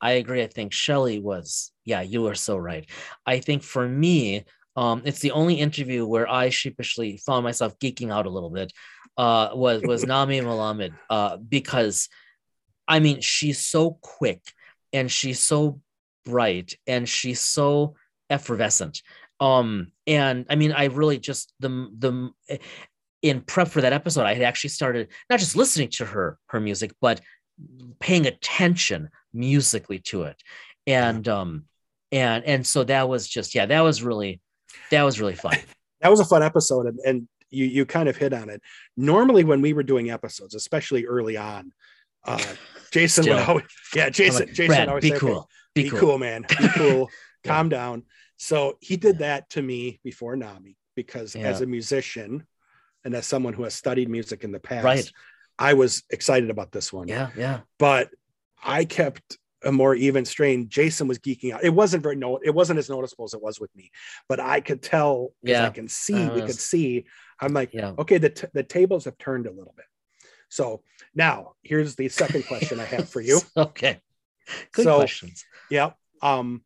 I 0.00 0.12
agree. 0.12 0.42
I 0.42 0.48
think 0.48 0.72
Shelly 0.72 1.20
was, 1.20 1.70
yeah, 1.84 2.00
you 2.00 2.26
are 2.26 2.34
so 2.34 2.56
right. 2.56 2.88
I 3.24 3.38
think 3.38 3.62
for 3.62 3.88
me, 3.88 4.44
um, 4.74 5.02
it's 5.04 5.20
the 5.20 5.30
only 5.32 5.56
interview 5.60 6.04
where 6.06 6.28
I 6.28 6.48
sheepishly 6.48 7.18
found 7.18 7.44
myself 7.44 7.78
geeking 7.78 8.10
out 8.10 8.26
a 8.26 8.30
little 8.30 8.50
bit. 8.50 8.72
Uh, 9.16 9.50
was 9.54 9.82
was 9.82 10.04
Nami 10.12 10.40
Melumad, 10.40 10.92
uh, 11.10 11.36
because 11.36 12.08
I 12.88 12.98
mean 13.00 13.20
she's 13.20 13.60
so 13.60 13.98
quick 14.00 14.40
and 14.92 15.10
she's 15.10 15.40
so 15.40 15.80
bright 16.24 16.74
and 16.86 17.08
she's 17.08 17.40
so 17.40 17.94
effervescent. 18.30 19.02
Um, 19.42 19.90
and 20.06 20.46
I 20.48 20.54
mean, 20.54 20.70
I 20.70 20.84
really 20.84 21.18
just 21.18 21.52
the 21.58 21.68
the 21.68 22.60
in 23.22 23.40
prep 23.40 23.68
for 23.68 23.80
that 23.80 23.92
episode, 23.92 24.24
I 24.24 24.34
had 24.34 24.42
actually 24.42 24.70
started 24.70 25.08
not 25.28 25.40
just 25.40 25.56
listening 25.56 25.88
to 25.90 26.06
her 26.06 26.38
her 26.46 26.60
music, 26.60 26.92
but 27.00 27.20
paying 27.98 28.26
attention 28.26 29.08
musically 29.32 29.98
to 29.98 30.22
it, 30.22 30.36
and 30.86 31.26
um, 31.26 31.64
and 32.12 32.44
and 32.44 32.64
so 32.64 32.84
that 32.84 33.08
was 33.08 33.26
just 33.26 33.56
yeah, 33.56 33.66
that 33.66 33.80
was 33.80 34.00
really 34.00 34.40
that 34.92 35.02
was 35.02 35.20
really 35.20 35.34
fun. 35.34 35.56
that 36.00 36.10
was 36.10 36.20
a 36.20 36.24
fun 36.24 36.44
episode, 36.44 36.86
and, 36.86 37.00
and 37.04 37.28
you 37.50 37.64
you 37.64 37.84
kind 37.84 38.08
of 38.08 38.16
hit 38.16 38.32
on 38.32 38.48
it. 38.48 38.62
Normally, 38.96 39.42
when 39.42 39.60
we 39.60 39.72
were 39.72 39.82
doing 39.82 40.08
episodes, 40.08 40.54
especially 40.54 41.04
early 41.04 41.36
on, 41.36 41.72
uh, 42.24 42.40
Jason 42.92 43.26
would 43.26 43.38
always, 43.38 43.64
yeah, 43.92 44.08
Jason, 44.08 44.46
like, 44.46 44.54
Jason 44.54 44.88
always 44.88 45.02
be 45.02 45.10
cool, 45.10 45.48
be, 45.74 45.90
cool. 45.90 46.18
man, 46.18 46.44
be 46.48 46.68
cool, 46.76 47.10
calm 47.44 47.68
down. 47.68 48.04
So 48.42 48.76
he 48.80 48.96
did 48.96 49.18
that 49.18 49.48
to 49.50 49.62
me 49.62 50.00
before 50.02 50.34
Nami 50.34 50.76
because 50.96 51.32
Yeah. 51.36 51.42
as 51.42 51.60
a 51.60 51.66
musician 51.66 52.44
and 53.04 53.14
as 53.14 53.24
someone 53.24 53.52
who 53.52 53.62
has 53.62 53.72
studied 53.74 54.08
music 54.08 54.42
in 54.42 54.50
the 54.50 54.58
past, 54.58 54.84
Right. 54.84 55.12
I 55.60 55.74
was 55.74 56.02
excited 56.10 56.50
about 56.50 56.72
this 56.72 56.92
one. 56.92 57.06
Yeah, 57.06 57.30
yeah, 57.36 57.60
but 57.78 58.10
I 58.60 58.84
kept 58.84 59.38
a 59.64 59.70
more 59.70 59.94
even 59.94 60.24
strain. 60.24 60.68
Jason 60.68 61.06
was 61.06 61.20
geeking 61.20 61.52
out. 61.52 61.62
It 61.62 61.70
wasn't 61.72 62.02
very 62.02 62.16
no, 62.16 62.38
it 62.38 62.50
wasn't 62.50 62.80
as 62.80 62.90
noticeable 62.90 63.26
as 63.26 63.34
it 63.34 63.40
was 63.40 63.60
with 63.60 63.70
me, 63.76 63.92
but 64.28 64.40
I 64.40 64.60
could 64.60 64.82
tell. 64.82 65.32
Yeah. 65.42 65.66
I 65.66 65.70
can 65.70 65.86
see. 65.86 66.24
Uh, 66.24 66.34
we 66.34 66.40
could 66.40 66.58
see. 66.58 67.04
I'm 67.38 67.52
like, 67.52 67.72
yeah. 67.72 67.92
okay, 67.96 68.18
the 68.18 68.30
t- 68.30 68.48
the 68.52 68.64
tables 68.64 69.04
have 69.04 69.16
turned 69.18 69.46
a 69.46 69.52
little 69.52 69.74
bit. 69.76 69.86
So 70.48 70.82
now 71.14 71.52
here's 71.62 71.94
the 71.94 72.08
second 72.08 72.44
question 72.48 72.80
I 72.80 72.86
have 72.86 73.08
for 73.08 73.20
you. 73.20 73.40
okay, 73.56 74.00
good 74.72 74.82
So- 74.84 74.96
questions. 74.96 75.44
Yep. 75.70 75.96
Um, 76.22 76.64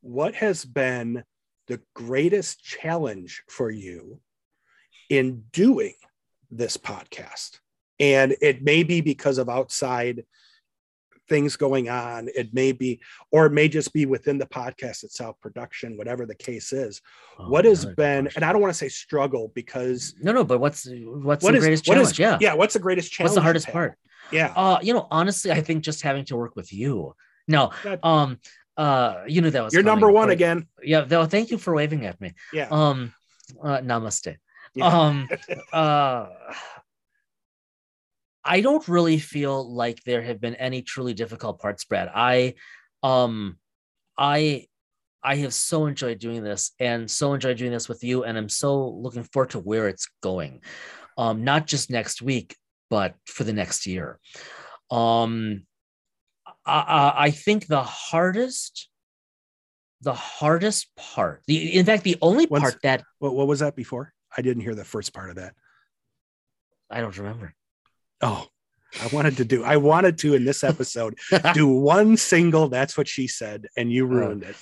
what 0.00 0.34
has 0.36 0.64
been 0.64 1.24
the 1.68 1.80
greatest 1.94 2.62
challenge 2.62 3.42
for 3.48 3.70
you 3.70 4.20
in 5.08 5.44
doing 5.52 5.94
this 6.50 6.76
podcast? 6.76 7.58
And 7.98 8.34
it 8.40 8.62
may 8.62 8.82
be 8.82 9.00
because 9.00 9.38
of 9.38 9.48
outside 9.48 10.24
things 11.28 11.56
going 11.56 11.88
on. 11.88 12.28
It 12.34 12.52
may 12.52 12.72
be, 12.72 13.00
or 13.30 13.46
it 13.46 13.52
may 13.52 13.68
just 13.68 13.94
be 13.94 14.04
within 14.04 14.36
the 14.36 14.46
podcast 14.46 15.04
itself, 15.04 15.40
production, 15.40 15.96
whatever 15.96 16.26
the 16.26 16.34
case 16.34 16.72
is. 16.72 17.00
Oh, 17.38 17.48
what 17.48 17.64
has 17.64 17.86
been, 17.86 18.24
question. 18.24 18.32
and 18.36 18.44
I 18.44 18.52
don't 18.52 18.60
want 18.60 18.72
to 18.74 18.78
say 18.78 18.88
struggle 18.88 19.52
because 19.54 20.14
no, 20.20 20.32
no, 20.32 20.44
but 20.44 20.58
what's 20.58 20.86
what's 20.90 21.44
what 21.44 21.52
the 21.52 21.58
is 21.58 21.64
greatest 21.64 21.88
what 21.88 21.94
challenge? 21.94 22.12
is 22.12 22.18
yeah. 22.18 22.38
yeah, 22.40 22.54
what's 22.54 22.74
the 22.74 22.80
greatest 22.80 23.12
challenge? 23.12 23.30
What's 23.30 23.34
the 23.36 23.42
hardest 23.42 23.68
part? 23.68 23.96
Yeah. 24.32 24.52
Uh, 24.54 24.78
you 24.82 24.92
know, 24.92 25.06
honestly, 25.10 25.50
I 25.50 25.60
think 25.62 25.84
just 25.84 26.02
having 26.02 26.24
to 26.26 26.36
work 26.36 26.56
with 26.56 26.72
you. 26.72 27.14
No, 27.48 27.72
um, 28.02 28.38
uh, 28.80 29.24
you 29.26 29.42
knew 29.42 29.50
that 29.50 29.62
was 29.62 29.74
You're 29.74 29.82
coming. 29.82 30.00
number 30.00 30.10
one 30.10 30.30
again. 30.30 30.66
Yeah, 30.82 31.02
though. 31.02 31.26
Thank 31.26 31.50
you 31.50 31.58
for 31.58 31.74
waving 31.74 32.06
at 32.06 32.18
me. 32.18 32.32
Yeah. 32.50 32.68
Um, 32.70 33.12
uh, 33.62 33.80
namaste. 33.80 34.36
Yeah. 34.74 34.86
Um, 34.86 35.28
uh, 35.72 36.28
I 38.42 38.62
don't 38.62 38.88
really 38.88 39.18
feel 39.18 39.70
like 39.70 40.02
there 40.04 40.22
have 40.22 40.40
been 40.40 40.54
any 40.54 40.80
truly 40.80 41.12
difficult 41.12 41.60
parts, 41.60 41.84
Brad. 41.84 42.10
I, 42.14 42.54
um, 43.02 43.58
I, 44.16 44.66
I 45.22 45.36
have 45.36 45.52
so 45.52 45.84
enjoyed 45.84 46.18
doing 46.18 46.42
this, 46.42 46.72
and 46.80 47.10
so 47.10 47.34
enjoyed 47.34 47.58
doing 47.58 47.72
this 47.72 47.86
with 47.86 48.02
you, 48.02 48.24
and 48.24 48.38
I'm 48.38 48.48
so 48.48 48.88
looking 48.88 49.24
forward 49.24 49.50
to 49.50 49.58
where 49.58 49.88
it's 49.88 50.08
going. 50.22 50.62
Um, 51.18 51.44
not 51.44 51.66
just 51.66 51.90
next 51.90 52.22
week, 52.22 52.56
but 52.88 53.14
for 53.26 53.44
the 53.44 53.52
next 53.52 53.86
year. 53.86 54.18
Um, 54.90 55.66
I, 56.66 57.14
I, 57.16 57.30
think 57.30 57.66
the 57.66 57.82
hardest, 57.82 58.88
the 60.02 60.14
hardest 60.14 60.88
part, 60.96 61.42
the 61.46 61.78
in 61.78 61.86
fact, 61.86 62.04
the 62.04 62.16
only 62.22 62.46
What's- 62.46 62.62
part 62.62 62.78
that 62.82 63.04
What, 63.18 63.34
what 63.34 63.46
was 63.46 63.60
that 63.60 63.76
before? 63.76 64.12
I 64.36 64.42
didn't 64.42 64.62
hear 64.62 64.74
the 64.74 64.84
first 64.84 65.12
part 65.12 65.30
of 65.30 65.36
that. 65.36 65.54
I 66.90 67.00
don't 67.00 67.16
remember. 67.16 67.54
Oh, 68.20 68.46
I 69.00 69.06
wanted 69.08 69.36
to 69.38 69.44
do, 69.44 69.62
I 69.64 69.76
wanted 69.76 70.18
to 70.18 70.34
in 70.34 70.44
this 70.44 70.64
episode 70.64 71.16
do 71.54 71.66
one 71.66 72.16
single. 72.16 72.68
That's 72.68 72.96
what 72.98 73.06
she 73.08 73.28
said, 73.28 73.66
and 73.76 73.92
you 73.92 74.06
ruined 74.06 74.42
it. 74.42 74.56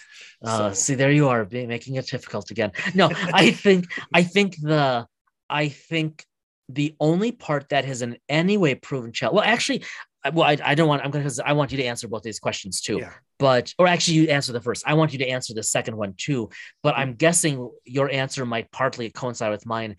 Uh, 0.44 0.72
see, 0.72 0.94
there 0.94 1.10
you 1.10 1.28
are, 1.28 1.46
making 1.50 1.96
it 1.96 2.06
difficult 2.06 2.50
again. 2.50 2.72
No, 2.94 3.10
I 3.32 3.50
think, 3.64 3.86
I 4.12 4.22
think 4.22 4.56
the, 4.60 5.06
I 5.48 5.68
think 5.68 6.24
the 6.68 6.94
only 7.00 7.32
part 7.32 7.70
that 7.70 7.86
has 7.86 8.02
in 8.02 8.18
any 8.28 8.58
way 8.58 8.74
proven 8.74 9.12
challenge. 9.12 9.36
Well, 9.36 9.44
actually, 9.44 9.84
well, 10.32 10.48
I, 10.48 10.56
I 10.64 10.74
don't 10.74 10.88
want. 10.88 11.04
I'm 11.04 11.10
going 11.10 11.28
to. 11.28 11.48
I 11.48 11.52
want 11.52 11.70
you 11.70 11.78
to 11.78 11.84
answer 11.84 12.08
both 12.08 12.22
these 12.22 12.40
questions 12.40 12.80
too. 12.80 12.98
Yeah. 12.98 13.12
But, 13.38 13.72
or 13.78 13.86
actually, 13.86 14.14
you 14.14 14.28
answer 14.28 14.52
the 14.52 14.60
first. 14.60 14.82
I 14.86 14.94
want 14.94 15.12
you 15.12 15.18
to 15.20 15.28
answer 15.28 15.54
the 15.54 15.62
second 15.62 15.96
one 15.96 16.14
too. 16.16 16.50
But 16.82 16.96
I'm 16.96 17.14
guessing 17.14 17.70
your 17.84 18.10
answer 18.10 18.44
might 18.44 18.70
partly 18.72 19.10
coincide 19.10 19.50
with 19.50 19.64
mine. 19.64 19.96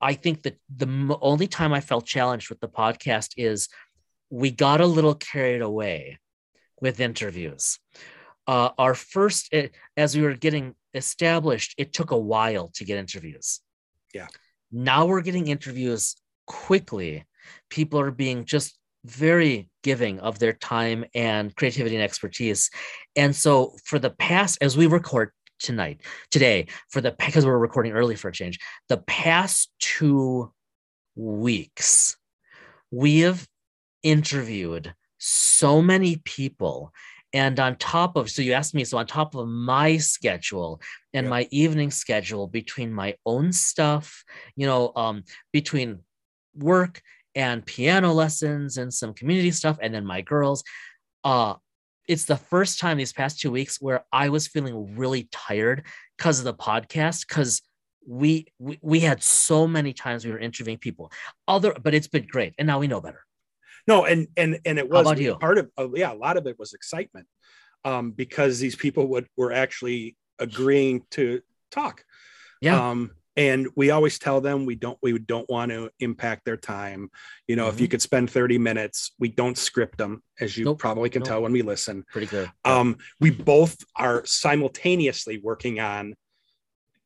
I 0.00 0.14
think 0.14 0.42
that 0.42 0.58
the 0.74 0.86
m- 0.86 1.16
only 1.20 1.46
time 1.46 1.72
I 1.72 1.80
felt 1.80 2.04
challenged 2.04 2.50
with 2.50 2.60
the 2.60 2.68
podcast 2.68 3.30
is 3.36 3.68
we 4.30 4.50
got 4.50 4.80
a 4.80 4.86
little 4.86 5.14
carried 5.14 5.62
away 5.62 6.18
with 6.80 7.00
interviews. 7.00 7.78
Uh, 8.46 8.70
our 8.76 8.94
first, 8.94 9.48
eh, 9.52 9.68
as 9.96 10.16
we 10.16 10.22
were 10.22 10.34
getting 10.34 10.74
established, 10.94 11.74
it 11.78 11.92
took 11.92 12.10
a 12.10 12.18
while 12.18 12.68
to 12.74 12.84
get 12.84 12.98
interviews. 12.98 13.60
Yeah. 14.12 14.26
Now 14.70 15.06
we're 15.06 15.22
getting 15.22 15.46
interviews 15.46 16.16
quickly. 16.46 17.24
People 17.70 18.00
are 18.00 18.10
being 18.10 18.44
just 18.44 18.76
very 19.04 19.68
giving 19.82 20.20
of 20.20 20.38
their 20.38 20.52
time 20.52 21.04
and 21.14 21.54
creativity 21.56 21.96
and 21.96 22.04
expertise. 22.04 22.70
And 23.16 23.34
so 23.34 23.76
for 23.84 23.98
the 23.98 24.10
past, 24.10 24.58
as 24.60 24.76
we 24.76 24.86
record 24.86 25.30
tonight, 25.58 26.00
today, 26.30 26.66
for 26.90 27.00
the 27.00 27.12
because 27.12 27.44
we're 27.46 27.58
recording 27.58 27.92
early 27.92 28.16
for 28.16 28.28
a 28.28 28.32
change, 28.32 28.58
the 28.88 28.98
past 28.98 29.70
two 29.80 30.52
weeks, 31.14 32.16
we 32.90 33.20
have 33.20 33.46
interviewed 34.02 34.94
so 35.18 35.80
many 35.82 36.16
people. 36.24 36.92
And 37.34 37.58
on 37.58 37.76
top 37.76 38.16
of, 38.16 38.30
so 38.30 38.42
you 38.42 38.52
asked 38.52 38.74
me, 38.74 38.84
so 38.84 38.98
on 38.98 39.06
top 39.06 39.34
of 39.34 39.48
my 39.48 39.96
schedule 39.96 40.82
and 41.14 41.26
Yeah. 41.26 41.30
my 41.30 41.48
evening 41.50 41.90
schedule 41.90 42.46
between 42.46 42.92
my 42.92 43.14
own 43.24 43.52
stuff, 43.52 44.24
you 44.54 44.66
know, 44.66 44.92
um, 44.96 45.24
between 45.50 46.00
work 46.54 47.00
and 47.34 47.64
piano 47.64 48.12
lessons 48.12 48.76
and 48.76 48.92
some 48.92 49.14
community 49.14 49.50
stuff, 49.50 49.78
and 49.80 49.94
then 49.94 50.04
my 50.04 50.20
girls, 50.20 50.64
uh, 51.24 51.54
it's 52.08 52.24
the 52.24 52.36
first 52.36 52.80
time 52.80 52.98
these 52.98 53.12
past 53.12 53.40
two 53.40 53.50
weeks 53.50 53.80
where 53.80 54.04
I 54.12 54.28
was 54.28 54.48
feeling 54.48 54.96
really 54.96 55.28
tired 55.30 55.84
because 56.18 56.38
of 56.38 56.44
the 56.44 56.54
podcast, 56.54 57.26
because 57.26 57.62
we, 58.06 58.46
we 58.58 58.78
we 58.82 59.00
had 59.00 59.22
so 59.22 59.68
many 59.68 59.92
times 59.92 60.24
we 60.24 60.32
were 60.32 60.38
interviewing 60.38 60.78
people. 60.78 61.12
Other, 61.46 61.74
but 61.80 61.94
it's 61.94 62.08
been 62.08 62.26
great, 62.26 62.54
and 62.58 62.66
now 62.66 62.80
we 62.80 62.88
know 62.88 63.00
better. 63.00 63.24
No, 63.86 64.04
and 64.04 64.28
and 64.36 64.58
and 64.64 64.78
it 64.78 64.88
was 64.88 65.04
part 65.40 65.58
of 65.58 65.70
uh, 65.78 65.88
yeah, 65.94 66.12
a 66.12 66.14
lot 66.14 66.36
of 66.36 66.46
it 66.46 66.58
was 66.58 66.72
excitement, 66.72 67.26
um, 67.84 68.10
because 68.10 68.58
these 68.58 68.76
people 68.76 69.06
would 69.08 69.26
were 69.36 69.52
actually 69.52 70.16
agreeing 70.38 71.04
to 71.12 71.40
talk. 71.70 72.04
Yeah. 72.60 72.90
Um, 72.90 73.12
and 73.36 73.68
we 73.76 73.90
always 73.90 74.18
tell 74.18 74.40
them 74.40 74.66
we 74.66 74.74
don't 74.74 74.98
we 75.02 75.18
don't 75.18 75.48
want 75.48 75.70
to 75.70 75.90
impact 76.00 76.44
their 76.44 76.56
time. 76.56 77.10
You 77.48 77.56
know, 77.56 77.68
if 77.68 77.80
you 77.80 77.88
could 77.88 78.02
spend 78.02 78.30
30 78.30 78.58
minutes, 78.58 79.12
we 79.18 79.28
don't 79.28 79.56
script 79.56 79.98
them, 79.98 80.22
as 80.40 80.56
you 80.56 80.64
Nope. 80.66 80.78
probably 80.78 81.08
can 81.10 81.20
Nope. 81.20 81.28
tell 81.28 81.42
when 81.42 81.52
we 81.52 81.62
listen. 81.62 82.04
Pretty 82.12 82.26
clear. 82.26 82.52
Um, 82.64 82.98
we 83.20 83.30
both 83.30 83.76
are 83.96 84.24
simultaneously 84.26 85.38
working 85.38 85.80
on 85.80 86.14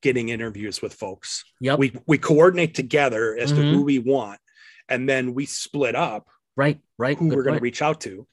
getting 0.03 0.29
interviews 0.29 0.83
with 0.83 0.95
folks. 0.95 1.45
yep. 1.61 1.79
We 1.79 1.93
we 2.07 2.19
coordinate 2.19 2.75
together 2.75 3.37
as 3.37 3.51
to 3.53 3.59
Mhm. 3.59 3.73
who 3.73 3.83
we 3.83 3.99
want, 3.99 4.41
and 4.89 5.09
then 5.09 5.33
we 5.35 5.47
split 5.47 5.95
up 5.95 6.29
right. 6.57 6.81
Right. 6.99 7.17
who 7.17 7.29
good 7.29 7.37
we're 7.37 7.45
going 7.45 7.59
to 7.59 7.63
reach 7.63 7.83
out 7.83 8.01
to. 8.03 8.27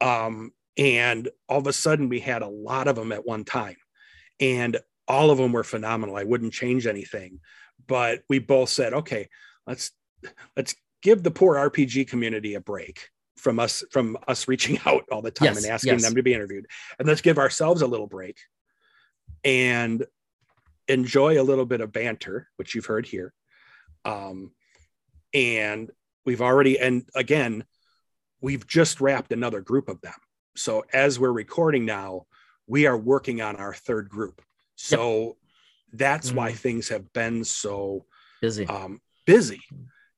Um, 0.00 0.52
and 0.76 1.28
all 1.48 1.58
of 1.58 1.66
a 1.66 1.72
sudden, 1.72 2.08
we 2.08 2.20
had 2.20 2.42
a 2.42 2.48
lot 2.48 2.88
of 2.88 2.96
them 2.96 3.12
at 3.12 3.24
one 3.26 3.44
time, 3.44 3.76
and 4.40 4.76
all 5.08 5.30
of 5.30 5.38
them 5.38 5.52
were 5.52 5.64
phenomenal. 5.64 6.16
I 6.16 6.24
wouldn't 6.24 6.52
change 6.52 6.86
anything, 6.86 7.40
but 7.86 8.22
we 8.28 8.38
both 8.38 8.70
said, 8.70 8.92
okay, 8.92 9.28
let's 9.66 9.90
let's 10.56 10.74
give 11.02 11.22
the 11.22 11.30
poor 11.30 11.56
RPG 11.56 12.08
community 12.08 12.54
a 12.54 12.60
break 12.60 13.08
from 13.36 13.58
us 13.58 13.84
from 13.90 14.16
us 14.26 14.48
reaching 14.48 14.78
out 14.86 15.04
all 15.10 15.22
the 15.22 15.30
time 15.30 15.46
Yes, 15.46 15.64
and 15.64 15.72
asking 15.72 15.92
yes. 15.94 16.02
them 16.02 16.14
to 16.14 16.22
be 16.22 16.34
interviewed, 16.34 16.66
and 16.98 17.06
let's 17.06 17.20
give 17.20 17.38
ourselves 17.38 17.82
a 17.82 17.86
little 17.86 18.06
break 18.06 18.38
and 19.44 20.04
enjoy 20.88 21.40
a 21.40 21.44
little 21.44 21.66
bit 21.66 21.80
of 21.80 21.92
banter, 21.92 22.48
which 22.56 22.74
you've 22.74 22.86
heard 22.86 23.06
here. 23.06 23.32
Um, 24.04 24.52
and 25.32 25.90
we've 26.24 26.42
already, 26.42 26.78
and 26.78 27.08
again, 27.14 27.64
we've 28.40 28.66
just 28.66 29.00
wrapped 29.00 29.32
another 29.32 29.60
group 29.60 29.88
of 29.88 30.00
them. 30.00 30.14
So 30.56 30.84
as 30.92 31.18
we're 31.18 31.32
recording 31.32 31.84
now, 31.84 32.26
we 32.66 32.86
are 32.86 32.96
working 32.96 33.40
on 33.40 33.56
our 33.56 33.74
third 33.74 34.08
group. 34.08 34.40
So 34.76 35.36
that's 35.92 36.32
why 36.32 36.52
Mhm. 36.52 36.56
things 36.56 36.88
have 36.88 37.12
been 37.12 37.44
so 37.44 38.06
Busy. 38.40 38.66
um, 38.66 39.00
busy. 39.26 39.62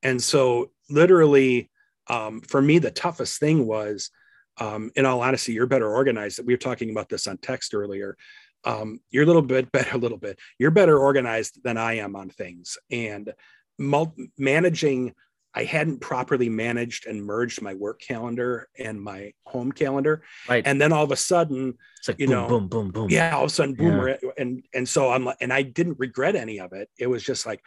And 0.03 0.23
so, 0.23 0.73
literally, 0.91 1.71
um, 2.09 2.41
for 2.41 2.61
me, 2.61 2.79
the 2.79 2.91
toughest 2.91 3.39
thing 3.39 3.67
was, 3.67 4.11
um, 4.59 4.91
in 4.97 5.07
all 5.07 5.21
honesty, 5.21 5.53
you're 5.53 5.67
better 5.67 5.89
organized. 5.89 6.41
We 6.45 6.55
were 6.55 6.59
talking 6.59 6.91
about 6.91 7.09
this 7.09 7.27
on 7.27 7.39
text 7.39 7.75
earlier. 7.75 8.17
Um, 8.65 9.01
you're 9.11 9.25
a 9.25 9.27
little 9.27 9.43
bit 9.43 9.71
better, 9.73 9.95
a 9.95 9.99
little 9.99 10.19
bit. 10.19 10.39
You're 10.59 10.71
better 10.71 10.99
organized 10.99 11.63
than 11.63 11.77
I 11.77 11.95
am 11.95 12.17
on 12.17 12.31
things. 12.31 12.79
And 12.91 13.33
mul- 13.79 14.17
managing, 14.39 15.15
I 15.57 15.65
hadn't 15.65 16.01
properly 16.01 16.51
managed 16.51 17.07
and 17.07 17.25
merged 17.25 17.63
my 17.63 17.73
work 17.75 18.01
calendar 18.01 18.69
and 18.79 19.01
my 19.01 19.33
home 19.47 19.73
calendar. 19.73 20.23
right. 20.49 20.63
And 20.67 20.79
then 20.79 20.93
all 20.93 21.03
of 21.03 21.11
a 21.13 21.17
sudden, 21.17 21.75
it's 21.99 22.09
like 22.09 22.21
you 22.21 22.27
boom, 22.27 22.37
know, 22.37 22.49
boom, 22.49 22.69
boom, 22.69 22.91
boom. 22.91 23.11
yeah, 23.11 23.35
all 23.35 23.45
of 23.45 23.51
a 23.51 23.55
sudden, 23.55 23.75
boom, 23.75 24.07
Yeah. 24.07 24.31
and 24.37 24.63
and 24.75 24.87
so 24.89 25.11
I'm 25.11 25.25
like, 25.25 25.39
and 25.41 25.53
I 25.53 25.63
didn't 25.63 25.99
regret 25.99 26.37
any 26.37 26.61
of 26.61 26.75
it. 26.75 26.91
It 26.99 27.07
was 27.07 27.25
just 27.25 27.47
like, 27.47 27.61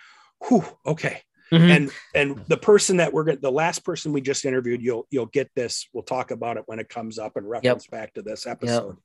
whew, 0.48 0.64
okay. 0.86 1.24
Mhm. 1.52 1.76
And 1.76 1.92
and 2.14 2.46
the 2.48 2.58
person 2.58 2.98
that 2.98 3.12
we're 3.12 3.24
going, 3.24 3.40
the 3.42 3.52
last 3.52 3.84
person 3.84 4.14
we 4.14 4.22
just 4.22 4.46
interviewed, 4.46 4.84
you'll 4.84 5.08
you'll 5.10 5.26
get 5.26 5.50
this. 5.56 5.90
We'll 5.92 6.04
talk 6.04 6.30
about 6.30 6.58
it 6.58 6.64
when 6.68 6.78
it 6.80 6.90
comes 6.90 7.18
up 7.18 7.38
and 7.38 7.50
reference 7.50 7.88
back 7.88 8.14
to 8.14 8.22
this 8.22 8.46
episode. 8.46 8.98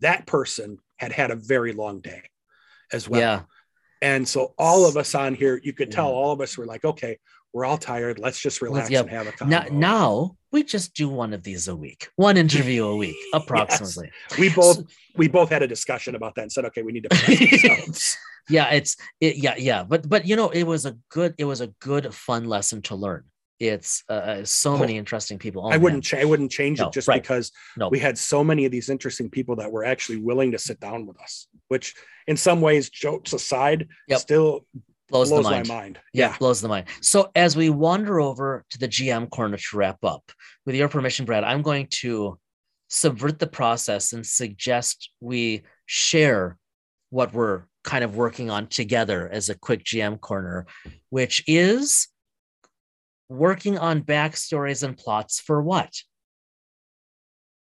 That 0.00 0.26
person 0.26 0.78
had 0.96 1.12
had 1.12 1.30
a 1.30 1.36
very 1.36 1.72
long 1.72 2.00
day, 2.00 2.22
as 2.92 3.08
well. 3.08 3.20
yeah. 3.20 3.42
And 4.02 4.26
so 4.28 4.54
all 4.58 4.86
of 4.86 4.96
us 4.96 5.14
on 5.14 5.34
here, 5.34 5.58
you 5.62 5.72
could 5.72 5.90
tell 5.92 6.08
all 6.10 6.32
of 6.32 6.40
us 6.40 6.58
were 6.58 6.66
like, 6.66 6.84
okay, 6.84 7.18
we're 7.54 7.64
all 7.64 7.78
tired. 7.78 8.18
Let's 8.18 8.40
just 8.40 8.60
relax 8.60 8.90
and 8.90 9.08
have 9.08 9.28
a 9.28 9.46
Now, 9.46 9.62
convo. 9.62 9.70
now 9.70 10.36
we 10.52 10.64
just 10.64 10.92
do 10.94 11.08
one 11.08 11.32
of 11.32 11.42
these 11.44 11.68
a 11.68 11.76
week, 11.76 12.08
one 12.16 12.36
interview 12.36 12.84
a 12.84 12.96
week, 12.96 13.16
approximately. 13.32 14.10
we 14.38 14.50
both 14.50 14.82
we 15.16 15.28
both 15.28 15.48
had 15.50 15.62
a 15.62 15.68
discussion 15.68 16.16
about 16.16 16.34
that 16.34 16.42
and 16.42 16.52
said, 16.52 16.64
okay, 16.66 16.82
we 16.82 16.92
need 16.92 17.06
to. 17.08 18.08
yeah 18.50 18.68
it's 18.72 18.98
it 19.22 19.36
yeah 19.36 19.54
yeah 19.56 19.82
but 19.84 20.06
but 20.06 20.26
you 20.26 20.36
know 20.36 20.50
it 20.50 20.64
was 20.64 20.84
a 20.84 20.94
good 21.08 21.34
it 21.38 21.46
was 21.46 21.62
a 21.62 21.68
good 21.80 22.12
fun 22.12 22.44
lesson 22.44 22.82
to 22.82 22.94
learn 22.94 23.24
it's 23.58 24.04
uh, 24.10 24.44
so 24.44 24.74
Oh, 24.74 24.78
many 24.78 24.98
interesting 24.98 25.38
people 25.38 25.64
Oh, 25.64 25.70
I 25.70 25.78
wouldn't. 25.78 26.04
Cha- 26.04 26.18
I 26.18 26.24
wouldn't 26.24 26.50
change 26.50 26.78
No, 26.80 26.88
it 26.88 26.92
just 26.92 27.08
right. 27.08 27.22
because 27.22 27.52
no 27.78 27.88
we 27.88 27.98
had 28.00 28.18
so 28.18 28.44
many 28.44 28.66
of 28.66 28.72
these 28.72 28.90
interesting 28.90 29.30
people 29.30 29.56
that 29.56 29.70
were 29.72 29.84
actually 29.86 30.18
willing 30.18 30.50
to 30.52 30.58
sit 30.58 30.78
down 30.80 31.06
with 31.06 31.18
us. 31.22 31.46
Which, 31.68 31.94
in 32.26 32.36
some 32.36 32.60
ways, 32.60 32.90
jokes 32.90 33.32
aside, 33.32 33.86
Yep. 34.08 34.18
still 34.20 34.66
blows, 35.14 35.30
blows, 35.30 35.44
the 35.44 35.50
mind 35.50 35.68
my 35.68 35.74
mind. 35.74 35.98
yeah, 36.12 36.36
blows 36.38 36.60
the 36.60 36.68
mind 36.68 36.86
so 37.00 37.30
as 37.34 37.56
we 37.56 37.70
wander 37.70 38.20
over 38.20 38.64
to 38.70 38.78
the 38.78 38.88
gm 38.88 39.30
corner 39.30 39.56
to 39.56 39.76
wrap 39.76 40.04
up 40.04 40.30
with 40.66 40.74
your 40.74 40.88
permission 40.88 41.24
brad 41.24 41.44
i'm 41.44 41.62
going 41.62 41.86
to 41.88 42.38
subvert 42.88 43.38
the 43.38 43.46
process 43.46 44.12
and 44.12 44.26
suggest 44.26 45.10
we 45.20 45.62
share 45.86 46.58
what 47.10 47.32
we're 47.32 47.64
kind 47.84 48.02
of 48.02 48.16
working 48.16 48.50
on 48.50 48.66
together 48.66 49.28
as 49.30 49.48
a 49.48 49.54
quick 49.54 49.84
GM 49.84 50.20
corner, 50.20 50.66
which 51.10 51.44
is 51.46 52.08
working 53.28 53.78
on 53.78 54.02
backstories 54.02 54.82
and 54.82 54.96
plots 54.96 55.38
for 55.38 55.62
what? 55.62 55.92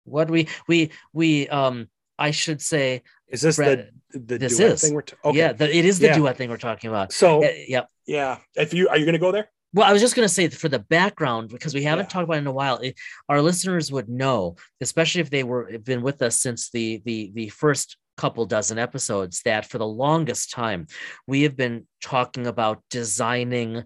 What 0.04 0.30
we 0.30 0.48
we 0.68 0.90
we 1.12 1.48
um 1.48 1.88
I 2.18 2.30
should 2.30 2.60
say 2.62 3.02
Is 3.28 3.42
this 3.42 3.56
Brett, 3.56 3.90
the 4.12 4.18
the 4.18 4.38
this 4.38 4.56
duet 4.56 4.72
is. 4.72 4.80
thing 4.82 4.94
we're 4.94 5.02
t- 5.02 5.16
okay. 5.24 5.38
yeah, 5.38 5.52
the, 5.52 5.74
it 5.74 5.84
is 5.84 5.98
the 5.98 6.06
Yeah. 6.06 6.16
duet 6.16 6.36
thing 6.36 6.48
we're 6.50 6.56
talking 6.56 6.88
about. 6.90 7.12
So 7.12 7.44
Uh, 7.44 7.48
yep. 7.68 7.88
yeah, 8.06 8.38
if 8.54 8.72
you 8.74 8.88
are 8.88 8.96
you 8.96 9.04
going 9.04 9.14
to 9.14 9.18
go 9.18 9.32
there? 9.32 9.50
Well, 9.74 9.86
I 9.86 9.92
was 9.92 10.00
just 10.00 10.14
going 10.16 10.26
to 10.26 10.32
say 10.32 10.48
for 10.48 10.68
the 10.70 10.78
background 10.78 11.50
because 11.50 11.74
we 11.74 11.82
haven't 11.82 12.04
Yeah. 12.06 12.08
talked 12.10 12.24
about 12.24 12.36
it 12.36 12.38
in 12.38 12.46
a 12.46 12.52
while. 12.52 12.78
It, 12.78 12.96
our 13.28 13.42
listeners 13.42 13.92
would 13.92 14.08
know, 14.08 14.56
especially 14.80 15.20
if 15.20 15.28
they 15.30 15.44
were 15.44 15.78
been 15.78 16.02
with 16.02 16.22
us 16.22 16.40
since 16.40 16.70
the 16.70 17.02
the 17.04 17.32
the 17.34 17.48
first 17.50 17.96
couple 18.16 18.46
dozen 18.46 18.78
episodes, 18.78 19.42
that 19.42 19.66
for 19.66 19.76
the 19.78 19.86
longest 19.86 20.50
time 20.50 20.86
we 21.26 21.42
have 21.42 21.56
been 21.56 21.86
talking 22.00 22.46
about 22.46 22.82
designing 22.88 23.84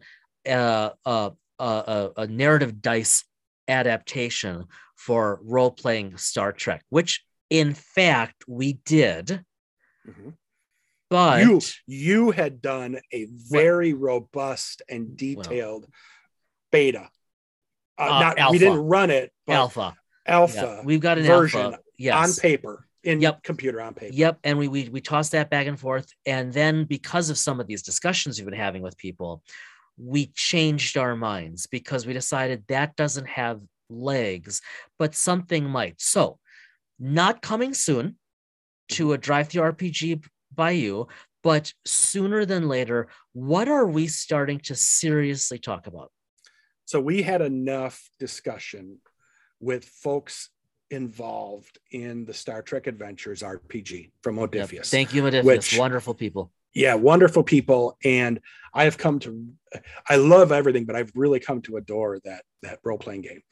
uh, 0.48 0.90
a, 1.04 1.32
a, 1.58 1.64
a, 1.64 2.10
a 2.18 2.26
narrative 2.28 2.80
dice 2.80 3.24
adaptation 3.66 4.66
for 4.96 5.40
role 5.44 5.70
playing 5.70 6.16
Star 6.16 6.52
Trek, 6.52 6.84
which 6.90 7.24
in 7.50 7.74
fact 7.74 8.44
we 8.48 8.74
did, 8.84 9.44
but 11.10 11.40
you 11.40 11.60
you 11.86 12.30
had 12.30 12.62
done 12.62 13.00
a 13.12 13.26
very 13.50 13.92
robust 13.92 14.82
and 14.88 15.16
detailed 15.16 15.86
beta. 16.70 17.10
Uh, 17.98 18.02
Uh, 18.02 18.20
not 18.20 18.38
alpha. 18.38 18.52
we 18.52 18.58
didn't 18.58 18.78
run 18.78 19.10
it, 19.10 19.32
but 19.46 19.54
alpha, 19.54 19.94
alpha, 20.24 20.76
yeah, 20.78 20.82
we've 20.84 21.00
got 21.00 21.18
an 21.18 21.24
version 21.24 21.60
alpha, 21.60 21.78
yes, 21.98 22.38
on 22.38 22.42
paper 22.42 22.86
in 23.02 23.20
Yep. 23.20 23.42
computer 23.42 23.80
on 23.80 23.94
paper. 23.94 24.14
Yep, 24.14 24.38
and 24.44 24.58
we 24.58 24.68
we 24.68 24.88
we 24.88 25.00
tossed 25.00 25.32
that 25.32 25.50
back 25.50 25.66
and 25.66 25.78
forth, 25.78 26.10
and 26.24 26.52
then 26.52 26.84
because 26.84 27.28
of 27.28 27.36
some 27.36 27.60
of 27.60 27.66
these 27.66 27.82
discussions 27.82 28.38
we've 28.38 28.46
been 28.46 28.54
having 28.54 28.82
with 28.82 28.96
people, 28.96 29.42
we 29.98 30.28
changed 30.34 30.96
our 30.96 31.16
minds 31.16 31.66
because 31.66 32.06
we 32.06 32.12
decided 32.12 32.64
that 32.68 32.96
doesn't 32.96 33.28
have 33.28 33.60
legs, 33.90 34.62
but 34.98 35.14
something 35.14 35.64
might. 35.68 36.00
So, 36.00 36.38
not 37.00 37.42
coming 37.42 37.74
soon 37.74 38.16
to 38.90 39.12
a 39.14 39.18
drive-through 39.18 39.62
RPG 39.62 40.24
by 40.54 40.72
you, 40.72 41.08
but 41.42 41.72
sooner 41.86 42.44
than 42.44 42.68
later, 42.68 43.08
what 43.32 43.68
are 43.68 43.86
we 43.86 44.06
starting 44.06 44.58
to 44.60 44.74
seriously 44.74 45.58
talk 45.58 45.86
about? 45.86 46.12
So 46.84 47.00
we 47.00 47.22
had 47.22 47.40
enough 47.40 48.10
discussion 48.18 48.98
with 49.60 49.84
folks 49.84 50.50
involved 50.90 51.78
in 51.92 52.24
the 52.24 52.34
Star 52.34 52.62
Trek 52.62 52.86
Adventures 52.88 53.42
RPG 53.42 54.10
from 54.22 54.36
Yep. 54.36 54.84
Thank 54.86 55.14
you, 55.14 55.22
Modiphius. 55.22 55.44
which- 55.44 55.78
Wonderful 55.78 56.14
people. 56.14 56.52
yeah, 56.74 56.94
wonderful 56.94 57.42
people, 57.44 57.96
and 58.04 58.40
I 58.74 58.84
have 58.84 58.98
come 58.98 59.18
to. 59.20 59.52
I 60.08 60.16
love 60.16 60.50
everything, 60.52 60.84
but 60.84 60.96
I've 60.96 61.12
really 61.14 61.40
come 61.40 61.62
to 61.62 61.76
adore 61.76 62.18
that 62.24 62.44
that 62.62 62.80
role 62.84 62.98
playing 62.98 63.22
game. 63.22 63.42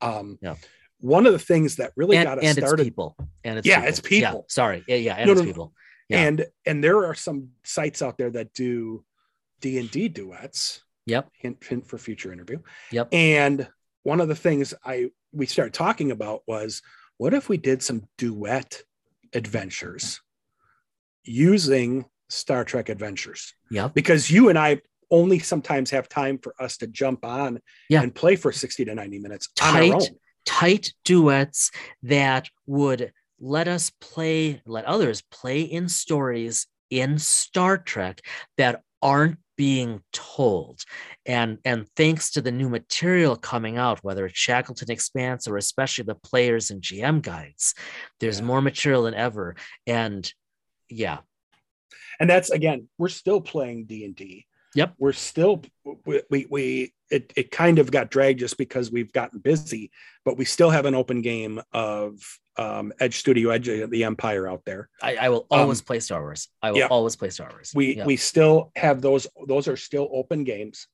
Um, 0.00 0.38
Yeah. 0.42 0.56
One 1.04 1.26
of 1.26 1.34
the 1.34 1.38
things 1.38 1.76
that 1.76 1.92
really 1.96 2.16
And, 2.16 2.24
got 2.26 2.38
us 2.38 2.44
and 2.44 2.56
it's 2.56 2.66
started 2.66 2.84
people. 2.84 3.14
And 3.44 3.58
it's 3.58 3.66
Yeah, 3.68 3.76
people. 3.80 3.88
it's 3.90 4.00
people. 4.00 4.34
Yeah, 4.38 4.40
sorry. 4.48 4.84
Yeah, 4.88 4.96
yeah, 4.96 5.14
and 5.16 5.26
No, 5.26 5.32
it's 5.32 5.40
no, 5.42 5.46
people. 5.46 5.72
Yeah. 6.08 6.20
and 6.26 6.46
and 6.64 6.82
there 6.82 7.04
are 7.04 7.14
some 7.14 7.50
sites 7.62 8.00
out 8.00 8.16
there 8.16 8.30
that 8.30 8.54
do 8.54 9.04
D 9.60 9.78
and 9.78 9.90
D 9.90 10.08
duets. 10.08 10.82
Yep. 11.04 11.28
Hint, 11.36 11.62
hint 11.62 11.86
for 11.86 11.98
future 11.98 12.32
interview. 12.32 12.60
Yep. 12.90 13.08
And 13.12 13.68
one 14.02 14.22
of 14.22 14.28
the 14.28 14.34
things 14.34 14.72
I 14.82 15.10
we 15.30 15.44
started 15.44 15.74
talking 15.74 16.10
about 16.10 16.40
was 16.46 16.80
what 17.18 17.34
if 17.34 17.50
we 17.50 17.58
did 17.58 17.82
some 17.82 18.04
duet 18.16 18.82
adventures 19.34 20.22
using 21.24 22.06
Star 22.30 22.64
Trek 22.64 22.88
Adventures? 22.88 23.52
Yep. 23.70 23.92
Because 23.92 24.30
you 24.30 24.48
and 24.48 24.58
I 24.58 24.80
only 25.10 25.38
sometimes 25.38 25.90
have 25.90 26.08
time 26.08 26.38
for 26.38 26.54
us 26.58 26.78
to 26.78 26.86
jump 26.86 27.26
on 27.26 27.60
Yeah. 27.90 28.02
and 28.02 28.14
play 28.14 28.36
for 28.36 28.52
60 28.52 28.86
to 28.86 28.94
90 28.94 29.18
minutes 29.18 29.48
on 29.60 29.72
Tight. 29.74 30.10
Tight 30.44 30.92
duets 31.04 31.70
that 32.02 32.48
would 32.66 33.12
let 33.40 33.68
us 33.68 33.90
play, 34.00 34.62
let 34.66 34.84
others 34.84 35.22
play 35.30 35.62
in 35.62 35.88
stories 35.88 36.66
in 36.90 37.18
Star 37.18 37.76
Trek 37.78 38.20
that 38.56 38.82
aren't 39.02 39.38
being 39.56 40.00
told. 40.12 40.82
And 41.26 41.58
and 41.64 41.86
thanks 41.96 42.30
to 42.32 42.42
the 42.42 42.50
new 42.50 42.68
material 42.68 43.36
coming 43.36 43.76
out, 43.76 44.02
whether 44.02 44.26
it's 44.26 44.38
Shackleton 44.38 44.90
Expanse 44.90 45.46
or 45.46 45.56
especially 45.56 46.04
the 46.04 46.14
players 46.16 46.70
and 46.70 46.82
GM 46.82 47.22
guides, 47.22 47.74
there's 48.20 48.40
Yeah. 48.40 48.46
more 48.46 48.62
material 48.62 49.02
than 49.04 49.14
ever. 49.14 49.54
And 49.86 50.32
yeah, 50.88 51.18
and 52.20 52.28
that's 52.28 52.50
again 52.50 52.88
we're 52.98 53.08
still 53.08 53.40
playing 53.40 53.86
d&d 53.86 54.46
Yep. 54.74 54.94
we're 54.98 55.12
still 55.12 55.62
we 56.06 56.22
we, 56.30 56.46
we 56.50 56.94
it, 57.10 57.32
it 57.36 57.50
kind 57.50 57.78
of 57.78 57.90
got 57.90 58.10
dragged 58.10 58.40
just 58.40 58.56
because 58.58 58.90
we've 58.90 59.12
gotten 59.12 59.38
busy 59.38 59.90
but 60.24 60.36
we 60.36 60.44
still 60.44 60.70
have 60.70 60.86
an 60.86 60.94
open 60.94 61.22
game 61.22 61.60
of 61.72 62.20
um, 62.56 62.92
edge 63.00 63.16
studio 63.18 63.50
edge 63.50 63.68
of 63.68 63.90
the 63.90 64.04
empire 64.04 64.48
out 64.48 64.62
there 64.64 64.88
I, 65.02 65.16
I 65.16 65.28
will 65.28 65.46
Um, 65.50 65.60
always 65.60 65.80
play 65.82 66.00
Star 66.00 66.20
Wars. 66.22 66.48
I 66.62 66.70
will 66.70 66.78
yeah. 66.78 66.86
always 66.86 67.16
play 67.16 67.30
Star 67.30 67.48
Wars. 67.52 67.72
we 67.74 67.96
Yeah. 67.96 68.06
we 68.06 68.16
still 68.16 68.70
have 68.76 69.00
those 69.02 69.26
those 69.46 69.68
are 69.68 69.76
still 69.76 70.08
open 70.12 70.44
games 70.44 70.86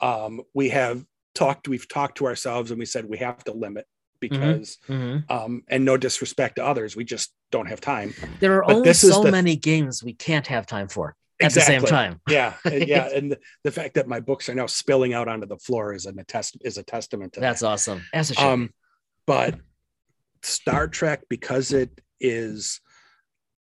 um, 0.00 0.42
we 0.54 0.68
have 0.70 1.04
talked 1.34 1.68
we've 1.68 1.88
talked 1.88 2.18
to 2.18 2.26
ourselves 2.26 2.70
and 2.70 2.78
we 2.78 2.86
said 2.86 3.04
we 3.08 3.18
have 3.18 3.42
to 3.44 3.52
limit 3.52 3.86
because 4.20 4.78
Mhm. 4.88 5.30
um, 5.30 5.62
and 5.68 5.84
no 5.84 5.96
disrespect 5.96 6.56
to 6.56 6.64
others 6.64 6.96
we 6.96 7.04
just 7.04 7.32
don't 7.50 7.66
have 7.68 7.80
time 7.80 8.14
There 8.40 8.54
are 8.56 8.64
But 8.66 8.76
only 8.76 8.92
so 8.94 9.22
the- 9.22 9.30
many 9.30 9.56
games 9.56 10.02
we 10.02 10.14
can't 10.14 10.46
have 10.46 10.66
time 10.66 10.88
for 10.88 11.14
at 11.42 11.52
the 11.52 11.60
same 11.60 11.82
time. 11.82 12.20
yeah 12.28 12.54
yeah 12.72 13.08
and 13.14 13.32
the, 13.32 13.38
the 13.64 13.70
fact 13.72 13.94
that 13.94 14.06
my 14.06 14.20
books 14.20 14.48
are 14.48 14.54
now 14.54 14.66
spilling 14.66 15.12
out 15.14 15.28
onto 15.28 15.46
the 15.46 15.58
floor 15.58 15.92
is 15.92 16.06
an 16.06 16.18
attest 16.18 16.56
is 16.62 16.78
a 16.78 16.82
testament 16.82 17.32
to 17.32 17.40
That's 17.40 17.60
that. 17.60 17.66
awesome. 17.68 18.02
That's 18.12 18.30
a 18.30 18.34
should. 18.34 18.44
um 18.44 18.70
but 19.26 19.56
star 20.42 20.86
trek 20.88 21.22
because 21.28 21.72
it 21.72 22.00
is 22.20 22.80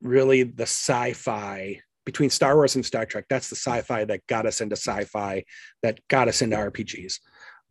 really 0.01 0.43
the 0.43 0.63
sci-fi 0.63 1.79
between 2.05 2.29
star 2.29 2.55
wars 2.55 2.75
and 2.75 2.85
star 2.85 3.05
trek 3.05 3.25
that's 3.29 3.49
the 3.49 3.55
sci-fi 3.55 4.03
that 4.05 4.25
got 4.27 4.45
us 4.45 4.59
into 4.61 4.75
sci-fi 4.75 5.43
that 5.81 5.99
got 6.09 6.27
us 6.27 6.41
into 6.41 6.55
rpgs 6.57 7.19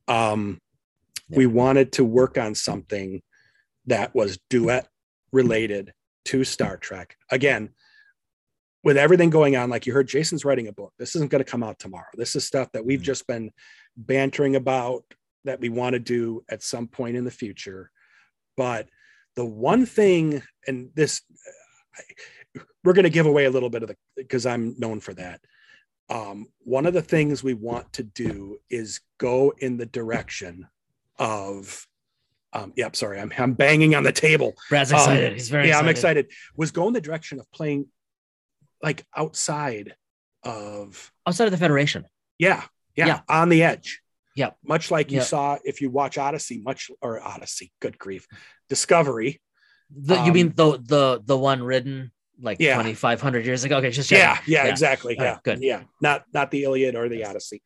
um 0.08 0.58
we 1.28 1.46
wanted 1.46 1.92
to 1.92 2.04
work 2.04 2.36
on 2.38 2.54
something 2.54 3.22
that 3.86 4.14
was 4.14 4.38
duet 4.50 4.88
related 5.32 5.92
to 6.24 6.42
star 6.44 6.76
trek 6.78 7.16
again 7.30 7.68
with 8.84 8.96
everything 8.96 9.30
going 9.30 9.56
on 9.56 9.70
like 9.70 9.86
you 9.86 9.92
heard 9.92 10.08
jason's 10.08 10.44
writing 10.44 10.68
a 10.68 10.72
book 10.72 10.92
this 10.98 11.14
isn't 11.14 11.30
going 11.30 11.42
to 11.44 11.50
come 11.50 11.62
out 11.62 11.78
tomorrow 11.78 12.08
this 12.14 12.34
is 12.36 12.46
stuff 12.46 12.70
that 12.72 12.84
we've 12.84 13.00
Mhm. 13.00 13.04
just 13.04 13.26
been 13.26 13.50
bantering 13.96 14.56
about 14.56 15.04
that 15.44 15.60
we 15.60 15.68
want 15.68 15.94
to 15.94 15.98
do 15.98 16.44
at 16.48 16.62
some 16.62 16.86
point 16.88 17.16
in 17.16 17.24
the 17.24 17.30
future 17.30 17.90
but 18.56 18.88
the 19.36 19.44
one 19.44 19.86
thing 19.86 20.42
and 20.66 20.90
this 20.94 21.22
I- 21.96 22.60
we're 22.84 22.92
going 22.92 23.04
to 23.04 23.10
give 23.10 23.26
away 23.26 23.44
a 23.46 23.50
little 23.50 23.70
bit 23.70 23.82
of 23.82 23.88
the 23.88 23.96
because 24.16 24.46
i'm 24.46 24.74
known 24.78 25.00
for 25.00 25.14
that 25.14 25.40
um, 26.10 26.48
one 26.58 26.84
of 26.84 26.92
the 26.92 27.00
things 27.00 27.42
we 27.42 27.54
want 27.54 27.90
to 27.94 28.02
do 28.02 28.58
is 28.68 29.00
go 29.18 29.54
in 29.58 29.78
the 29.78 29.86
direction 29.86 30.66
of 31.18 31.86
um, 32.52 32.72
yep 32.76 32.94
sorry 32.96 33.18
I'm, 33.20 33.32
I'm 33.38 33.54
banging 33.54 33.94
on 33.94 34.02
the 34.02 34.12
table 34.12 34.52
Brad's 34.68 34.92
um, 34.92 34.98
excited. 34.98 35.32
He's 35.32 35.48
very 35.48 35.68
yeah 35.68 35.74
excited. 35.78 35.84
i'm 35.84 35.90
excited 35.90 36.26
was 36.56 36.70
go 36.70 36.86
in 36.88 36.92
the 36.92 37.00
direction 37.00 37.38
of 37.40 37.50
playing 37.52 37.86
like 38.82 39.04
outside 39.16 39.94
of 40.42 41.12
Outside 41.26 41.44
of 41.46 41.52
the 41.52 41.56
Federation. 41.58 42.06
yeah, 42.38 42.64
yeah, 42.96 43.06
Yeah. 43.06 43.20
on 43.28 43.48
the 43.48 43.62
edge. 43.62 44.00
Yeah. 44.34 44.50
Much 44.64 44.90
like 44.90 45.10
you 45.10 45.18
Yeah. 45.18 45.24
saw 45.24 45.58
if 45.64 45.80
you 45.80 45.90
watch 45.90 46.16
Odyssey, 46.18 46.58
much 46.60 46.90
or 47.00 47.20
Odyssey, 47.22 47.70
good 47.80 47.98
grief. 47.98 48.26
Discovery. 48.68 49.40
The, 49.94 50.14
you 50.14 50.20
Um, 50.22 50.32
mean 50.32 50.52
the 50.56 50.78
the 50.82 51.22
the 51.22 51.36
one 51.36 51.62
written 51.62 52.12
like 52.40 52.56
Yeah. 52.58 52.74
2500 52.76 53.44
years 53.44 53.62
ago? 53.64 53.76
Okay, 53.76 53.90
just 53.90 54.10
Yeah, 54.10 54.38
yeah, 54.46 54.64
Yeah. 54.64 54.70
exactly. 54.70 55.18
All 55.18 55.24
right, 55.24 55.32
Yeah. 55.34 55.38
good. 55.44 55.62
Yeah. 55.62 55.82
Not 56.00 56.24
not 56.32 56.50
the 56.50 56.62
Iliad 56.64 56.96
or 56.96 57.08
the 57.10 57.18
Yes. 57.18 57.28
Odyssey. 57.30 57.62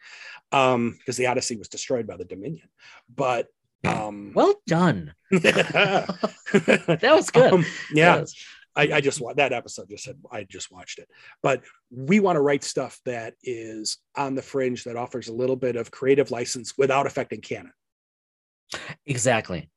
Um, 0.52 0.96
because 0.98 1.16
the 1.16 1.26
Odyssey 1.28 1.56
was 1.56 1.68
destroyed 1.68 2.06
by 2.06 2.16
the 2.16 2.24
Dominion. 2.24 2.68
But 3.08 3.46
um 3.84 4.32
Well 4.34 4.60
done. 4.66 5.14
that 5.30 7.00
was 7.02 7.30
good. 7.30 7.64
yeah. 7.92 8.16
Yes. 8.16 8.34
I, 8.76 8.82
I 8.94 9.00
just 9.00 9.20
wa- 9.20 9.32
that 9.34 9.52
episode 9.52 9.88
just 9.88 10.04
said 10.04 10.18
I 10.30 10.44
just 10.44 10.70
watched 10.70 10.98
it. 10.98 11.08
But 11.42 11.62
we 11.90 12.20
want 12.20 12.36
to 12.36 12.40
write 12.40 12.62
stuff 12.62 13.00
that 13.06 13.34
is 13.42 13.98
on 14.16 14.34
the 14.34 14.42
fringe 14.42 14.84
that 14.84 14.96
offers 14.96 15.28
a 15.28 15.32
little 15.32 15.56
bit 15.56 15.76
of 15.76 15.90
creative 15.90 16.30
license 16.30 16.74
without 16.76 17.06
affecting 17.06 17.40
canon. 17.40 17.72
Exactly. 19.06 19.70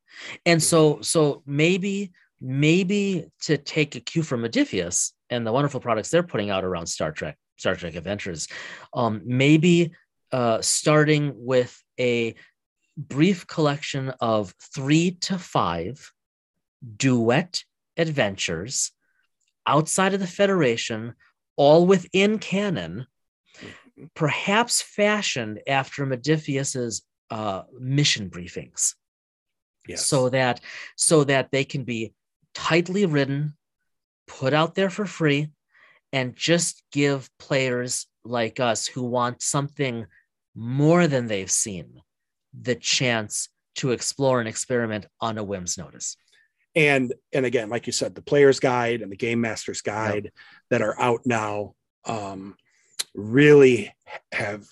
And 0.45 0.61
so 0.61 1.01
so 1.01 1.43
maybe 1.45 2.11
maybe 2.41 3.29
to 3.41 3.57
take 3.57 3.95
a 3.95 3.99
cue 3.99 4.23
from 4.23 4.43
Modiphius 4.43 5.11
and 5.29 5.45
the 5.45 5.51
wonderful 5.51 5.79
products 5.79 6.09
they're 6.09 6.23
putting 6.23 6.49
out 6.49 6.63
around 6.63 6.87
Star 6.87 7.11
Trek, 7.11 7.37
Star 7.57 7.75
Trek 7.75 7.95
Adventures, 7.95 8.47
um, 8.93 9.21
maybe 9.25 9.91
uh, 10.31 10.61
starting 10.61 11.33
with 11.35 11.81
a 11.99 12.35
brief 12.97 13.47
collection 13.47 14.13
of 14.19 14.53
three 14.73 15.11
to 15.11 15.37
five 15.37 16.11
duet 16.97 17.63
adventures 17.99 18.91
outside 19.67 20.13
of 20.13 20.19
the 20.19 20.27
Federation, 20.27 21.13
all 21.55 21.85
within 21.85 22.39
canon, 22.39 23.05
perhaps 24.15 24.81
fashioned 24.81 25.59
after 25.67 26.05
Modiphius's 26.05 27.03
uh, 27.29 27.63
mission 27.77 28.29
briefings. 28.29 28.95
Yes. 29.87 30.05
So 30.05 30.29
that 30.29 30.61
so 30.95 31.23
that 31.25 31.51
they 31.51 31.63
can 31.63 31.83
be 31.83 32.13
tightly 32.53 33.05
written, 33.05 33.55
put 34.27 34.53
out 34.53 34.75
there 34.75 34.89
for 34.89 35.05
free, 35.05 35.49
and 36.13 36.35
just 36.35 36.83
give 36.91 37.29
players 37.37 38.07
like 38.23 38.59
us 38.59 38.87
who 38.87 39.03
want 39.03 39.41
something 39.41 40.05
more 40.55 41.07
than 41.07 41.27
they've 41.27 41.51
seen 41.51 42.01
the 42.59 42.75
chance 42.75 43.49
to 43.75 43.91
explore 43.91 44.39
and 44.39 44.49
experiment 44.49 45.05
on 45.21 45.37
a 45.37 45.43
whim's 45.43 45.77
notice 45.77 46.17
and 46.79 47.13
and 47.33 47.45
again 47.45 47.69
like 47.69 47.87
you 47.87 47.93
said 47.93 48.15
the 48.15 48.21
player's 48.21 48.59
guide 48.59 49.01
and 49.01 49.11
the 49.11 49.17
game 49.17 49.41
master's 49.41 49.81
guide 49.81 50.25
yep. 50.25 50.33
that 50.69 50.81
are 50.81 50.99
out 50.99 51.21
now 51.25 51.73
um, 52.05 52.55
really 53.13 53.93
have 54.31 54.65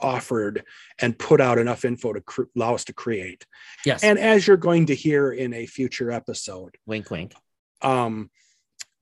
offered 0.00 0.64
and 0.98 1.18
put 1.18 1.42
out 1.42 1.58
enough 1.58 1.84
info 1.84 2.14
to 2.14 2.22
cr- 2.22 2.44
allow 2.56 2.74
us 2.74 2.86
to 2.86 2.92
create. 2.94 3.44
Yes. 3.84 4.02
And 4.02 4.18
as 4.18 4.46
you're 4.46 4.56
going 4.56 4.86
to 4.86 4.94
hear 4.94 5.30
in 5.30 5.52
a 5.52 5.66
future 5.66 6.10
episode 6.10 6.76
wink 6.86 7.10
wink. 7.10 7.34
um 7.82 8.30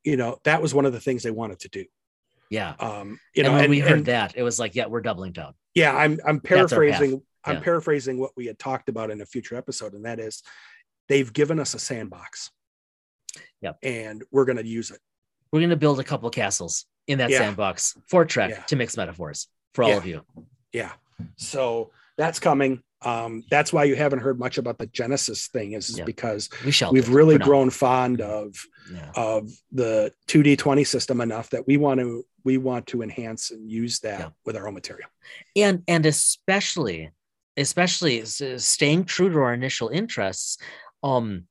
you 0.03 0.17
know 0.17 0.39
that 0.43 0.61
was 0.61 0.75
one 0.75 0.87
of 0.87 0.93
the 0.93 1.01
things 1.01 1.23
they 1.23 1.31
wanted 1.31 1.61
to 1.61 1.69
do. 1.69 1.85
Yeah. 2.51 2.75
Um 2.81 3.21
you 3.33 3.45
and 3.45 3.53
know 3.53 3.53
when 3.53 3.65
and, 3.65 3.71
we 3.71 3.79
heard 3.79 3.99
and- 3.99 4.07
that 4.07 4.37
it 4.37 4.43
was 4.43 4.59
like 4.59 4.75
yeah 4.75 4.87
we're 4.87 5.01
doubling 5.01 5.33
down. 5.33 5.55
Yeah 5.75 5.97
i'm 5.97 6.19
i'm 6.27 6.41
paraphrasing 6.41 7.23
i'm 7.45 7.57
Yeah. 7.57 7.61
paraphrasing 7.61 8.19
what 8.19 8.33
we 8.37 8.47
had 8.47 8.59
talked 8.59 8.89
about 8.89 9.13
in 9.13 9.21
a 9.21 9.27
future 9.27 9.55
episode 9.55 9.95
and 9.95 10.05
that 10.05 10.19
is 10.19 10.43
they've 11.09 11.33
given 11.33 11.59
us 11.59 11.75
a 11.75 11.79
sandbox. 11.79 12.51
Yep. 13.61 13.79
and 13.83 14.23
we're 14.31 14.45
going 14.45 14.59
to 14.59 14.67
use 14.67 14.93
it. 14.93 15.01
We're 15.53 15.59
going 15.61 15.71
to 15.71 15.77
build 15.77 15.99
a 15.99 16.05
couple 16.05 16.31
castles 16.31 16.87
in 17.09 17.19
that 17.19 17.29
Yeah. 17.31 17.39
sandbox 17.39 17.97
for 18.07 18.25
trek 18.25 18.51
Yeah. 18.51 18.63
to 18.63 18.77
mix 18.77 18.97
metaphors 18.97 19.49
for 19.75 19.83
all 19.83 19.91
Yeah. 19.91 19.97
of 19.97 20.07
you. 20.07 20.25
Yeah. 20.73 20.93
So 21.37 21.91
that's 22.17 22.39
coming. 22.39 22.83
Um 23.03 23.43
that's 23.51 23.73
why 23.73 23.85
you 23.85 23.95
haven't 23.97 24.21
heard 24.21 24.39
much 24.41 24.59
about 24.59 24.79
the 24.79 24.87
genesis 24.87 25.47
thing 25.49 25.73
is 25.73 26.01
because 26.05 26.49
we 26.65 26.71
shall 26.73 26.93
we've 26.93 27.09
really 27.09 27.39
grown 27.39 27.71
fond 27.71 28.21
of 28.21 28.57
of 29.15 29.49
the 29.71 30.13
2d20 30.27 30.85
system 30.85 31.21
enough 31.21 31.51
that 31.51 31.65
we 31.67 31.77
want 31.77 32.01
to 32.01 32.25
we 32.45 32.59
want 32.59 32.87
to 32.89 33.03
enhance 33.03 33.51
and 33.53 33.71
use 33.71 34.01
that 34.01 34.33
with 34.45 34.57
our 34.57 34.67
own 34.69 34.75
material. 34.75 35.09
And 35.57 35.83
and 35.89 36.07
especially 36.07 37.11
especially 37.57 38.25
staying 38.25 39.05
true 39.05 39.31
to 39.31 39.39
our 39.39 39.55
initial 39.55 39.89
interests 39.89 40.59
um 41.03 41.45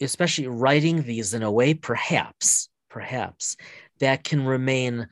especially 0.00 0.46
writing 0.46 1.02
these 1.02 1.34
in 1.34 1.42
a 1.42 1.50
way 1.50 1.74
perhaps 1.74 2.68
perhaps 2.90 3.56
that 4.00 4.24
can 4.24 4.44
remain 4.44 5.08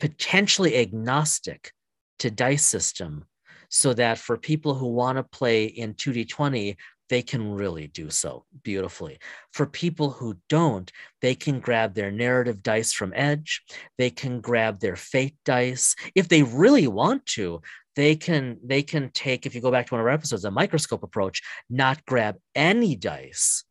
potentially 0.00 0.76
agnostic 0.76 1.72
to 2.18 2.30
dice 2.30 2.64
system 2.64 3.24
so 3.68 3.92
that 3.92 4.18
for 4.18 4.36
people 4.36 4.74
who 4.74 4.86
want 4.88 5.16
to 5.18 5.22
play 5.22 5.64
in 5.64 5.94
2d20 5.94 6.76
they 7.08 7.22
can 7.22 7.52
really 7.52 7.86
do 7.88 8.10
so 8.10 8.44
beautifully. 8.62 9.18
For 9.52 9.66
people 9.66 10.10
who 10.10 10.36
don't 10.48 10.90
they 11.20 11.34
can 11.34 11.60
grab 11.60 11.94
their 11.94 12.10
narrative 12.10 12.62
dice 12.62 12.92
from 12.92 13.12
edge. 13.14 13.62
They 13.98 14.10
can 14.10 14.40
grab 14.40 14.80
their 14.80 14.96
fate 14.96 15.36
dice. 15.44 15.94
If 16.14 16.28
they 16.28 16.42
really 16.42 16.86
want 16.86 17.26
to 17.26 17.62
they 17.96 18.16
can 18.16 18.58
they 18.64 18.82
can 18.82 19.10
take 19.10 19.46
if 19.46 19.54
you 19.54 19.60
go 19.60 19.70
back 19.70 19.86
to 19.86 19.94
one 19.94 20.00
of 20.00 20.06
our 20.06 20.12
episodes 20.12 20.44
a 20.44 20.50
microscope 20.50 21.02
approach 21.02 21.42
not 21.70 22.04
grab 22.06 22.36
any 22.54 22.96
dice 22.96 23.64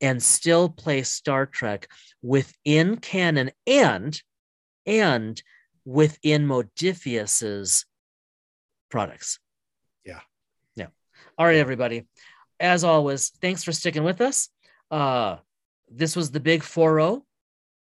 and 0.00 0.22
still 0.22 0.68
play 0.68 1.02
star 1.02 1.46
trek 1.46 1.88
within 2.22 2.96
canon 2.96 3.50
and 3.66 4.20
and 4.84 5.42
within 5.84 6.46
modiphius's 6.46 7.86
products. 8.90 9.38
Yeah. 10.04 10.20
yeah. 10.74 10.88
All 11.38 11.46
right 11.46 11.56
everybody. 11.56 12.06
As 12.60 12.84
always 12.84 13.30
thanks 13.40 13.64
for 13.64 13.72
sticking 13.72 14.04
with 14.04 14.20
us. 14.20 14.48
Uh 14.90 15.36
this 15.88 16.16
was 16.16 16.30
the 16.30 16.40
big 16.40 16.62
4-0 16.62 17.22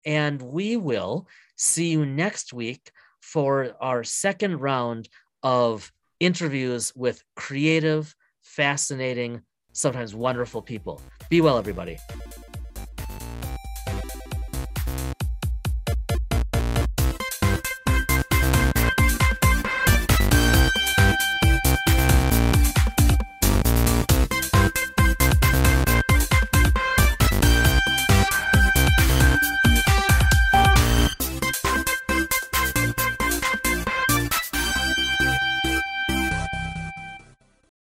and 0.06 0.42
we 0.42 0.78
will 0.78 1.28
see 1.58 1.90
you 1.90 2.06
next 2.06 2.54
week 2.54 2.92
for 3.22 3.76
our 3.82 4.04
second 4.06 4.58
round 4.60 5.10
of 5.44 5.92
interviews 6.20 6.94
with 6.96 7.24
creative, 7.36 8.16
fascinating, 8.42 9.42
sometimes 9.74 10.14
wonderful 10.14 10.62
people. 10.62 11.02
Be 11.30 11.42
well, 11.42 11.58
everybody. 11.58 11.98